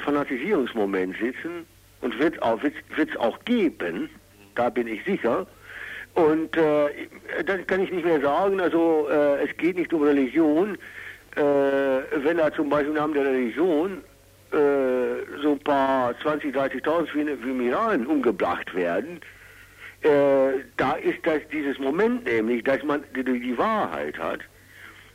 Fanatisierungsmoment 0.01 1.17
sitzen 1.19 1.67
und 2.01 2.19
wird 2.19 2.37
es 2.37 3.17
auch 3.17 3.39
geben, 3.45 4.09
da 4.55 4.71
bin 4.71 4.87
ich 4.87 5.05
sicher. 5.05 5.47
Und 6.15 6.57
äh, 6.57 7.09
das 7.45 7.67
kann 7.67 7.83
ich 7.83 7.91
nicht 7.91 8.05
mehr 8.05 8.21
sagen. 8.21 8.61
Also 8.61 9.09
äh, 9.11 9.45
es 9.45 9.57
geht 9.57 9.77
nicht 9.77 9.93
um 9.93 10.03
Religion. 10.03 10.79
Äh, 11.35 11.41
wenn 11.41 12.37
da 12.37 12.53
zum 12.53 12.69
Beispiel 12.69 12.91
im 12.91 12.95
Namen 12.95 13.15
der 13.15 13.25
Religion 13.25 14.03
äh, 14.53 15.41
so 15.43 15.53
ein 15.53 15.59
paar 15.61 16.19
20, 16.21 16.55
30.000 16.55 17.09
wie 17.43 17.51
Miralen 17.51 18.07
umgebracht 18.07 18.73
werden, 18.75 19.21
äh, 20.05 20.65
da 20.77 20.93
ist 20.95 21.19
das 21.25 21.41
dieses 21.51 21.79
Moment 21.79 22.25
nämlich, 22.25 22.63
dass 22.65 22.83
man 22.83 23.03
die, 23.17 23.25
die 23.25 23.59
Wahrheit 23.59 24.19
hat 24.19 24.41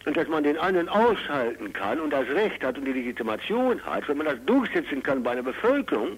und 0.06 0.18
dass 0.18 0.28
man 0.28 0.44
den 0.44 0.58
anderen 0.58 0.90
aushalten 0.90 1.72
kann 1.74 2.00
und 2.00 2.12
das 2.12 2.28
Recht 2.30 2.64
hat 2.64 2.78
und 2.78 2.86
die 2.86 2.94
Legitimation 2.94 3.80
hat, 3.86 4.08
wenn 4.08 4.18
man 4.18 4.26
das 4.26 4.38
durchsetzen 4.46 5.04
kann 5.04 5.22
bei 5.22 5.32
einer 5.32 5.44
Bevölkerung 5.44 6.18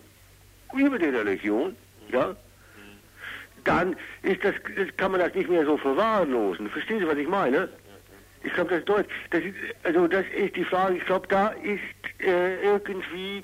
über 0.74 0.98
die 0.98 1.06
Religion, 1.06 1.76
ja, 2.12 2.36
dann 3.64 3.96
ist 4.24 4.44
das, 4.44 4.56
kann 4.98 5.12
man 5.12 5.20
das 5.20 5.36
nicht 5.36 5.50
mehr 5.50 5.66
so 5.66 5.78
verwahrlosen. 5.78 6.70
Verstehen 6.70 7.00
Sie, 7.00 7.08
was 7.08 7.18
ich 7.18 7.28
meine? 7.28 7.70
Ich 8.44 8.54
glaube, 8.54 8.72
das 8.72 8.80
ist 8.80 8.90
deutsch. 8.90 9.10
Das 9.30 9.42
ist, 9.42 9.54
also 9.84 10.08
das 10.08 10.26
ist 10.36 10.56
die 10.56 10.64
Frage, 10.64 10.98
ich 10.98 11.06
glaube, 11.06 11.28
da 11.28 11.50
ist 11.50 12.26
äh, 12.26 12.64
irgendwie 12.64 13.44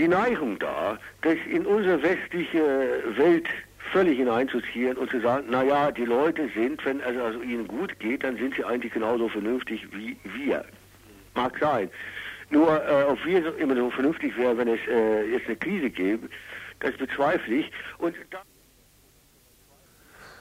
die 0.00 0.08
Neigung 0.08 0.58
da, 0.58 0.98
das 1.20 1.36
in 1.50 1.66
unsere 1.66 2.02
westliche 2.02 3.02
Welt 3.16 3.46
völlig 3.92 4.16
hineinzuziehen 4.16 4.96
und 4.96 5.10
zu 5.10 5.20
sagen, 5.20 5.50
naja, 5.50 5.90
die 5.90 6.06
Leute 6.06 6.48
sind, 6.54 6.82
wenn 6.86 7.00
es 7.00 7.16
also 7.18 7.42
ihnen 7.42 7.68
gut 7.68 7.98
geht, 8.00 8.24
dann 8.24 8.36
sind 8.36 8.54
sie 8.54 8.64
eigentlich 8.64 8.94
genauso 8.94 9.28
vernünftig 9.28 9.86
wie 9.92 10.16
wir. 10.24 10.64
Mag 11.34 11.58
sein. 11.60 11.90
Nur, 12.48 12.82
äh, 12.82 13.04
ob 13.04 13.24
wir 13.26 13.56
immer 13.58 13.76
so 13.76 13.90
vernünftig 13.90 14.36
wären, 14.38 14.56
wenn 14.56 14.68
es 14.68 14.80
äh, 14.88 15.30
jetzt 15.32 15.46
eine 15.46 15.56
Krise 15.56 15.90
gäbe, 15.90 16.28
das 16.80 16.96
bezweifle 16.96 17.56
ich. 17.56 17.70
Und 17.98 18.16
da 18.30 18.38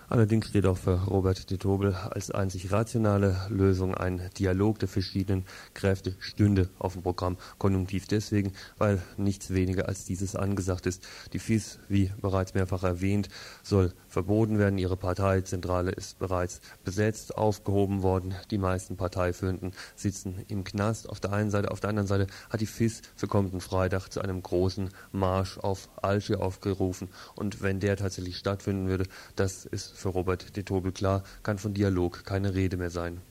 Allerdings 0.10 0.48
steht 0.48 0.66
auch 0.66 0.78
für 0.78 1.04
Robert 1.06 1.52
de 1.52 1.60
Tobel 1.60 1.94
als 1.94 2.32
einzig 2.32 2.72
rationale 2.72 3.46
Lösung 3.50 3.94
ein 3.94 4.32
Dialog 4.40 4.80
der 4.80 4.90
verschiedenen 4.90 5.46
Kräfte 5.76 6.16
stünde 6.20 6.68
auf 6.80 6.94
dem 6.94 7.04
Programm. 7.04 7.38
Konjunktiv 7.60 8.08
deswegen, 8.08 8.54
weil 8.80 9.04
nichts 9.18 9.54
weniger 9.54 9.88
als 9.88 10.06
dieses 10.06 10.36
angesagt 10.36 10.88
ist. 10.88 11.08
Die 11.34 11.40
FIS, 11.40 11.78
wie 11.90 12.12
bereits 12.22 12.56
mehrfach 12.56 12.82
erwähnt, 12.82 13.30
soll 13.62 13.94
verboten 14.10 14.60
werden. 14.60 14.78
Ihre 14.78 14.98
Parteizentrale 14.98 15.92
ist 15.92 16.20
bereits 16.20 16.62
besetzt, 16.84 17.38
aufgehoben 17.38 18.04
worden. 18.04 18.36
Die 18.52 18.58
meisten 18.58 18.98
Parteiführenden 18.98 19.74
sitzen 19.96 20.44
im 20.48 20.64
Knast. 20.64 21.10
Auf 21.10 21.20
der 21.20 21.32
einen 21.34 21.52
Seite, 21.52 21.72
auf 21.72 21.80
der 21.80 21.90
anderen 21.90 22.08
Seite 22.08 22.28
hat 22.50 22.62
die 22.62 22.66
FIS 22.66 23.02
für 23.16 23.28
kommenden 23.28 23.62
Freitag 23.62 24.10
zu 24.10 24.22
einem 24.22 24.42
großen 24.44 24.90
Marsch 25.12 25.58
auf 25.58 25.90
Algier 26.02 26.42
aufgerufen. 26.42 27.10
Und 27.36 27.62
wenn 27.62 27.80
der 27.80 27.98
tatsächlich 27.98 28.38
stattfinden 28.38 28.90
würde, 28.90 29.06
das 29.36 29.66
ist 29.66 29.98
für 29.98 30.10
Robert 30.10 30.56
de 30.56 30.64
Tobel 30.64 30.92
klar, 30.92 31.24
kann 31.44 31.58
von 31.58 31.74
Dialog 31.74 32.26
keine 32.26 32.54
Rede 32.54 32.78
mehr 32.78 32.90
sein. 32.90 33.22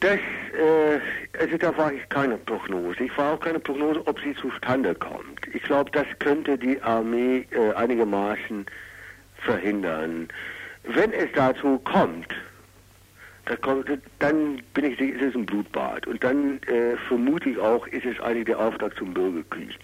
Das, 0.00 0.18
äh, 0.18 1.00
also 1.38 1.56
da 1.56 1.76
war 1.78 1.92
ich 1.92 2.06
keine 2.10 2.36
Prognose. 2.36 3.04
Ich 3.04 3.16
war 3.16 3.34
auch 3.34 3.40
keine 3.40 3.58
Prognose, 3.58 4.06
ob 4.06 4.20
sie 4.20 4.34
zustande 4.34 4.94
kommt. 4.94 5.40
Ich 5.54 5.62
glaube, 5.62 5.90
das 5.92 6.06
könnte 6.18 6.58
die 6.58 6.80
Armee 6.82 7.46
äh, 7.50 7.72
einigermaßen 7.72 8.66
verhindern. 9.44 10.28
Wenn 10.84 11.12
es 11.12 11.28
dazu 11.34 11.78
kommt, 11.80 12.28
dann 14.18 14.62
bin 14.72 14.84
ich 14.84 14.98
sicher, 14.98 15.16
ist 15.16 15.22
es 15.30 15.34
ein 15.34 15.46
Blutbad. 15.46 16.06
Und 16.06 16.22
dann 16.24 16.60
äh, 16.62 16.96
vermute 17.08 17.50
ich 17.50 17.58
auch, 17.58 17.86
ist 17.88 18.04
es 18.04 18.18
eigentlich 18.20 18.46
der 18.46 18.58
Auftrag 18.58 18.96
zum 18.96 19.12
Bürgerkrieg. 19.12 19.78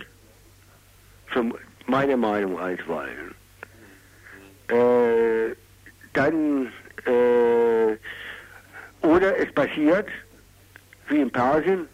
Für 1.27 1.45
meine 1.87 2.17
Meinung 2.17 2.59
einstweilen. 2.59 3.35
Äh, 4.69 5.55
dann 6.13 6.73
äh, 7.07 7.97
oder 9.03 9.37
es 9.39 9.53
passiert 9.53 10.09
wie 11.09 11.21
in 11.21 11.31
Persien, 11.31 11.89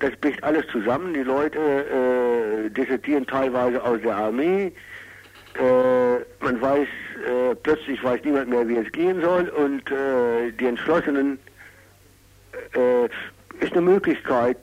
das 0.00 0.14
bricht 0.16 0.42
alles 0.42 0.66
zusammen, 0.68 1.14
die 1.14 1.22
Leute 1.22 1.58
äh, 1.58 2.70
desertieren 2.70 3.26
teilweise 3.26 3.82
aus 3.82 4.00
der 4.02 4.16
Armee, 4.16 4.72
man 5.58 6.60
weiß, 6.60 6.88
äh, 7.26 7.54
plötzlich 7.62 8.02
weiß 8.02 8.20
niemand 8.24 8.48
mehr, 8.48 8.66
wie 8.68 8.76
es 8.76 8.90
gehen 8.92 9.20
soll 9.20 9.48
und 9.48 9.90
äh, 9.90 10.50
die 10.52 10.66
Entschlossenen 10.66 11.38
äh, 12.74 13.04
ist 13.64 13.72
eine 13.72 13.82
Möglichkeit, 13.82 14.58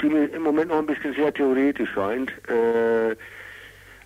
die 0.00 0.06
mir 0.06 0.32
im 0.32 0.42
Moment 0.42 0.68
noch 0.68 0.78
ein 0.78 0.86
bisschen 0.86 1.14
sehr 1.14 1.32
theoretisch 1.32 1.90
scheint. 1.90 2.30
Äh, 2.48 3.16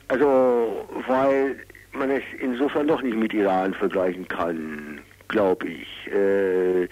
also, 0.08 0.88
weil 1.06 1.56
man 1.92 2.10
es 2.10 2.22
insofern 2.40 2.88
doch 2.88 3.02
nicht 3.02 3.16
mit 3.16 3.32
Iran 3.32 3.74
vergleichen 3.74 4.26
kann, 4.28 5.00
glaube 5.28 5.68
ich. 5.68 6.12
Äh, 6.12 6.88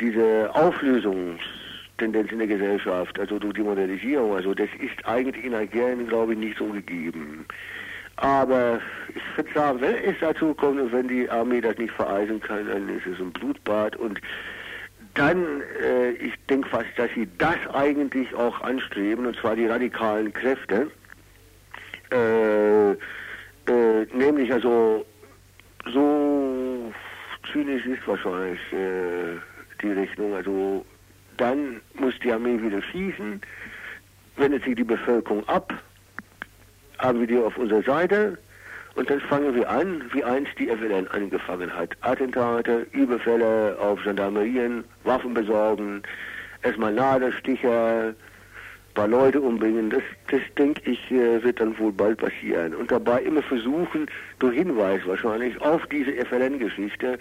diese 0.00 0.50
Auflösungstendenz 0.54 2.32
in 2.32 2.38
der 2.38 2.48
Gesellschaft, 2.48 3.18
also 3.18 3.38
durch 3.38 3.54
die 3.54 3.62
Modernisierung, 3.62 4.34
also 4.34 4.54
das 4.54 4.68
ist 4.80 5.06
eigentlich 5.06 5.44
in 5.44 5.54
Algerien, 5.54 6.06
glaube 6.08 6.32
ich, 6.32 6.38
nicht 6.38 6.58
so 6.58 6.66
gegeben. 6.66 7.46
Aber 8.22 8.80
ich 9.08 9.36
würde 9.36 9.52
sagen, 9.52 9.80
wenn 9.80 9.96
es 9.96 10.14
dazu 10.20 10.54
kommt 10.54 10.80
und 10.80 10.92
wenn 10.92 11.08
die 11.08 11.28
Armee 11.28 11.60
das 11.60 11.76
nicht 11.76 11.92
vereisen 11.92 12.40
kann, 12.40 12.68
dann 12.68 12.88
ist 12.88 13.04
es 13.04 13.18
ein 13.18 13.32
Blutbad. 13.32 13.96
Und 13.96 14.20
dann, 15.14 15.60
äh, 15.82 16.12
ich 16.12 16.32
denke 16.48 16.68
fast, 16.68 16.86
dass 16.96 17.10
sie 17.16 17.28
das 17.38 17.56
eigentlich 17.74 18.32
auch 18.34 18.60
anstreben, 18.60 19.26
und 19.26 19.36
zwar 19.38 19.56
die 19.56 19.66
radikalen 19.66 20.32
Kräfte, 20.32 20.88
äh, 22.12 22.92
äh, 22.92 22.96
nämlich 24.12 24.52
also 24.52 25.04
so 25.92 26.92
zynisch 27.52 27.84
ist 27.86 28.06
wahrscheinlich 28.06 28.60
äh, 28.72 29.36
die 29.82 29.90
Richtung, 29.90 30.32
also 30.32 30.86
dann 31.38 31.80
muss 31.94 32.14
die 32.20 32.30
Armee 32.30 32.62
wieder 32.62 32.82
schießen, 32.82 33.40
wendet 34.36 34.62
sich 34.62 34.76
die 34.76 34.84
Bevölkerung 34.84 35.46
ab, 35.48 35.72
haben 37.02 37.20
wir 37.20 37.26
die 37.26 37.36
auf 37.38 37.58
unserer 37.58 37.82
Seite 37.82 38.38
und 38.94 39.10
dann 39.10 39.20
fangen 39.20 39.54
wir 39.54 39.68
an, 39.68 40.02
wie 40.12 40.24
einst 40.24 40.52
die 40.58 40.68
FLN 40.68 41.08
angefangen 41.08 41.74
hat. 41.74 41.90
Attentate, 42.00 42.86
Überfälle 42.92 43.76
auf 43.78 44.02
Gendarmerien, 44.02 44.84
Waffen 45.04 45.34
besorgen, 45.34 46.02
erstmal 46.62 46.92
Nadelstiche, 46.92 48.14
paar 48.94 49.08
Leute 49.08 49.40
umbringen. 49.40 49.90
Das, 49.90 50.02
das 50.30 50.40
denke 50.58 50.90
ich, 50.90 51.10
äh, 51.10 51.42
wird 51.42 51.60
dann 51.60 51.78
wohl 51.78 51.92
bald 51.92 52.18
passieren. 52.18 52.74
Und 52.74 52.90
dabei 52.90 53.22
immer 53.22 53.42
versuchen, 53.42 54.06
durch 54.38 54.56
Hinweis 54.56 55.00
wahrscheinlich 55.06 55.60
auf 55.60 55.86
diese 55.86 56.12
FLN-Geschichte, 56.26 57.18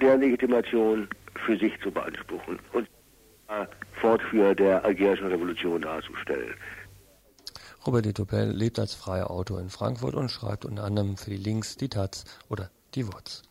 der 0.00 0.16
Legitimation 0.18 1.08
für 1.46 1.56
sich 1.56 1.78
zu 1.80 1.90
beanspruchen 1.90 2.58
und 2.72 2.86
äh, 3.48 3.66
Fortführer 4.00 4.54
der 4.54 4.84
algerischen 4.84 5.28
Revolution 5.28 5.80
darzustellen. 5.80 6.54
Robert 7.86 8.06
de 8.06 8.14
Topel 8.14 8.50
lebt 8.50 8.78
als 8.78 8.94
freier 8.94 9.30
Autor 9.30 9.60
in 9.60 9.68
Frankfurt 9.68 10.14
und 10.14 10.30
schreibt 10.30 10.64
unter 10.64 10.84
anderem 10.84 11.18
für 11.18 11.28
die 11.28 11.36
Links, 11.36 11.76
die 11.76 11.90
Taz 11.90 12.24
oder 12.48 12.70
die 12.94 13.06
WOTS. 13.06 13.42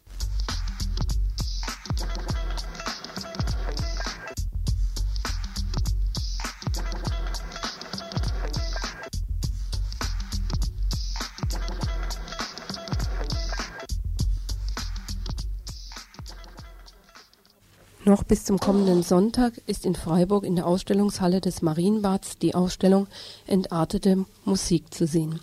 Noch 18.06 18.24
bis 18.24 18.44
zum 18.44 18.60
kommenden 18.60 19.02
Sonntag 19.02 19.54
ist 19.66 19.86
in 19.86 19.96
Freiburg 19.96 20.44
in 20.44 20.58
der 20.58 20.68
Ausstellungshalle 20.68 21.40
des 21.40 21.62
Marienbads 21.62 22.38
die 22.38 22.54
Ausstellung 22.54 23.08
Entartete 23.48 24.26
Musik 24.44 24.94
zu 24.94 25.08
sehen. 25.08 25.40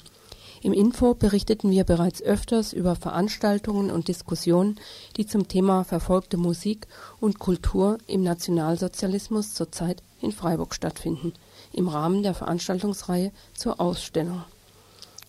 Im 0.60 0.74
Info 0.74 1.14
berichteten 1.14 1.70
wir 1.70 1.84
bereits 1.84 2.20
öfters 2.20 2.74
über 2.74 2.96
Veranstaltungen 2.96 3.90
und 3.90 4.08
Diskussionen, 4.08 4.78
die 5.16 5.26
zum 5.26 5.48
Thema 5.48 5.84
verfolgte 5.84 6.36
Musik 6.36 6.86
und 7.18 7.38
Kultur 7.38 7.96
im 8.06 8.22
Nationalsozialismus 8.22 9.54
zurzeit 9.54 10.02
in 10.20 10.30
Freiburg 10.30 10.74
stattfinden, 10.74 11.32
im 11.72 11.88
Rahmen 11.88 12.22
der 12.22 12.34
Veranstaltungsreihe 12.34 13.32
zur 13.54 13.80
Ausstellung. 13.80 14.44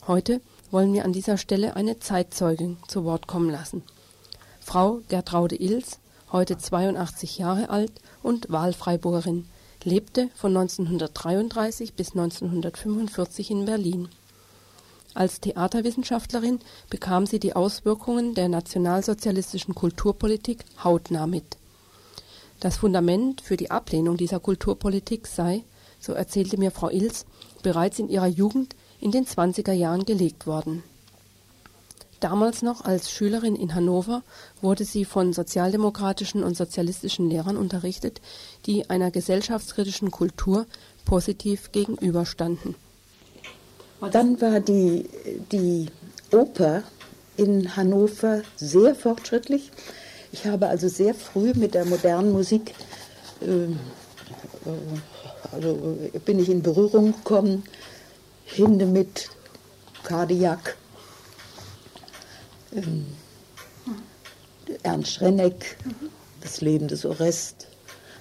Heute 0.05 0.41
wollen 0.69 0.91
wir 0.93 1.05
an 1.05 1.13
dieser 1.13 1.37
Stelle 1.37 1.77
eine 1.77 1.97
Zeitzeugin 1.97 2.75
zu 2.89 3.05
Wort 3.05 3.27
kommen 3.27 3.49
lassen. 3.49 3.83
Frau 4.59 4.99
Gertraude 5.07 5.55
Ills 5.55 6.00
heute 6.31 6.57
82 6.57 7.37
Jahre 7.37 7.69
alt 7.69 7.91
und 8.23 8.51
Wahlfreiburgerin, 8.51 9.45
lebte 9.83 10.29
von 10.35 10.55
1933 10.55 11.93
bis 11.93 12.11
1945 12.11 13.51
in 13.51 13.65
Berlin. 13.65 14.09
Als 15.13 15.41
Theaterwissenschaftlerin 15.41 16.59
bekam 16.89 17.25
sie 17.25 17.39
die 17.39 17.55
Auswirkungen 17.55 18.33
der 18.33 18.47
nationalsozialistischen 18.47 19.75
Kulturpolitik 19.75 20.63
hautnah 20.83 21.27
mit. 21.27 21.57
Das 22.61 22.77
Fundament 22.77 23.41
für 23.41 23.57
die 23.57 23.71
Ablehnung 23.71 24.17
dieser 24.17 24.39
Kulturpolitik 24.39 25.27
sei, 25.27 25.63
so 25.99 26.13
erzählte 26.13 26.57
mir 26.57 26.71
Frau 26.71 26.89
Ills, 26.89 27.25
bereits 27.61 27.99
in 27.99 28.07
ihrer 28.07 28.27
Jugend 28.27 28.75
in 28.99 29.11
den 29.11 29.25
20er 29.25 29.73
Jahren 29.73 30.05
gelegt 30.05 30.47
worden 30.47 30.83
Damals 32.21 32.61
noch 32.61 32.85
als 32.85 33.11
Schülerin 33.11 33.55
in 33.55 33.73
Hannover 33.73 34.21
wurde 34.61 34.85
sie 34.85 35.05
von 35.05 35.33
sozialdemokratischen 35.33 36.43
und 36.43 36.55
sozialistischen 36.55 37.27
Lehrern 37.31 37.57
unterrichtet, 37.57 38.21
die 38.67 38.87
einer 38.91 39.09
gesellschaftskritischen 39.09 40.11
Kultur 40.11 40.67
positiv 41.03 41.71
gegenüberstanden. 41.71 42.75
Dann 44.11 44.39
war 44.39 44.59
die, 44.59 45.09
die 45.51 45.87
Oper 46.31 46.83
in 47.37 47.75
Hannover 47.75 48.43
sehr 48.55 48.93
fortschrittlich. 48.93 49.71
Ich 50.31 50.45
habe 50.45 50.67
also 50.67 50.89
sehr 50.89 51.15
früh 51.15 51.53
mit 51.55 51.73
der 51.73 51.85
modernen 51.85 52.31
Musik, 52.33 52.75
äh, 53.41 53.45
äh 53.45 53.71
also 55.51 55.97
bin 56.23 56.37
ich 56.37 56.49
in 56.49 56.61
Berührung 56.61 57.13
gekommen, 57.13 57.63
Hindemith, 58.45 59.29
Cardiac, 60.03 60.77
ähm, 62.73 63.05
Ernst 64.83 65.21
Renneck, 65.21 65.77
das 66.41 66.61
Leben 66.61 66.87
des 66.87 67.05
Orest. 67.05 67.67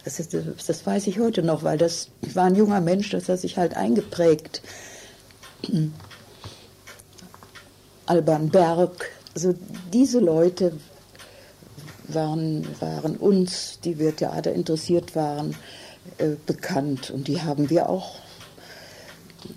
Das, 0.04 0.18
ist, 0.18 0.34
das, 0.34 0.86
weiß 0.86 1.06
ich 1.08 1.18
heute 1.18 1.42
noch, 1.42 1.62
weil 1.62 1.76
das, 1.76 2.08
ich 2.22 2.34
war 2.34 2.44
ein 2.44 2.54
junger 2.54 2.80
Mensch, 2.80 3.10
das 3.10 3.28
hat 3.28 3.40
sich 3.40 3.58
halt 3.58 3.76
eingeprägt. 3.76 4.62
Alban 8.06 8.48
Berg, 8.48 9.10
also 9.34 9.54
diese 9.92 10.18
Leute 10.18 10.72
waren, 12.08 12.66
waren 12.80 13.16
uns, 13.16 13.78
die 13.84 13.98
wir 13.98 14.16
Theater 14.16 14.52
interessiert 14.52 15.14
waren, 15.14 15.54
äh, 16.18 16.30
bekannt 16.46 17.10
und 17.10 17.28
die 17.28 17.42
haben 17.42 17.70
wir 17.70 17.88
auch 17.88 18.16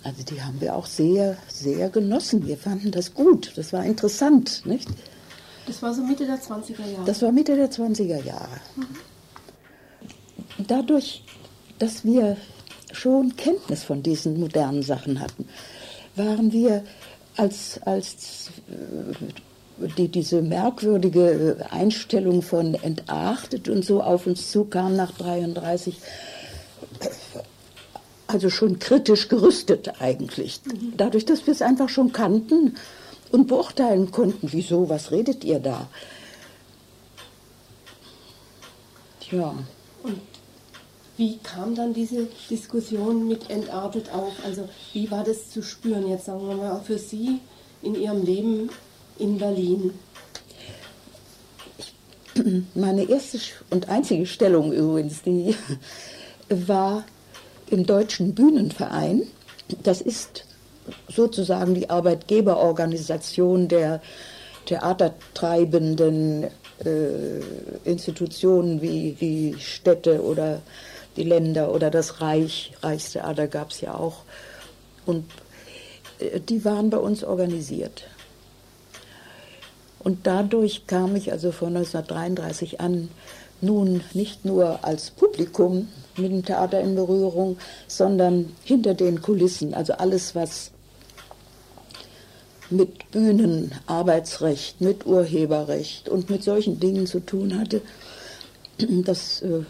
also 0.02 0.22
die 0.22 0.42
haben 0.42 0.60
wir 0.60 0.74
auch 0.74 0.86
sehr, 0.86 1.36
sehr 1.48 1.90
genossen. 1.90 2.46
Wir 2.46 2.56
fanden 2.56 2.90
das 2.90 3.14
gut, 3.14 3.52
das 3.56 3.72
war 3.72 3.84
interessant, 3.84 4.62
nicht? 4.64 4.88
Das 5.66 5.82
war 5.82 5.94
so 5.94 6.02
Mitte 6.02 6.26
der 6.26 6.36
20er 6.36 6.86
Jahre. 6.86 7.04
Das 7.06 7.22
war 7.22 7.32
Mitte 7.32 7.56
der 7.56 7.70
20er 7.70 8.22
Jahre. 8.22 8.60
Mhm. 8.76 8.86
Dadurch, 10.66 11.24
dass 11.78 12.04
wir 12.04 12.36
schon 12.92 13.34
Kenntnis 13.36 13.82
von 13.82 14.02
diesen 14.02 14.38
modernen 14.38 14.82
Sachen 14.82 15.20
hatten, 15.20 15.48
waren 16.16 16.52
wir 16.52 16.84
als, 17.36 17.80
als 17.84 18.50
äh, 18.68 19.88
die, 19.98 20.08
diese 20.08 20.42
merkwürdige 20.42 21.66
Einstellung 21.70 22.42
von 22.42 22.74
entartet 22.74 23.68
und 23.68 23.84
so 23.84 24.02
auf 24.02 24.26
uns 24.26 24.50
zukam 24.52 24.94
nach 24.94 25.12
33, 25.12 25.98
also 28.34 28.50
schon 28.50 28.80
kritisch 28.80 29.28
gerüstet 29.28 30.00
eigentlich. 30.00 30.60
Dadurch, 30.96 31.24
dass 31.24 31.46
wir 31.46 31.52
es 31.52 31.62
einfach 31.62 31.88
schon 31.88 32.12
kannten 32.12 32.76
und 33.30 33.46
beurteilen 33.46 34.10
konnten, 34.10 34.48
wieso, 34.50 34.88
was 34.88 35.12
redet 35.12 35.44
ihr 35.44 35.60
da? 35.60 35.88
Tja. 39.20 39.54
Und 40.02 40.20
wie 41.16 41.38
kam 41.38 41.76
dann 41.76 41.94
diese 41.94 42.26
Diskussion 42.50 43.28
mit 43.28 43.48
entartet 43.50 44.12
auf? 44.12 44.32
Also 44.44 44.68
wie 44.92 45.08
war 45.12 45.22
das 45.22 45.50
zu 45.50 45.62
spüren 45.62 46.08
jetzt, 46.08 46.24
sagen 46.24 46.48
wir 46.48 46.56
mal, 46.56 46.80
für 46.80 46.98
Sie 46.98 47.38
in 47.82 47.94
Ihrem 47.94 48.24
Leben 48.24 48.68
in 49.16 49.38
Berlin? 49.38 49.92
Meine 52.74 53.08
erste 53.08 53.38
und 53.70 53.88
einzige 53.88 54.26
Stellung 54.26 54.72
übrigens, 54.72 55.22
die 55.22 55.54
war 56.48 57.04
im 57.70 57.86
Deutschen 57.86 58.34
Bühnenverein. 58.34 59.22
Das 59.82 60.00
ist 60.00 60.44
sozusagen 61.08 61.74
die 61.74 61.88
Arbeitgeberorganisation 61.90 63.68
der 63.68 64.00
theatertreibenden 64.66 66.44
äh, 66.84 67.40
Institutionen 67.84 68.82
wie, 68.82 69.16
wie 69.18 69.56
Städte 69.58 70.22
oder 70.22 70.60
die 71.16 71.22
Länder 71.24 71.72
oder 71.72 71.90
das 71.90 72.20
Reich, 72.20 72.72
Reichstheater 72.82 73.46
gab 73.46 73.70
es 73.70 73.80
ja 73.80 73.94
auch. 73.94 74.22
Und 75.06 75.26
äh, 76.18 76.40
die 76.40 76.64
waren 76.64 76.90
bei 76.90 76.98
uns 76.98 77.24
organisiert. 77.24 78.04
Und 79.98 80.26
dadurch 80.26 80.86
kam 80.86 81.16
ich 81.16 81.32
also 81.32 81.50
von 81.50 81.68
1933 81.68 82.80
an 82.80 83.08
nun 83.64 84.02
nicht 84.12 84.44
nur 84.44 84.84
als 84.84 85.10
Publikum 85.10 85.88
mit 86.16 86.30
dem 86.30 86.44
Theater 86.44 86.80
in 86.80 86.94
Berührung, 86.94 87.56
sondern 87.88 88.52
hinter 88.62 88.94
den 88.94 89.20
Kulissen, 89.22 89.74
also 89.74 89.94
alles, 89.94 90.34
was 90.34 90.70
mit 92.70 93.10
Bühnenarbeitsrecht, 93.10 94.80
mit 94.80 95.06
Urheberrecht 95.06 96.08
und 96.08 96.30
mit 96.30 96.42
solchen 96.42 96.80
Dingen 96.80 97.06
zu 97.06 97.20
tun 97.20 97.58
hatte. 97.58 97.80
Das, 99.04 99.40
äh, 99.42 99.60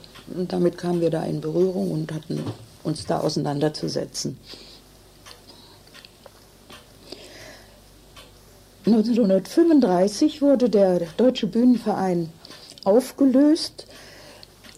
damit 0.49 0.79
kamen 0.79 1.03
wir 1.03 1.11
da 1.11 1.25
in 1.25 1.43
Berührung 1.43 1.91
und 1.91 2.11
hatten 2.11 2.41
uns 2.83 3.05
da 3.05 3.21
auseinanderzusetzen. 3.21 4.39
1935 8.87 10.41
wurde 10.43 10.69
der 10.69 11.01
Deutsche 11.17 11.47
Bühnenverein 11.47 12.31
aufgelöst. 12.85 13.87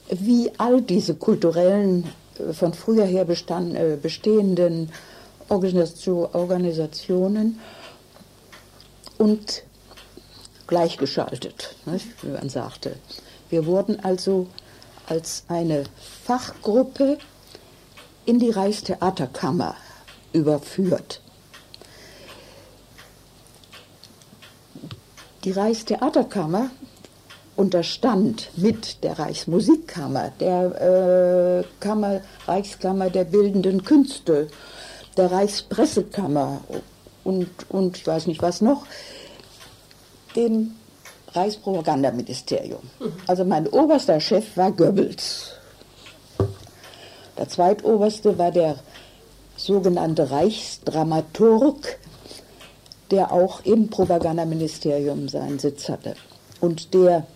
Wie 0.09 0.51
all 0.59 0.83
diese 0.83 1.15
kulturellen, 1.15 2.05
äh, 2.39 2.53
von 2.53 2.75
früher 2.75 3.05
her 3.05 3.25
bestand, 3.25 3.75
äh, 3.75 3.97
bestehenden 4.01 4.93
Organisationen 5.49 7.61
und 9.19 9.63
gleichgeschaltet, 10.67 11.77
wie 12.23 12.29
man 12.29 12.49
sagte. 12.49 12.97
Wir 13.51 13.67
wurden 13.67 14.01
also 14.01 14.49
als 15.07 15.45
eine 15.47 15.85
Fachgruppe 16.25 17.19
in 18.25 18.41
die 18.41 18.51
Reichstheaterkammer 18.51 19.77
überführt. 20.33 21.21
Die 25.45 25.53
Reichstheaterkammer 25.53 26.71
unterstand 27.57 28.51
mit 28.57 29.03
der 29.03 29.19
Reichsmusikkammer, 29.19 30.33
der 30.41 31.63
äh, 31.63 31.65
Kammer, 31.81 32.21
Reichskammer 32.47 33.11
der 33.11 33.25
bildenden 33.25 33.85
Künste, 33.85 34.49
der 35.17 35.33
Reichspressekammer 35.33 36.61
und, 37.25 37.49
und 37.71 37.97
ich 37.97 38.07
weiß 38.07 38.27
nicht 38.27 38.43
was 38.43 38.61
noch, 38.61 38.85
dem 40.37 40.73
Reichspropagandaministerium. 41.33 42.83
Also 43.27 43.45
mein 43.45 43.67
oberster 43.69 44.21
Chef 44.21 44.57
war 44.57 44.73
Goebbels. 44.73 45.53
Der 47.39 47.49
zweitoberste 47.49 48.39
war 48.39 48.51
der 48.51 48.77
sogenannte 49.57 50.31
Reichsdramaturg, 50.31 51.99
der 53.11 53.33
auch 53.33 53.65
im 53.65 53.89
Propagandaministerium 53.89 55.29
seinen 55.29 55.59
Sitz 55.59 55.89
hatte 55.89 56.15
und 56.61 56.93
der 56.95 57.27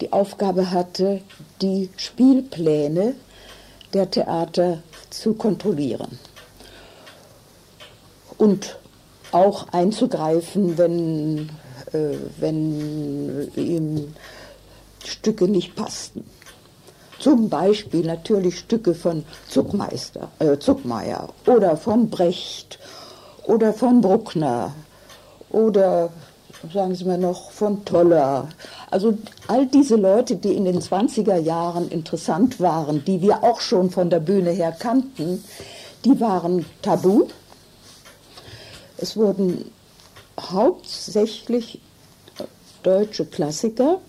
die 0.00 0.12
Aufgabe 0.12 0.70
hatte, 0.70 1.22
die 1.62 1.90
Spielpläne 1.96 3.14
der 3.92 4.10
Theater 4.10 4.82
zu 5.10 5.34
kontrollieren 5.34 6.18
und 8.38 8.78
auch 9.32 9.68
einzugreifen, 9.72 10.78
wenn, 10.78 11.50
äh, 11.92 12.16
wenn 12.38 13.50
ihm 13.56 14.14
Stücke 15.04 15.48
nicht 15.48 15.74
passten. 15.76 16.24
Zum 17.18 17.48
Beispiel 17.48 18.04
natürlich 18.06 18.58
Stücke 18.58 18.94
von 18.94 19.24
Zuckmeister, 19.48 20.28
äh, 20.38 20.58
Zuckmeier 20.58 21.28
oder 21.46 21.76
von 21.76 22.10
Brecht 22.10 22.78
oder 23.44 23.72
von 23.72 24.00
Bruckner 24.00 24.72
oder 25.50 26.10
sagen 26.72 26.94
Sie 26.94 27.04
mir 27.04 27.18
noch 27.18 27.50
von 27.50 27.84
Toller. 27.84 28.48
Also 28.90 29.16
all 29.46 29.66
diese 29.66 29.96
Leute, 29.96 30.36
die 30.36 30.54
in 30.54 30.64
den 30.64 30.80
20er 30.80 31.36
Jahren 31.36 31.88
interessant 31.88 32.60
waren, 32.60 33.04
die 33.04 33.20
wir 33.22 33.42
auch 33.44 33.60
schon 33.60 33.90
von 33.90 34.10
der 34.10 34.20
Bühne 34.20 34.50
her 34.50 34.72
kannten, 34.72 35.44
die 36.04 36.20
waren 36.20 36.64
tabu. 36.82 37.26
Es 38.96 39.16
wurden 39.16 39.70
hauptsächlich 40.40 41.80
deutsche 42.82 43.26
Klassiker 43.26 44.00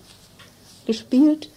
gespielt. 0.85 1.49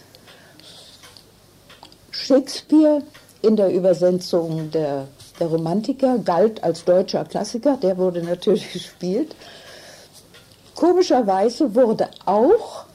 Shakespeare 2.11 3.03
in 3.41 3.55
der 3.55 3.73
Übersetzung 3.73 4.71
der 4.71 5.07
der 5.41 5.47
Romantiker 5.47 6.19
galt 6.19 6.63
als 6.63 6.85
deutscher 6.85 7.25
Klassiker, 7.25 7.75
der 7.75 7.97
wurde 7.97 8.21
natürlich 8.21 8.71
gespielt. 8.73 9.35
Komischerweise 10.81 11.75
wurde 11.75 12.09
auch 12.25 12.85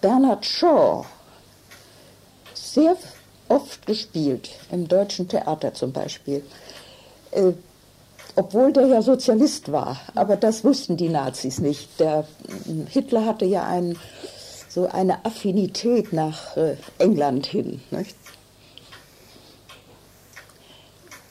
Bernhard 0.00 0.44
Shaw 0.44 1.04
sehr 2.52 2.96
oft 3.48 3.86
gespielt, 3.86 4.50
im 4.72 4.88
deutschen 4.88 5.28
Theater 5.28 5.72
zum 5.72 5.92
Beispiel. 5.92 6.44
Äh, 7.30 7.52
obwohl 8.34 8.72
der 8.72 8.88
ja 8.88 9.02
Sozialist 9.02 9.70
war, 9.70 10.00
aber 10.16 10.34
das 10.34 10.64
wussten 10.64 10.96
die 10.96 11.10
Nazis 11.10 11.60
nicht. 11.60 12.00
Der 12.00 12.26
Hitler 12.88 13.24
hatte 13.24 13.44
ja 13.44 13.64
ein, 13.64 13.96
so 14.68 14.88
eine 14.88 15.24
Affinität 15.24 16.12
nach 16.12 16.56
äh, 16.56 16.74
England 16.98 17.46
hin. 17.46 17.82
Nicht? 17.92 18.16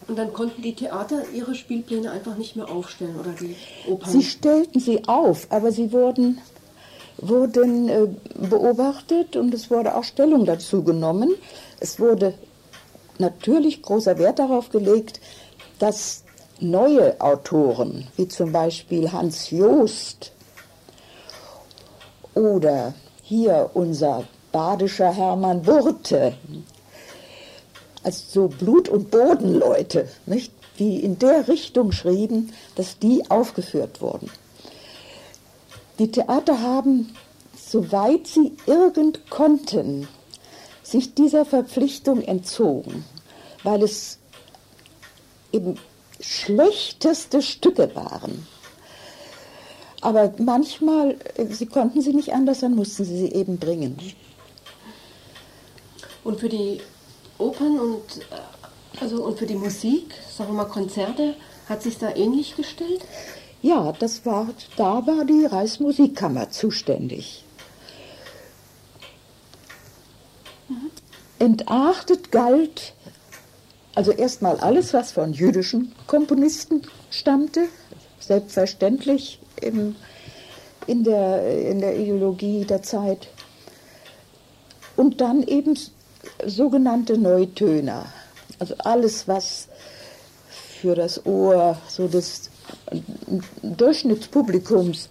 Und 0.08 0.18
dann 0.18 0.34
konnten 0.34 0.62
die 0.62 0.74
Theater 0.74 1.24
ihre 1.34 1.56
Spielpläne 1.56 2.12
einfach 2.12 2.36
nicht 2.36 2.56
mehr 2.56 2.70
aufstellen 2.70 3.16
oder 3.20 3.32
die 3.32 3.56
Opern? 3.88 4.10
Sie 4.10 4.24
stellten 4.24 4.80
sie 4.80 5.08
auf, 5.08 5.48
aber 5.50 5.72
sie 5.72 5.92
wurden, 5.92 6.40
wurden 7.18 7.88
äh, 7.88 8.08
beobachtet 8.50 9.36
und 9.36 9.54
es 9.54 9.70
wurde 9.70 9.96
auch 9.96 10.04
Stellung 10.04 10.46
dazu 10.46 10.84
genommen. 10.84 11.34
Es 11.80 12.00
wurde 12.00 12.34
natürlich 13.20 13.82
großer 13.82 14.18
Wert 14.18 14.40
darauf 14.40 14.70
gelegt, 14.70 15.22
dass 15.80 16.24
neue 16.60 17.20
Autoren, 17.22 18.08
wie 18.18 18.28
zum 18.28 18.52
Beispiel 18.52 19.12
Hans 19.12 19.50
Joost 19.50 20.32
oder 22.34 22.94
hier 23.22 23.70
unser 23.74 24.26
badischer 24.52 25.14
Hermann 25.14 25.66
Wurte, 25.66 26.34
also 28.04 28.24
so 28.28 28.48
Blut- 28.48 28.90
und 28.90 29.12
Bodenleute, 29.12 30.10
nicht, 30.26 30.52
die 30.80 31.04
in 31.04 31.20
der 31.20 31.48
Richtung 31.48 31.92
schrieben, 31.92 32.52
dass 32.76 32.98
die 32.98 33.30
aufgeführt 33.30 34.02
wurden. 34.02 34.32
Die 36.00 36.10
Theater 36.10 36.62
haben, 36.62 37.14
soweit 37.56 38.26
sie 38.28 38.54
irgend 38.66 39.30
konnten, 39.30 40.08
sich 40.84 41.14
dieser 41.14 41.46
Verpflichtung 41.46 42.22
entzogen, 42.22 43.06
weil 43.64 43.84
es 43.84 44.18
eben 45.52 45.78
schlechteste 46.20 47.42
Stücke 47.42 47.96
waren. 47.96 48.48
Aber 50.02 50.34
manchmal, 50.40 51.18
äh, 51.36 51.46
sie 51.46 51.68
konnten 51.68 52.02
sie 52.02 52.14
nicht 52.14 52.34
anders, 52.34 52.62
dann 52.62 52.76
mussten 52.76 53.06
sie 53.06 53.18
sie 53.18 53.32
eben 53.34 53.58
bringen. 53.58 53.98
Und 56.24 56.40
für 56.40 56.50
die 56.50 56.82
Opern 57.42 57.80
und, 57.80 58.18
äh, 58.18 59.02
also, 59.02 59.24
und 59.24 59.40
für 59.40 59.46
die 59.46 59.56
Musik, 59.56 60.14
sagen 60.36 60.52
wir 60.52 60.64
mal 60.64 60.66
Konzerte, 60.66 61.36
hat 61.68 61.82
sich 61.82 61.98
da 61.98 62.16
ähnlich 62.16 62.56
gestellt? 62.56 63.02
Ja, 63.62 63.94
das 64.00 64.26
war, 64.26 64.48
da 64.76 65.06
war 65.06 65.26
die 65.26 65.46
Reichsmusikkammer 65.46 66.50
zuständig. 66.50 67.44
Mhm. 70.68 70.92
Entartet 71.40 72.32
galt 72.32 72.94
also 73.94 74.12
erstmal 74.12 74.58
alles, 74.58 74.94
was 74.94 75.12
von 75.12 75.34
jüdischen 75.34 75.94
Komponisten 76.08 76.82
stammte, 77.10 77.68
selbstverständlich 78.20 79.40
im, 79.62 79.96
in, 80.88 81.04
der, 81.04 81.70
in 81.70 81.80
der 81.80 81.98
Ideologie 81.98 82.66
der 82.66 82.82
Zeit. 82.84 83.28
Und 84.96 85.20
dann 85.20 85.44
eben 85.44 85.78
sogenannte 86.46 87.18
Neutöner. 87.18 88.06
Also 88.60 88.76
alles, 88.80 89.28
was 89.28 89.68
für 90.82 90.96
das 90.96 91.26
Ohr 91.26 91.78
so 91.88 92.08
des 92.08 92.50
Durchschnittspublikums 93.62 95.10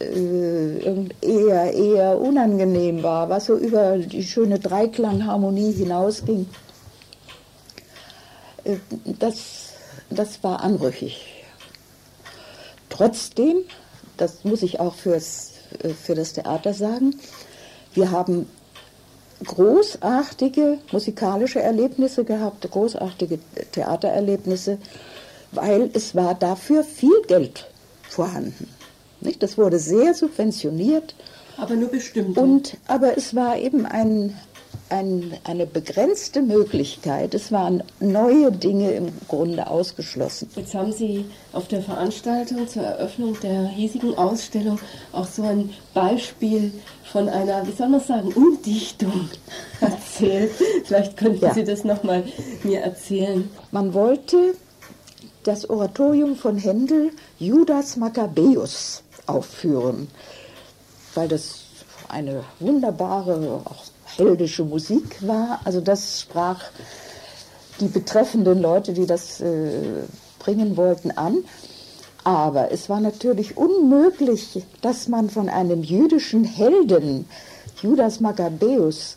äh, 0.00 1.08
eher, 1.20 1.72
eher 1.72 2.18
unangenehm 2.18 3.02
war, 3.02 3.28
was 3.28 3.46
so 3.46 3.56
über 3.56 3.98
die 3.98 4.24
schöne 4.24 4.58
Dreiklangharmonie 4.58 5.72
hinausging, 5.72 6.48
äh, 8.64 8.76
das, 9.18 9.70
das 10.10 10.42
war 10.42 10.62
anrüchig. 10.62 11.44
Trotzdem, 12.88 13.58
das 14.16 14.44
muss 14.44 14.62
ich 14.62 14.80
auch 14.80 14.94
fürs, 14.94 15.52
äh, 15.82 15.90
für 15.90 16.14
das 16.14 16.32
Theater 16.32 16.74
sagen, 16.74 17.14
wir 17.94 18.10
haben 18.10 18.48
großartige 19.44 20.78
musikalische 20.92 21.60
Erlebnisse 21.60 22.24
gehabt, 22.24 22.68
großartige 22.70 23.38
Theatererlebnisse, 23.72 24.78
weil 25.52 25.90
es 25.92 26.14
war 26.14 26.34
dafür 26.34 26.82
viel 26.84 27.22
Geld 27.26 27.66
vorhanden. 28.08 28.68
Nicht? 29.20 29.42
Das 29.42 29.56
wurde 29.56 29.78
sehr 29.78 30.14
subventioniert. 30.14 31.14
Aber 31.56 31.74
nur 31.74 31.88
bestimmt. 31.88 32.36
Und, 32.36 32.76
aber 32.86 33.16
es 33.16 33.34
war 33.34 33.56
eben 33.56 33.86
ein, 33.86 34.36
ein, 34.94 35.36
eine 35.44 35.66
begrenzte 35.66 36.40
Möglichkeit. 36.40 37.34
Es 37.34 37.50
waren 37.50 37.82
neue 37.98 38.52
Dinge 38.52 38.92
im 38.92 39.08
Grunde 39.28 39.66
ausgeschlossen. 39.66 40.48
Jetzt 40.54 40.74
haben 40.74 40.92
Sie 40.92 41.24
auf 41.52 41.66
der 41.68 41.82
Veranstaltung 41.82 42.68
zur 42.68 42.84
Eröffnung 42.84 43.36
der 43.40 43.66
hiesigen 43.66 44.16
Ausstellung 44.16 44.78
auch 45.12 45.26
so 45.26 45.42
ein 45.42 45.70
Beispiel 45.94 46.72
von 47.10 47.28
einer, 47.28 47.66
wie 47.66 47.72
soll 47.72 47.88
man 47.88 48.00
sagen, 48.00 48.32
Umdichtung 48.32 49.28
erzählt. 49.80 50.52
Vielleicht 50.84 51.16
könnten 51.16 51.44
ja. 51.44 51.54
Sie 51.54 51.64
das 51.64 51.84
nochmal 51.84 52.24
mir 52.62 52.80
erzählen. 52.80 53.50
Man 53.72 53.94
wollte 53.94 54.54
das 55.42 55.68
Oratorium 55.68 56.36
von 56.36 56.56
Händel 56.56 57.10
Judas 57.38 57.96
Maccabäus 57.96 59.02
aufführen, 59.26 60.08
weil 61.14 61.28
das 61.28 61.64
eine 62.08 62.44
wunderbare, 62.60 63.60
auch 63.64 63.84
heldische 64.16 64.64
Musik 64.64 65.26
war. 65.26 65.60
Also 65.64 65.80
das 65.80 66.20
sprach 66.20 66.60
die 67.80 67.88
betreffenden 67.88 68.60
Leute, 68.60 68.92
die 68.92 69.06
das 69.06 69.40
äh, 69.40 70.04
bringen 70.38 70.76
wollten, 70.76 71.10
an. 71.10 71.44
Aber 72.22 72.72
es 72.72 72.88
war 72.88 73.00
natürlich 73.00 73.56
unmöglich, 73.56 74.64
dass 74.80 75.08
man 75.08 75.28
von 75.28 75.48
einem 75.48 75.82
jüdischen 75.82 76.44
Helden, 76.44 77.26
Judas 77.82 78.20
Maccabäus, 78.20 79.16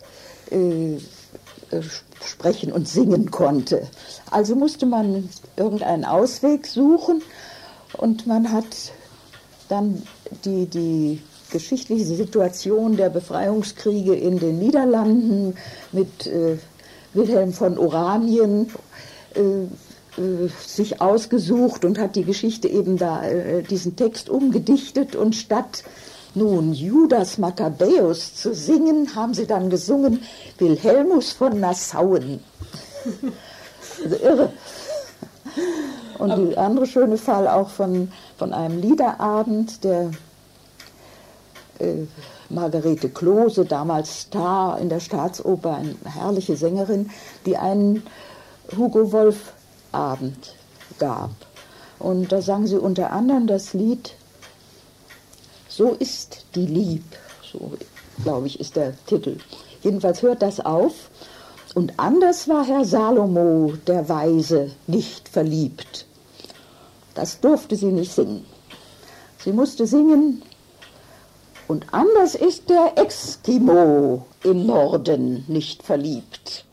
äh, 0.52 0.95
äh, 0.95 1.82
sprechen 2.24 2.72
und 2.72 2.88
singen 2.88 3.32
konnte. 3.32 3.88
Also 4.32 4.56
musste 4.56 4.86
man 4.86 5.30
irgendeinen 5.56 6.04
Ausweg 6.04 6.66
suchen 6.66 7.22
und 7.93 8.26
man 8.28 8.52
hat 8.52 8.66
dann 9.70 10.02
die, 10.43 10.66
die 10.66 11.22
geschichtliche 11.52 12.06
Situation 12.06 12.98
der 12.98 13.10
Befreiungskriege 13.10 14.16
in 14.16 14.39
den 14.39 14.60
Niederlanden 14.60 15.56
mit 15.91 16.28
äh, 16.28 16.58
Wilhelm 17.14 17.54
von 17.54 17.78
Oranien 17.78 18.70
äh, 19.36 19.41
äh, 19.41 20.50
sich 20.66 21.00
ausgesucht 21.00 21.86
und 21.86 22.00
hat 22.00 22.16
die 22.16 22.24
Geschichte 22.24 22.68
eben 22.68 22.98
da, 22.98 23.24
äh, 23.24 23.64
diesen 23.64 23.95
Text 23.95 24.30
umgedichtet 24.30 25.16
und 25.16 25.36
statt 25.36 25.84
nun 26.34 26.74
Judas 26.74 27.38
Maccabäus 27.38 28.36
zu 28.36 28.54
singen, 28.54 29.16
haben 29.16 29.34
sie 29.34 29.48
dann 29.48 29.70
gesungen 29.70 30.22
Wilhelmus 30.58 31.32
von 31.32 31.60
Nassauen. 31.60 32.39
Also 34.04 34.16
irre. 34.18 34.54
Und 36.20 36.52
der 36.52 36.58
andere 36.60 36.86
schöne 36.86 37.18
Fall 37.18 37.48
auch 37.48 37.70
von, 37.70 38.12
von 38.38 38.54
einem 38.54 38.82
Liederabend, 38.82 39.84
der 39.84 40.12
äh, 41.80 42.05
Margarete 42.49 43.09
Klose, 43.09 43.65
damals 43.65 44.21
Star 44.21 44.80
in 44.80 44.89
der 44.89 44.99
Staatsoper, 44.99 45.75
eine 45.75 45.95
herrliche 46.05 46.55
Sängerin, 46.55 47.09
die 47.45 47.57
einen 47.57 48.03
Hugo 48.75 49.11
Wolf 49.11 49.53
Abend 49.91 50.55
gab. 50.99 51.32
Und 51.99 52.32
da 52.32 52.41
sang 52.41 52.67
sie 52.67 52.78
unter 52.78 53.11
anderem 53.11 53.47
das 53.47 53.73
Lied 53.73 54.13
So 55.78 55.93
ist 55.93 56.45
die 56.55 56.65
Lieb, 56.65 57.03
so 57.43 57.71
glaube 58.23 58.47
ich 58.47 58.59
ist 58.59 58.75
der 58.75 58.93
Titel. 59.05 59.38
Jedenfalls 59.84 60.23
hört 60.23 60.41
das 60.41 60.59
auf. 60.59 61.11
Und 61.75 61.93
anders 61.97 62.47
war 62.47 62.65
Herr 62.65 62.84
Salomo, 62.84 63.73
der 63.86 64.09
Weise, 64.09 64.71
nicht 64.88 65.30
verliebt. 65.30 66.07
Das 67.13 67.39
durfte 67.39 67.75
sie 67.75 67.91
nicht 67.91 68.11
singen. 68.11 68.43
Sie 69.38 69.51
musste 69.51 69.86
singen, 69.86 70.41
und 71.68 71.93
anders 71.93 72.36
ist 72.36 72.70
der 72.70 72.93
Eskimo 72.95 74.26
im 74.43 74.65
Norden 74.65 75.43
nicht 75.47 75.84
verliebt. 75.84 76.65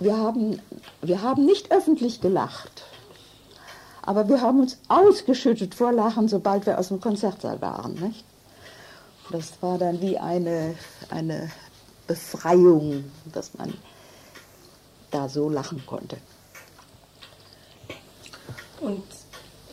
Wir 0.00 0.16
haben, 0.16 0.60
wir 1.00 1.22
haben 1.22 1.46
nicht 1.46 1.70
öffentlich 1.70 2.20
gelacht, 2.20 2.82
aber 4.02 4.28
wir 4.28 4.40
haben 4.40 4.60
uns 4.60 4.78
ausgeschüttet 4.88 5.74
vor 5.74 5.92
Lachen, 5.92 6.28
sobald 6.28 6.66
wir 6.66 6.78
aus 6.78 6.88
dem 6.88 7.00
Konzertsaal 7.00 7.62
waren. 7.62 7.94
Nicht? 7.94 8.24
Das 9.30 9.52
war 9.60 9.78
dann 9.78 10.00
wie 10.00 10.18
eine, 10.18 10.74
eine 11.10 11.50
Befreiung, 12.06 13.04
dass 13.32 13.54
man 13.54 13.72
da 15.10 15.28
so 15.28 15.48
lachen 15.48 15.84
konnte. 15.86 16.18
Und 18.80 19.04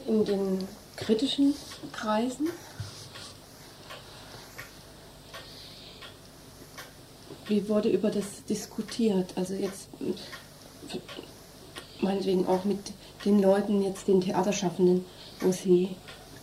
in 0.08 0.24
den 0.24 0.68
kritischen 0.96 1.56
Kreisen. 1.92 2.50
Wie 7.48 7.68
wurde 7.68 7.90
über 7.90 8.10
das 8.10 8.46
diskutiert? 8.46 9.34
Also 9.36 9.54
jetzt 9.54 9.90
meinetwegen 12.00 12.48
auch 12.48 12.64
mit 12.66 12.80
den 13.26 13.42
Leuten, 13.42 13.82
jetzt 13.82 14.08
den 14.08 14.22
Theaterschaffenden, 14.22 15.06
wo 15.42 15.52
Sie 15.52 15.96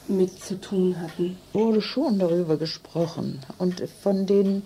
mit 0.07 0.43
zu 0.43 0.61
tun 0.61 1.01
hatten. 1.01 1.37
Wurde 1.53 1.83
schon 1.83 2.19
darüber 2.19 2.57
gesprochen 2.57 3.41
und 3.59 3.83
von 4.03 4.27
den 4.27 4.63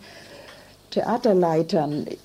Theaterleitern, 0.90 2.06
äh, 2.06 2.16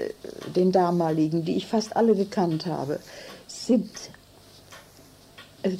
den 0.56 0.72
damaligen, 0.72 1.46
die 1.46 1.56
ich 1.56 1.68
fast 1.68 1.96
alle 1.96 2.16
gekannt 2.16 2.66
habe, 2.66 3.00
sind 3.48 3.90
äh, 5.64 5.78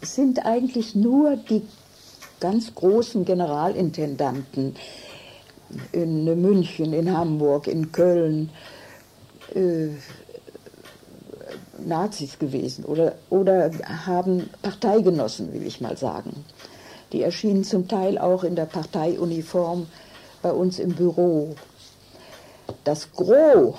sind 0.00 0.44
eigentlich 0.44 0.94
nur 0.94 1.36
die 1.36 1.62
ganz 2.40 2.74
großen 2.74 3.24
Generalintendanten 3.24 4.76
in 5.92 6.24
München, 6.40 6.92
in 6.92 7.14
Hamburg, 7.16 7.66
in 7.66 7.92
Köln 7.92 8.50
äh, 9.54 9.88
Nazis 11.78 12.38
gewesen 12.38 12.84
oder, 12.84 13.14
oder 13.30 13.70
haben 14.06 14.50
Parteigenossen, 14.62 15.52
will 15.52 15.66
ich 15.66 15.80
mal 15.80 15.96
sagen. 15.96 16.44
Die 17.12 17.22
erschienen 17.22 17.64
zum 17.64 17.88
Teil 17.88 18.18
auch 18.18 18.44
in 18.44 18.56
der 18.56 18.66
Parteiuniform 18.66 19.86
bei 20.42 20.52
uns 20.52 20.78
im 20.78 20.94
Büro. 20.94 21.54
Das 22.84 23.10
Gros 23.12 23.76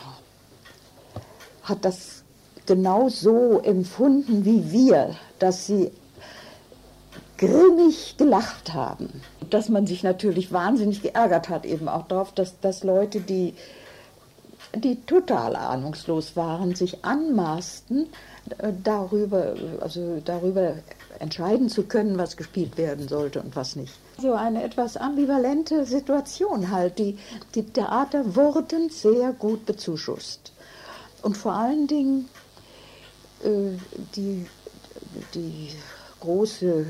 hat 1.64 1.86
das 1.86 2.24
genau 2.66 3.10
so 3.10 3.60
empfunden 3.60 4.46
wie 4.46 4.72
wir, 4.72 5.16
dass 5.38 5.68
sie 5.68 5.92
grimmig 7.40 8.18
gelacht 8.18 8.74
haben. 8.74 9.10
Dass 9.50 9.70
man 9.70 9.88
sich 9.88 10.04
natürlich 10.04 10.52
wahnsinnig 10.52 11.02
geärgert 11.02 11.50
hat, 11.50 11.66
eben 11.66 11.88
auch 11.88 12.08
darauf, 12.08 12.34
dass, 12.34 12.60
dass 12.60 12.84
Leute, 12.84 13.22
die, 13.22 13.56
die 14.76 15.02
total 15.06 15.56
ahnungslos 15.56 16.36
waren, 16.36 16.76
sich 16.76 17.04
anmaßten, 17.04 18.08
äh, 18.58 18.74
darüber, 18.84 19.56
also 19.80 20.22
darüber 20.24 20.76
entscheiden 21.20 21.70
zu 21.70 21.84
können, 21.84 22.18
was 22.18 22.38
gespielt 22.38 22.78
werden 22.78 23.08
sollte 23.08 23.42
und 23.42 23.56
was 23.56 23.76
nicht. 23.76 23.94
So 24.22 24.34
eine 24.34 24.64
etwas 24.64 24.98
ambivalente 24.98 25.86
Situation 25.86 26.72
halt. 26.72 27.00
Die, 27.00 27.18
die 27.56 27.64
Theater 27.64 28.36
wurden 28.36 28.90
sehr 28.90 29.32
gut 29.32 29.66
bezuschusst. 29.66 30.52
Und 31.22 31.38
vor 31.38 31.54
allen 31.54 31.88
Dingen 31.88 32.30
äh, 33.44 33.78
die, 34.16 34.46
die 35.34 35.70
große 36.20 36.86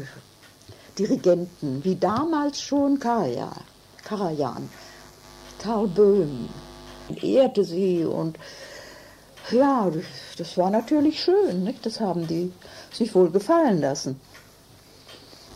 Dirigenten, 0.99 1.83
wie 1.85 1.95
damals 1.95 2.61
schon 2.61 2.99
Karajan, 2.99 3.61
Karajan 4.03 4.69
Karl 5.59 5.87
Böhm, 5.87 6.49
ehrte 7.21 7.63
sie 7.63 8.03
und 8.03 8.37
ja, 9.51 9.89
das 10.37 10.57
war 10.57 10.69
natürlich 10.69 11.23
schön, 11.23 11.63
nicht? 11.63 11.85
das 11.85 11.99
haben 11.99 12.27
die 12.27 12.51
sich 12.91 13.15
wohl 13.15 13.31
gefallen 13.31 13.79
lassen. 13.81 14.19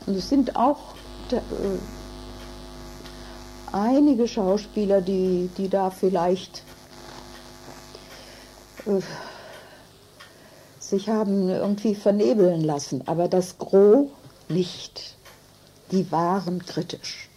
Und 0.05 0.15
es 0.15 0.29
sind 0.29 0.55
auch 0.55 0.95
äh, 1.31 1.39
einige 3.71 4.27
Schauspieler, 4.27 5.01
die, 5.01 5.49
die 5.57 5.69
da 5.69 5.89
vielleicht 5.89 6.63
äh, 8.85 9.01
sich 10.79 11.09
haben 11.09 11.49
irgendwie 11.49 11.95
vernebeln 11.95 12.61
lassen, 12.61 13.03
aber 13.07 13.27
das 13.27 13.57
Gros 13.57 14.09
nicht 14.49 15.15
die 15.93 16.11
waren 16.11 16.65
kritisch. 16.65 17.29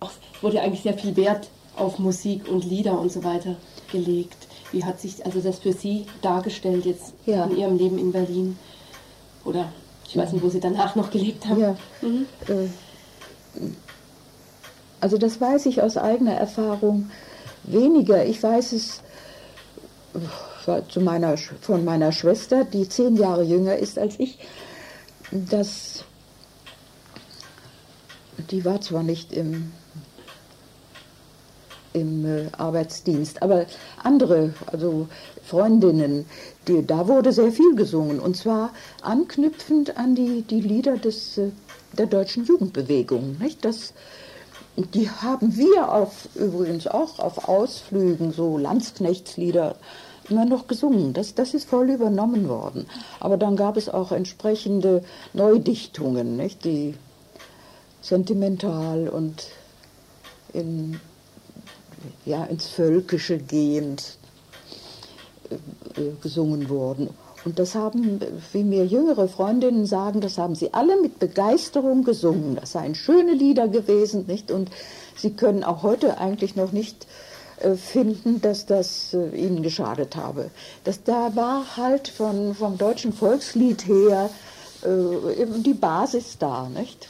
Es 0.00 0.42
wurde 0.42 0.60
eigentlich 0.60 0.82
sehr 0.82 0.96
viel 0.96 1.16
Wert 1.16 1.48
auf 1.76 1.98
Musik 1.98 2.48
und 2.48 2.64
Lieder 2.64 2.98
und 2.98 3.10
so 3.10 3.24
weiter 3.24 3.56
gelegt. 3.90 4.36
Wie 4.70 4.84
hat 4.84 5.00
sich 5.00 5.24
also 5.26 5.40
das 5.40 5.58
für 5.58 5.72
Sie 5.72 6.06
dargestellt 6.22 6.84
jetzt 6.84 7.14
ja. 7.26 7.44
in 7.44 7.56
Ihrem 7.56 7.76
Leben 7.76 7.98
in 7.98 8.12
Berlin? 8.12 8.56
Oder 9.44 9.72
ich 10.06 10.16
weiß 10.16 10.32
nicht, 10.32 10.44
wo 10.44 10.48
Sie 10.48 10.60
danach 10.60 10.94
noch 10.94 11.10
gelebt 11.10 11.46
haben. 11.46 11.60
Ja. 11.60 11.76
Mhm. 12.02 12.26
Äh, 12.48 12.68
also 15.00 15.18
das 15.18 15.40
weiß 15.40 15.66
ich 15.66 15.82
aus 15.82 15.96
eigener 15.96 16.34
Erfahrung 16.34 17.10
weniger. 17.64 18.24
Ich 18.24 18.42
weiß 18.42 18.72
es 18.72 19.02
äh, 20.66 21.00
meiner, 21.00 21.36
von 21.36 21.84
meiner 21.84 22.12
Schwester, 22.12 22.64
die 22.64 22.88
zehn 22.88 23.16
Jahre 23.16 23.42
jünger 23.42 23.76
ist 23.76 23.98
als 23.98 24.18
ich, 24.18 24.38
dass 25.30 26.04
die 28.50 28.64
war 28.64 28.80
zwar 28.80 29.02
nicht 29.02 29.32
im, 29.32 29.72
im 31.92 32.24
äh, 32.26 32.46
Arbeitsdienst. 32.52 33.42
Aber 33.42 33.66
andere, 34.02 34.54
also 34.66 35.08
Freundinnen, 35.42 36.26
die, 36.68 36.86
da 36.86 37.08
wurde 37.08 37.32
sehr 37.32 37.52
viel 37.52 37.74
gesungen. 37.76 38.20
Und 38.20 38.36
zwar 38.36 38.72
anknüpfend 39.02 39.96
an 39.96 40.14
die, 40.14 40.42
die 40.42 40.60
Lieder 40.60 40.96
des, 40.96 41.38
äh, 41.38 41.50
der 41.96 42.06
deutschen 42.06 42.44
Jugendbewegung. 42.44 43.38
Nicht? 43.38 43.64
Das, 43.64 43.94
die 44.76 45.08
haben 45.08 45.56
wir 45.56 45.92
auf, 45.92 46.28
übrigens 46.34 46.86
auch 46.86 47.18
auf 47.18 47.48
Ausflügen, 47.48 48.32
so 48.32 48.58
Landsknechtslieder, 48.58 49.76
immer 50.28 50.44
noch 50.44 50.66
gesungen. 50.66 51.12
Das, 51.12 51.34
das 51.34 51.54
ist 51.54 51.68
voll 51.68 51.90
übernommen 51.90 52.48
worden. 52.48 52.86
Aber 53.20 53.36
dann 53.36 53.56
gab 53.56 53.76
es 53.76 53.88
auch 53.88 54.10
entsprechende 54.10 55.02
Neudichtungen, 55.32 56.36
nicht? 56.36 56.64
die 56.64 56.94
sentimental 58.04 59.08
und 59.08 59.46
in, 60.52 61.00
ja, 62.26 62.44
ins 62.44 62.66
Völkische 62.66 63.38
gehend 63.38 64.18
äh, 65.50 65.54
äh, 66.00 66.12
gesungen 66.20 66.68
wurden. 66.68 67.08
Und 67.46 67.58
das 67.58 67.74
haben, 67.74 68.20
wie 68.52 68.62
mir 68.62 68.86
jüngere 68.86 69.28
Freundinnen 69.28 69.86
sagen, 69.86 70.20
das 70.20 70.38
haben 70.38 70.54
sie 70.54 70.72
alle 70.72 71.00
mit 71.00 71.18
Begeisterung 71.18 72.04
gesungen. 72.04 72.56
Das 72.56 72.72
seien 72.72 72.94
schöne 72.94 73.32
Lieder 73.32 73.68
gewesen, 73.68 74.26
nicht? 74.26 74.50
Und 74.50 74.70
sie 75.16 75.32
können 75.32 75.64
auch 75.64 75.82
heute 75.82 76.18
eigentlich 76.18 76.56
noch 76.56 76.72
nicht 76.72 77.06
äh, 77.60 77.74
finden, 77.74 78.40
dass 78.42 78.66
das 78.66 79.14
ihnen 79.14 79.62
geschadet 79.62 80.16
habe. 80.16 80.50
Das, 80.84 81.02
da 81.04 81.34
war 81.36 81.76
halt 81.78 82.08
von, 82.08 82.54
vom 82.54 82.76
deutschen 82.76 83.14
Volkslied 83.14 83.86
her 83.86 84.28
äh, 84.82 85.46
die 85.62 85.74
Basis 85.74 86.36
da, 86.38 86.68
nicht? 86.68 87.08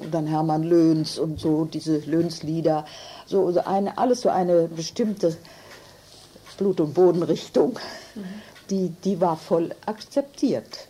Und 0.00 0.12
dann 0.12 0.26
Hermann 0.26 0.62
Löhns 0.62 1.18
und 1.18 1.40
so, 1.40 1.64
diese 1.64 1.98
Löhns-Lieder, 1.98 2.84
so, 3.26 3.54
eine, 3.64 3.98
alles 3.98 4.22
so 4.22 4.28
eine 4.28 4.68
bestimmte 4.68 5.36
Blut- 6.56 6.80
und 6.80 6.94
Bodenrichtung. 6.94 7.78
Die, 8.68 8.90
die 9.04 9.20
war 9.20 9.36
voll 9.36 9.70
akzeptiert. 9.86 10.88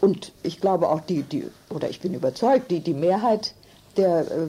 Und 0.00 0.32
ich 0.42 0.60
glaube 0.60 0.88
auch 0.88 1.00
die, 1.00 1.22
die 1.22 1.50
oder 1.68 1.90
ich 1.90 2.00
bin 2.00 2.14
überzeugt, 2.14 2.70
die, 2.70 2.80
die 2.80 2.94
Mehrheit 2.94 3.54
der, 3.96 4.20
äh, 4.20 4.48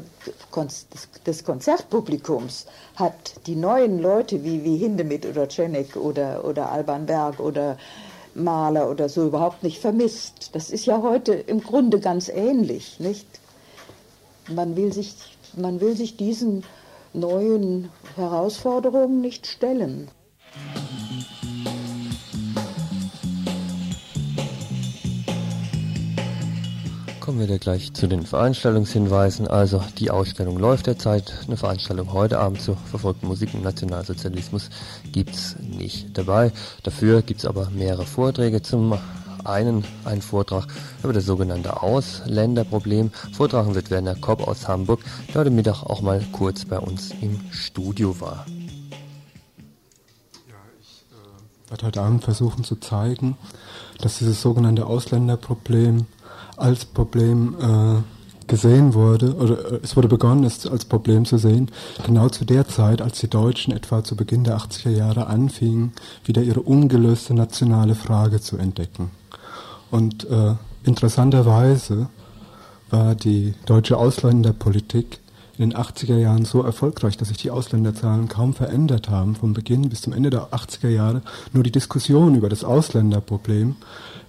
des 1.25 1.43
Konzertpublikums 1.43 2.67
hat 2.95 3.45
die 3.47 3.55
neuen 3.55 3.99
Leute 3.99 4.43
wie, 4.43 4.63
wie 4.63 4.77
Hindemith 4.77 5.25
oder 5.25 5.49
Czenek 5.49 5.95
oder, 5.95 6.45
oder 6.45 6.71
Alban 6.71 7.05
Berg 7.05 7.39
oder 7.39 7.77
Mahler 8.33 8.89
oder 8.89 9.09
so 9.09 9.27
überhaupt 9.27 9.63
nicht 9.63 9.79
vermisst. 9.79 10.51
Das 10.53 10.69
ist 10.69 10.85
ja 10.85 11.01
heute 11.01 11.33
im 11.33 11.61
Grunde 11.61 11.99
ganz 11.99 12.29
ähnlich, 12.29 12.99
nicht? 12.99 13.27
Man 14.47 14.75
will 14.75 14.91
sich, 14.93 15.15
man 15.55 15.81
will 15.81 15.95
sich 15.95 16.17
diesen 16.17 16.63
neuen 17.13 17.89
Herausforderungen 18.15 19.21
nicht 19.21 19.47
stellen. 19.47 20.09
Wir 27.41 27.47
da 27.47 27.57
gleich 27.57 27.91
zu 27.93 28.07
den 28.07 28.25
Veranstaltungshinweisen. 28.25 29.47
Also 29.47 29.83
die 29.97 30.11
Ausstellung 30.11 30.59
läuft 30.59 30.87
derzeit. 30.87 31.33
Eine 31.47 31.57
Veranstaltung 31.57 32.13
heute 32.13 32.39
Abend 32.39 32.61
zur 32.61 32.77
verfolgten 32.77 33.27
Musik 33.27 33.53
im 33.53 33.63
Nationalsozialismus 33.63 34.69
gibt 35.11 35.31
es 35.31 35.55
nicht 35.59 36.17
dabei. 36.17 36.51
Dafür 36.83 37.23
gibt 37.23 37.39
es 37.39 37.45
aber 37.45 37.69
mehrere 37.71 38.05
Vorträge. 38.05 38.61
Zum 38.61 38.97
einen 39.43 39.83
einen 40.05 40.21
Vortrag 40.21 40.67
über 41.03 41.13
das 41.13 41.25
sogenannte 41.25 41.81
Ausländerproblem. 41.81 43.09
Vortragen 43.33 43.73
wird 43.73 43.89
Werner 43.89 44.15
Kopp 44.15 44.47
aus 44.47 44.67
Hamburg, 44.67 44.99
der 45.29 45.41
heute 45.41 45.49
Mittag 45.49 45.83
auch 45.83 46.01
mal 46.01 46.23
kurz 46.31 46.65
bei 46.65 46.77
uns 46.77 47.11
im 47.21 47.39
Studio 47.51 48.19
war. 48.21 48.45
werde 51.71 51.85
heute 51.87 52.01
Abend 52.01 52.23
versuchen 52.23 52.65
zu 52.65 52.75
zeigen, 52.75 53.37
dass 53.97 54.17
dieses 54.17 54.41
sogenannte 54.41 54.85
Ausländerproblem 54.85 56.05
als 56.61 56.85
Problem 56.85 57.55
äh, 57.59 58.47
gesehen 58.47 58.93
wurde, 58.93 59.35
oder 59.35 59.73
äh, 59.73 59.79
es 59.81 59.95
wurde 59.95 60.07
begonnen, 60.07 60.43
es 60.43 60.67
als 60.67 60.85
Problem 60.85 61.25
zu 61.25 61.37
sehen, 61.37 61.71
genau 62.05 62.29
zu 62.29 62.45
der 62.45 62.67
Zeit, 62.67 63.01
als 63.01 63.19
die 63.19 63.29
Deutschen 63.29 63.73
etwa 63.73 64.03
zu 64.03 64.15
Beginn 64.15 64.43
der 64.43 64.57
80er 64.57 64.89
Jahre 64.89 65.27
anfingen, 65.27 65.93
wieder 66.25 66.41
ihre 66.41 66.61
ungelöste 66.61 67.33
nationale 67.33 67.95
Frage 67.95 68.41
zu 68.41 68.57
entdecken. 68.57 69.11
Und 69.89 70.29
äh, 70.29 70.55
interessanterweise 70.83 72.09
war 72.89 73.15
die 73.15 73.53
deutsche 73.65 73.97
Ausländerpolitik 73.97 75.19
in 75.57 75.69
den 75.69 75.79
80er 75.79 76.17
Jahren 76.17 76.43
so 76.43 76.61
erfolgreich, 76.61 77.17
dass 77.17 77.27
sich 77.27 77.37
die 77.37 77.51
Ausländerzahlen 77.51 78.27
kaum 78.27 78.53
verändert 78.53 79.09
haben, 79.09 79.35
vom 79.35 79.53
Beginn 79.53 79.89
bis 79.89 80.01
zum 80.01 80.13
Ende 80.13 80.29
der 80.29 80.49
80er 80.49 80.89
Jahre. 80.89 81.21
Nur 81.53 81.63
die 81.63 81.71
Diskussionen 81.71 82.35
über 82.35 82.49
das 82.49 82.63
Ausländerproblem, 82.63 83.75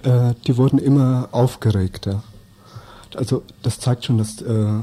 äh, 0.02 0.34
die 0.46 0.56
wurden 0.56 0.78
immer 0.78 1.28
aufgeregter. 1.32 2.22
Also 3.14 3.42
das 3.62 3.78
zeigt 3.78 4.04
schon, 4.04 4.18
dass 4.18 4.40
äh, 4.40 4.80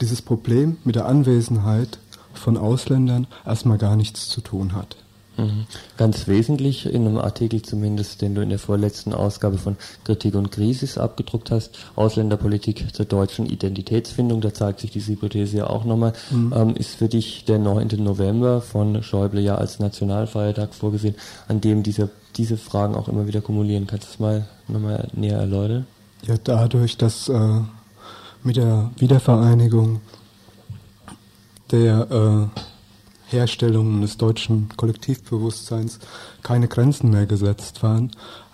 dieses 0.00 0.22
Problem 0.22 0.78
mit 0.84 0.96
der 0.96 1.06
Anwesenheit 1.06 1.98
von 2.34 2.56
Ausländern 2.56 3.26
erstmal 3.44 3.78
gar 3.78 3.96
nichts 3.96 4.28
zu 4.28 4.40
tun 4.40 4.74
hat. 4.74 4.96
Mhm. 5.36 5.66
Ganz 5.96 6.28
wesentlich 6.28 6.86
in 6.86 7.06
einem 7.06 7.18
Artikel 7.18 7.62
zumindest, 7.62 8.20
den 8.20 8.34
du 8.34 8.42
in 8.42 8.50
der 8.50 8.58
vorletzten 8.58 9.12
Ausgabe 9.14 9.58
von 9.58 9.76
Kritik 10.04 10.34
und 10.34 10.50
Krisis 10.50 10.98
abgedruckt 10.98 11.50
hast, 11.50 11.78
Ausländerpolitik 11.96 12.94
zur 12.94 13.06
deutschen 13.06 13.46
Identitätsfindung, 13.46 14.40
da 14.40 14.52
zeigt 14.52 14.80
sich 14.80 14.90
diese 14.90 15.12
Hypothese 15.12 15.58
ja 15.58 15.66
auch 15.68 15.84
nochmal, 15.84 16.12
mhm. 16.30 16.52
ähm, 16.54 16.76
ist 16.76 16.96
für 16.96 17.08
dich 17.08 17.44
der 17.44 17.58
9. 17.58 17.88
November 17.98 18.60
von 18.60 19.02
Schäuble 19.02 19.40
ja 19.40 19.54
als 19.54 19.78
Nationalfeiertag 19.78 20.74
vorgesehen, 20.74 21.14
an 21.48 21.60
dem 21.60 21.82
diese, 21.82 22.10
diese 22.36 22.58
Fragen 22.58 22.94
auch 22.94 23.08
immer 23.08 23.26
wieder 23.26 23.40
kumulieren. 23.40 23.86
Kannst 23.86 24.04
du 24.04 24.10
das 24.10 24.20
mal 24.20 24.48
nochmal 24.68 25.08
näher 25.14 25.38
erläutern? 25.38 25.86
Ja, 26.26 26.36
dadurch, 26.42 26.98
dass 26.98 27.28
äh, 27.28 27.60
mit 28.44 28.56
der 28.56 28.90
Wiedervereinigung 28.98 30.00
der 31.70 32.50
äh, 32.54 32.60
Herstellung 33.32 34.00
des 34.00 34.16
deutschen 34.18 34.68
Kollektivbewusstseins 34.76 35.98
keine 36.42 36.68
Grenzen 36.68 37.10
mehr 37.10 37.26
gesetzt 37.26 37.82
waren, 37.82 38.12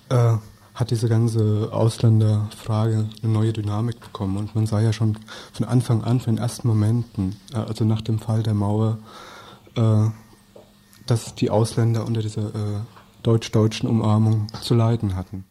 äh, 0.09 0.37
hat 0.79 0.93
diese 0.93 1.09
ganze 1.09 1.71
Ausländerfrage 1.73 3.09
eine 3.23 3.33
neue 3.33 3.53
Dynamik 3.53 3.99
bekommen. 3.99 4.37
Und 4.37 4.55
man 4.55 4.67
sah 4.67 4.81
ja 4.81 4.93
schon 4.93 5.19
von 5.53 5.67
Anfang 5.67 6.05
an, 6.05 6.21
von 6.21 6.37
den 6.37 6.43
ersten 6.43 6.69
Momenten, 6.69 7.37
äh, 7.53 7.57
also 7.57 7.85
nach 7.85 8.01
dem 8.01 8.21
Fall 8.21 8.45
der 8.45 8.55
Mauer, 8.55 8.99
äh, 9.75 10.07
dass 11.07 11.35
die 11.35 11.51
Ausländer 11.51 12.07
unter 12.07 12.23
dieser 12.23 12.47
äh, 12.47 12.81
deutsch-deutschen 13.25 13.89
Umarmung 13.89 14.47
zu 14.63 14.75
leiden 14.75 15.17
hatten. 15.17 15.45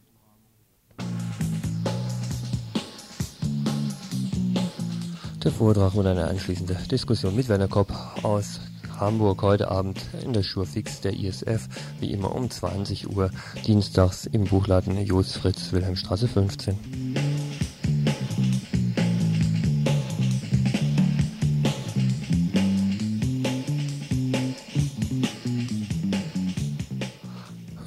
Der 5.43 5.51
Vortrag 5.51 5.93
und 5.93 6.07
eine 6.07 6.27
anschließende 6.27 6.75
Diskussion 6.89 7.35
mit 7.35 7.49
Werner 7.49 7.67
Kopp 7.67 7.93
aus 8.23 8.59
Hamburg 8.99 9.41
heute 9.41 9.69
Abend 9.69 10.01
in 10.23 10.33
der 10.33 10.43
Schurfix 10.43 11.01
der 11.01 11.13
ISF, 11.13 11.67
wie 11.99 12.11
immer 12.11 12.33
um 12.35 12.49
20 12.49 13.15
Uhr, 13.15 13.29
dienstags 13.65 14.25
im 14.25 14.45
Buchladen 14.45 14.97
Jos 15.05 15.33
Fritz, 15.33 15.71
Wilhelmstraße 15.71 16.27
15. 16.27 17.36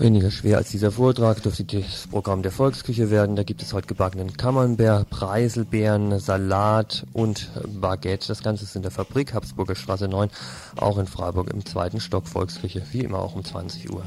Weniger 0.01 0.31
schwer 0.31 0.57
als 0.57 0.71
dieser 0.71 0.93
Vortrag 0.93 1.43
dürfte 1.43 1.63
das 1.63 2.07
Programm 2.11 2.41
der 2.43 2.53
Volksküche 2.53 3.11
werden. 3.11 3.37
Da 3.37 3.43
gibt 3.43 3.61
es 3.61 3.75
heute 3.75 3.87
gebackenen 3.87 4.35
Camembert, 4.35 5.11
Preiselbeeren, 5.11 6.19
Salat 6.19 7.05
und 7.13 7.51
Baguette. 7.79 8.29
Das 8.29 8.43
Ganze 8.43 8.65
ist 8.65 8.75
in 8.75 8.81
der 8.81 8.93
Fabrik 8.93 9.35
Habsburger 9.35 9.75
Straße 9.75 10.09
9, 10.09 10.31
auch 10.77 10.97
in 10.97 11.07
Freiburg 11.07 11.53
im 11.53 11.67
zweiten 11.67 12.01
Stock 12.01 12.27
Volksküche, 12.29 12.83
wie 12.93 13.01
immer 13.01 13.19
auch 13.19 13.35
um 13.35 13.45
20 13.45 13.93
Uhr. 13.93 14.03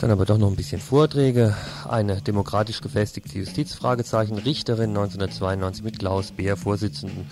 Dann 0.00 0.10
aber 0.10 0.26
doch 0.26 0.36
noch 0.36 0.48
ein 0.48 0.56
bisschen 0.56 0.82
Vorträge. 0.82 1.56
Eine 1.88 2.20
demokratisch 2.20 2.82
gefestigte 2.82 3.38
Justiz, 3.38 3.82
Richterin 3.82 4.90
1992 4.90 5.82
mit 5.82 5.98
Klaus 5.98 6.30
Beer, 6.30 6.58
Vorsitzenden 6.58 7.30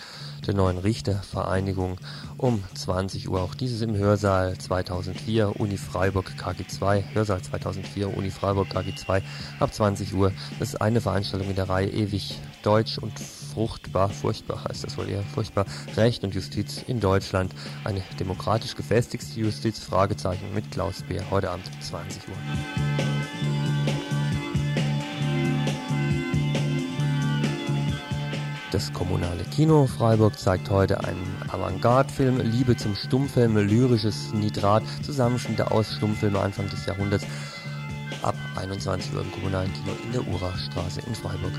der 0.48 0.54
neuen 0.54 0.78
Richtervereinigung 0.78 1.98
um 2.38 2.64
20 2.74 3.28
Uhr. 3.28 3.42
Auch 3.42 3.54
dieses 3.54 3.82
im 3.82 3.94
Hörsaal 3.94 4.56
2004 4.56 5.60
Uni 5.60 5.76
Freiburg 5.76 6.32
KG2, 6.40 7.04
Hörsaal 7.12 7.42
2004 7.42 8.16
Uni 8.16 8.30
Freiburg 8.30 8.68
KG2 8.68 9.22
ab 9.60 9.72
20 9.72 10.14
Uhr. 10.14 10.32
Das 10.58 10.70
ist 10.70 10.80
eine 10.80 11.02
Veranstaltung 11.02 11.50
in 11.50 11.56
der 11.56 11.68
Reihe 11.68 11.90
Ewig 11.90 12.40
Deutsch 12.62 12.98
und 12.98 13.12
fruchtbar, 13.20 14.08
furchtbar 14.08 14.64
heißt 14.68 14.84
das 14.84 14.96
wohl 14.96 15.08
eher, 15.08 15.22
furchtbar 15.22 15.66
Recht 15.96 16.24
und 16.24 16.34
Justiz 16.34 16.82
in 16.86 16.98
Deutschland. 16.98 17.54
Eine 17.84 18.02
demokratisch 18.18 18.74
gefestigte 18.74 19.38
Justiz, 19.38 19.78
Fragezeichen 19.78 20.54
mit 20.54 20.70
Klaus 20.70 21.02
Beer, 21.02 21.24
heute 21.30 21.50
Abend 21.50 21.70
20 21.82 22.26
Uhr. 22.28 23.17
Das 28.70 28.92
kommunale 28.92 29.44
Kino 29.44 29.86
Freiburg 29.86 30.38
zeigt 30.38 30.68
heute 30.68 31.02
einen 31.02 31.42
Avantgarde-Film, 31.48 32.40
Liebe 32.40 32.76
zum 32.76 32.94
Stummfilm, 32.94 33.56
lyrisches 33.56 34.34
Nitrat, 34.34 34.82
Zusammenschnitte 35.02 35.70
aus 35.70 35.94
Stummfilmen 35.94 36.38
Anfang 36.38 36.68
des 36.68 36.84
Jahrhunderts 36.84 37.24
ab 38.20 38.34
21 38.56 39.14
Uhr 39.14 39.22
im 39.22 39.32
kommunalen 39.32 39.72
Kino 39.72 39.96
in 40.04 40.12
der 40.12 40.28
Urachstraße 40.28 41.00
in 41.06 41.14
Freiburg. 41.14 41.52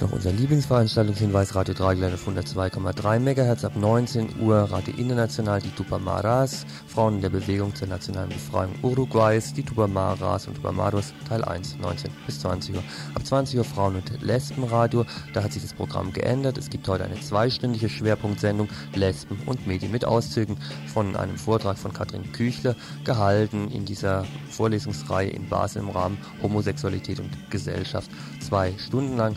Jetzt 0.00 0.08
noch 0.08 0.16
unser 0.16 0.32
Lieblingsveranstaltungshinweis, 0.32 1.54
Radio 1.54 1.74
Dreigland 1.74 2.14
auf 2.14 2.26
102,3 2.26 3.18
MHz 3.18 3.66
ab 3.66 3.76
19 3.76 4.40
Uhr, 4.40 4.56
Radio 4.56 4.94
International, 4.96 5.60
die 5.60 5.68
Tupamaras, 5.68 6.64
Frauen 6.86 7.20
der 7.20 7.28
Bewegung 7.28 7.74
zur 7.74 7.88
nationalen 7.88 8.30
Befreiung 8.30 8.72
Uruguays, 8.80 9.52
die 9.52 9.62
Tupamaras 9.62 10.46
und 10.46 10.54
Tupamaros, 10.54 11.12
Teil 11.28 11.44
1, 11.44 11.76
19 11.82 12.10
bis 12.24 12.40
20 12.40 12.76
Uhr. 12.76 12.82
Ab 13.14 13.26
20 13.26 13.58
Uhr 13.58 13.64
Frauen- 13.64 13.96
und 13.96 14.22
Lesbenradio, 14.22 15.04
da 15.34 15.42
hat 15.42 15.52
sich 15.52 15.60
das 15.60 15.74
Programm 15.74 16.14
geändert. 16.14 16.56
Es 16.56 16.70
gibt 16.70 16.88
heute 16.88 17.04
eine 17.04 17.20
zweistündige 17.20 17.90
Schwerpunktsendung 17.90 18.70
Lesben 18.94 19.36
und 19.44 19.66
Medien 19.66 19.92
mit 19.92 20.06
Auszügen 20.06 20.56
von 20.86 21.14
einem 21.14 21.36
Vortrag 21.36 21.76
von 21.76 21.92
Katrin 21.92 22.32
Küchler, 22.32 22.74
gehalten 23.04 23.70
in 23.70 23.84
dieser 23.84 24.24
Vorlesungsreihe 24.48 25.28
in 25.28 25.46
Basel 25.46 25.82
im 25.82 25.90
Rahmen 25.90 26.16
Homosexualität 26.42 27.20
und 27.20 27.50
Gesellschaft. 27.50 28.10
Zwei 28.40 28.72
Stunden 28.78 29.18
lang 29.18 29.36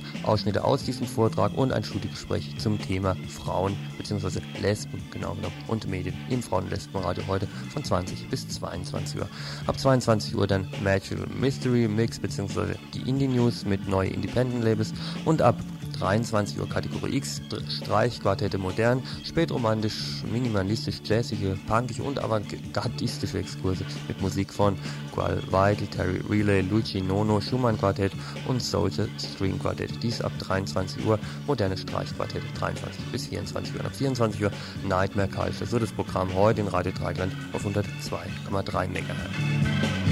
Ausschnitte 0.54 0.64
aus 0.66 0.84
diesem 0.84 1.08
Vortrag 1.08 1.54
und 1.56 1.72
ein 1.72 1.84
Studiegespräch 1.84 2.58
zum 2.60 2.80
Thema 2.80 3.16
Frauen 3.28 3.76
bzw. 3.98 4.40
Lesben 4.62 5.02
genau 5.12 5.34
genommen 5.34 5.54
und 5.68 5.88
Medien 5.88 6.16
im 6.30 6.44
Frauen- 6.44 6.66
und 6.66 6.72
Lesbenradio 6.72 7.24
heute 7.28 7.48
von 7.72 7.84
20 7.84 8.30
bis 8.30 8.48
22 8.50 9.20
Uhr. 9.20 9.30
Ab 9.68 9.80
22 9.80 10.36
Uhr 10.36 10.46
dann 10.46 10.68
Magical 10.84 11.26
Mystery 11.40 11.88
Mix 11.88 12.20
bzw. 12.20 12.76
die 12.94 13.10
Indie 13.10 13.28
News 13.28 13.66
mit 13.66 13.88
neue 13.88 14.10
Independent 14.10 14.64
Labels 14.64 14.94
und 15.26 15.42
ab 15.42 15.56
23 15.94 16.60
Uhr 16.60 16.68
Kategorie 16.68 17.18
X, 17.18 17.42
Streichquartette 17.70 18.58
modern, 18.58 19.02
spätromantisch, 19.24 20.24
minimalistisch, 20.32 21.02
jazzige, 21.04 21.58
punkige 21.68 22.04
und 22.04 22.20
avantgardistische 22.20 23.40
Exkurse 23.40 23.86
mit 24.08 24.22
Musik 24.22 24.54
von 24.54 24.78
Gual 25.14 25.42
Weigel, 25.50 25.88
Terry 25.88 26.22
Relay, 26.30 26.62
Luigi 26.62 27.02
Nono, 27.02 27.40
Schumann 27.40 27.78
Quartett 27.78 28.12
und 28.48 28.62
Soldier 28.62 29.08
String 29.18 29.60
Quartett. 29.60 30.02
Dies 30.04 30.22
ab 30.22 30.32
23 30.40 31.06
Uhr, 31.06 31.20
moderne 31.48 31.78
Streichquartette 31.78 32.46
23 32.58 33.06
bis 33.12 33.28
24 33.28 33.74
Uhr. 33.74 33.80
Und 33.82 33.86
ab 33.86 33.96
24 33.96 34.44
Uhr 34.44 34.52
Nightmare 34.88 35.28
Culture. 35.28 35.66
So 35.66 35.80
das 35.80 35.92
Programm 35.92 36.34
heute 36.34 36.62
in 36.62 36.68
Radio 36.68 36.92
Dreigland 36.92 37.34
auf 37.54 37.66
102,3 37.66 38.88
MHz. 38.88 40.03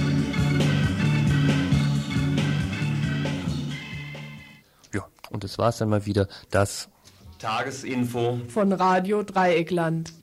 Und 5.32 5.43
das 5.43 5.57
war 5.57 5.69
es 5.69 5.77
dann 5.77 5.89
mal 5.89 6.05
wieder, 6.05 6.27
das 6.51 6.89
Tagesinfo 7.39 8.39
von 8.49 8.71
Radio 8.71 9.23
Dreieckland. 9.23 10.13